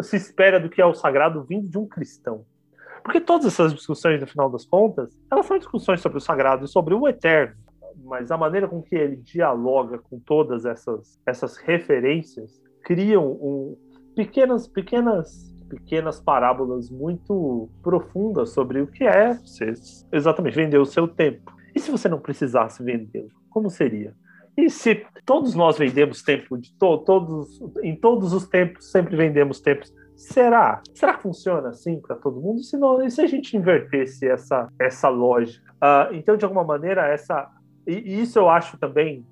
[0.00, 2.44] se espera do que é o sagrado vindo de um cristão.
[3.04, 6.68] Porque todas essas discussões, no final das contas, elas são discussões sobre o sagrado e
[6.68, 7.54] sobre o eterno.
[8.02, 13.76] Mas a maneira com que ele dialoga com todas essas, essas referências criam um,
[14.16, 19.72] pequenas, pequenas pequenas parábolas muito profundas sobre o que é você
[20.12, 21.54] exatamente vender o seu tempo.
[21.74, 24.12] E se você não precisasse vendê-lo, como seria?
[24.56, 29.60] E se todos nós vendemos tempo de to todos em todos os tempos sempre vendemos
[29.60, 30.82] tempos, será?
[30.92, 32.62] Será que funciona assim para todo mundo?
[32.62, 35.72] Se não, e se a gente invertesse essa essa lógica?
[35.74, 37.48] Uh, então, de alguma maneira, essa
[37.86, 39.24] e, isso eu acho também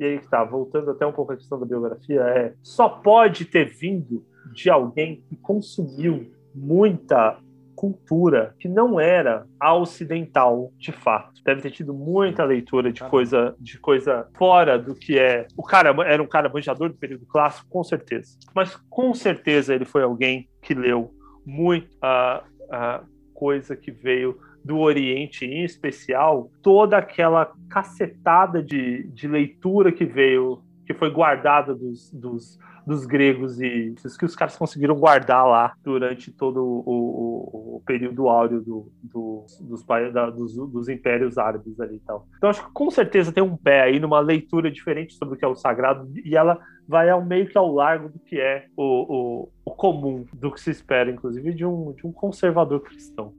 [0.00, 3.44] e aí que tá, voltando até um pouco à questão da biografia, é só pode
[3.44, 7.38] ter vindo de alguém que consumiu muita
[7.74, 11.42] cultura que não era a ocidental de fato.
[11.44, 15.48] Deve ter tido muita leitura de coisa de coisa fora do que é.
[15.56, 18.38] O cara era um cara manjador do período clássico, com certeza.
[18.54, 21.12] Mas com certeza ele foi alguém que leu
[21.44, 23.04] muita uh,
[23.34, 30.62] coisa que veio do Oriente, em especial, toda aquela cacetada de, de leitura que veio,
[30.86, 35.74] que foi guardada dos, dos dos gregos e isso que os caras conseguiram guardar lá
[35.82, 41.78] durante todo o, o, o período áureo do, do, dos, da, dos, dos, impérios árabes
[41.80, 42.26] ali e tal.
[42.36, 45.44] Então acho que com certeza tem um pé aí numa leitura diferente sobre o que
[45.44, 49.48] é o sagrado e ela vai ao meio que ao largo do que é o,
[49.64, 53.34] o, comum, do que se espera, inclusive, de um, de um conservador cristão.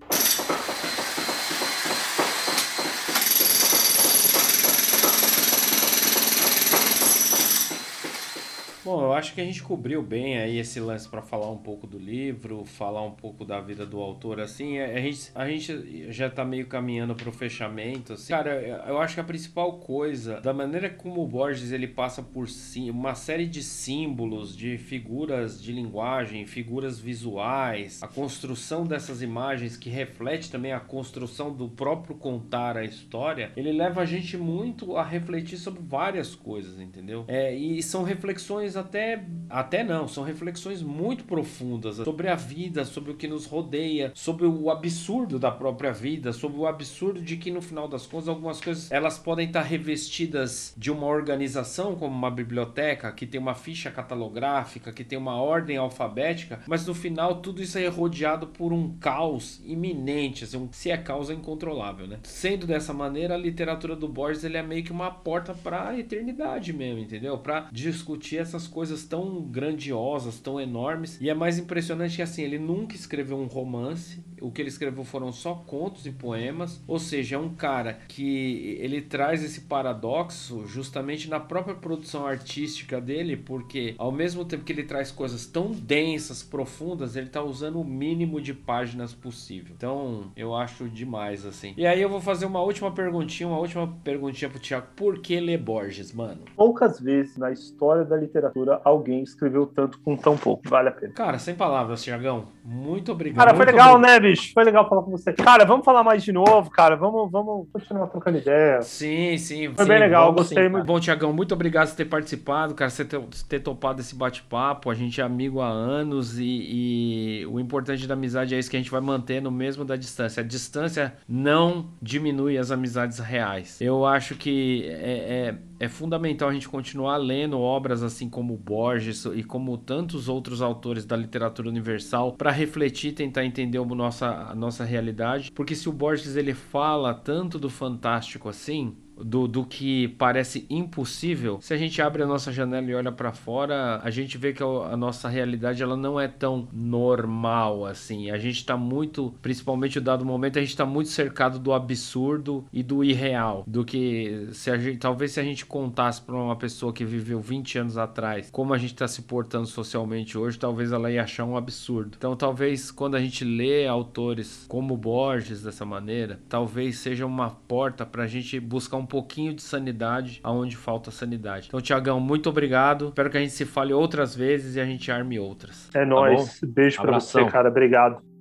[8.85, 11.87] Bom, eu acho que a gente cobriu bem aí esse lance para falar um pouco
[11.87, 16.29] do livro, falar um pouco da vida do autor, assim, a gente, a gente já
[16.29, 18.33] tá meio caminhando pro fechamento, assim.
[18.33, 22.49] Cara, eu acho que a principal coisa, da maneira como o Borges ele passa por
[22.49, 29.77] si, uma série de símbolos, de figuras de linguagem, figuras visuais, a construção dessas imagens
[29.77, 34.97] que reflete também a construção do próprio contar a história, ele leva a gente muito
[34.97, 37.23] a refletir sobre várias coisas, entendeu?
[37.29, 42.83] É, e são reflexões reflexões até até não, são reflexões muito profundas sobre a vida,
[42.85, 47.37] sobre o que nos rodeia, sobre o absurdo da própria vida, sobre o absurdo de
[47.37, 52.15] que no final das contas algumas coisas elas podem estar revestidas de uma organização como
[52.15, 57.41] uma biblioteca que tem uma ficha catalográfica, que tem uma ordem alfabética, mas no final
[57.41, 62.19] tudo isso é rodeado por um caos iminente, assim, se é caos é incontrolável, né?
[62.23, 65.99] Sendo dessa maneira, a literatura do Borges ele é meio que uma porta para a
[65.99, 67.37] eternidade mesmo, entendeu?
[67.37, 71.19] Para discutir essas coisas tão grandiosas, tão enormes.
[71.21, 75.03] E é mais impressionante que assim, ele nunca escreveu um romance, o que ele escreveu
[75.03, 80.65] foram só contos e poemas, ou seja, é um cara que ele traz esse paradoxo
[80.67, 85.71] justamente na própria produção artística dele, porque ao mesmo tempo que ele traz coisas tão
[85.71, 89.73] densas, profundas, ele tá usando o mínimo de páginas possível.
[89.77, 91.73] Então, eu acho demais assim.
[91.77, 94.87] E aí eu vou fazer uma última perguntinha, uma última perguntinha pro Thiago.
[94.95, 96.41] Por que ler Borges, mano?
[96.55, 98.52] Poucas vezes na história da literatura
[98.83, 100.67] alguém escreveu tanto com tão pouco.
[100.67, 101.13] Vale a pena.
[101.13, 102.45] Cara, sem palavras, Thiagão.
[102.63, 103.45] Muito obrigado.
[103.45, 104.11] Cara, foi legal, obrigado.
[104.11, 104.53] né, bicho?
[104.53, 105.33] Foi legal falar com você.
[105.33, 106.95] Cara, vamos falar mais de novo, cara.
[106.95, 108.81] Vamos, vamos continuar trocando ideia.
[108.81, 109.73] Sim, sim.
[109.73, 110.85] Foi sim, bem legal, gostei sim, muito.
[110.85, 113.19] Bom, Tiagão, muito obrigado por ter participado, cara, você ter,
[113.49, 114.89] ter topado esse bate-papo.
[114.89, 118.77] A gente é amigo há anos e, e, o importante da amizade é isso que
[118.77, 120.41] a gente vai manter no mesmo da distância.
[120.41, 123.81] A distância não diminui as amizades reais.
[123.81, 129.25] Eu acho que é, é, é fundamental a gente continuar lendo obras assim como Borges
[129.25, 134.55] e como tantos outros autores da literatura universal para refletir, tentar entender a nossa, a
[134.55, 135.51] nossa realidade.
[135.51, 141.59] Porque se o Borges ele fala tanto do fantástico assim, do, do que parece impossível,
[141.61, 144.63] se a gente abre a nossa janela e olha para fora, a gente vê que
[144.63, 148.29] a, nossa realidade ela não é tão normal assim.
[148.31, 152.65] A gente tá muito, principalmente no dado momento, a gente tá muito cercado do absurdo
[152.71, 156.55] e do irreal, do que se a gente, talvez se a gente contasse para uma
[156.55, 160.91] pessoa que viveu 20 anos atrás como a gente tá se portando socialmente hoje, talvez
[160.91, 162.15] ela ia achar um absurdo.
[162.17, 168.05] Então, talvez quando a gente lê autores como Borges dessa maneira, talvez seja uma porta
[168.05, 171.67] para a gente buscar um um pouquinho de sanidade aonde falta sanidade.
[171.67, 173.09] Então, Tiagão, muito obrigado.
[173.09, 175.89] Espero que a gente se fale outras vezes e a gente arme outras.
[175.93, 176.59] É tá nóis.
[176.63, 177.69] Beijo para você, cara.
[177.69, 178.32] Obrigado.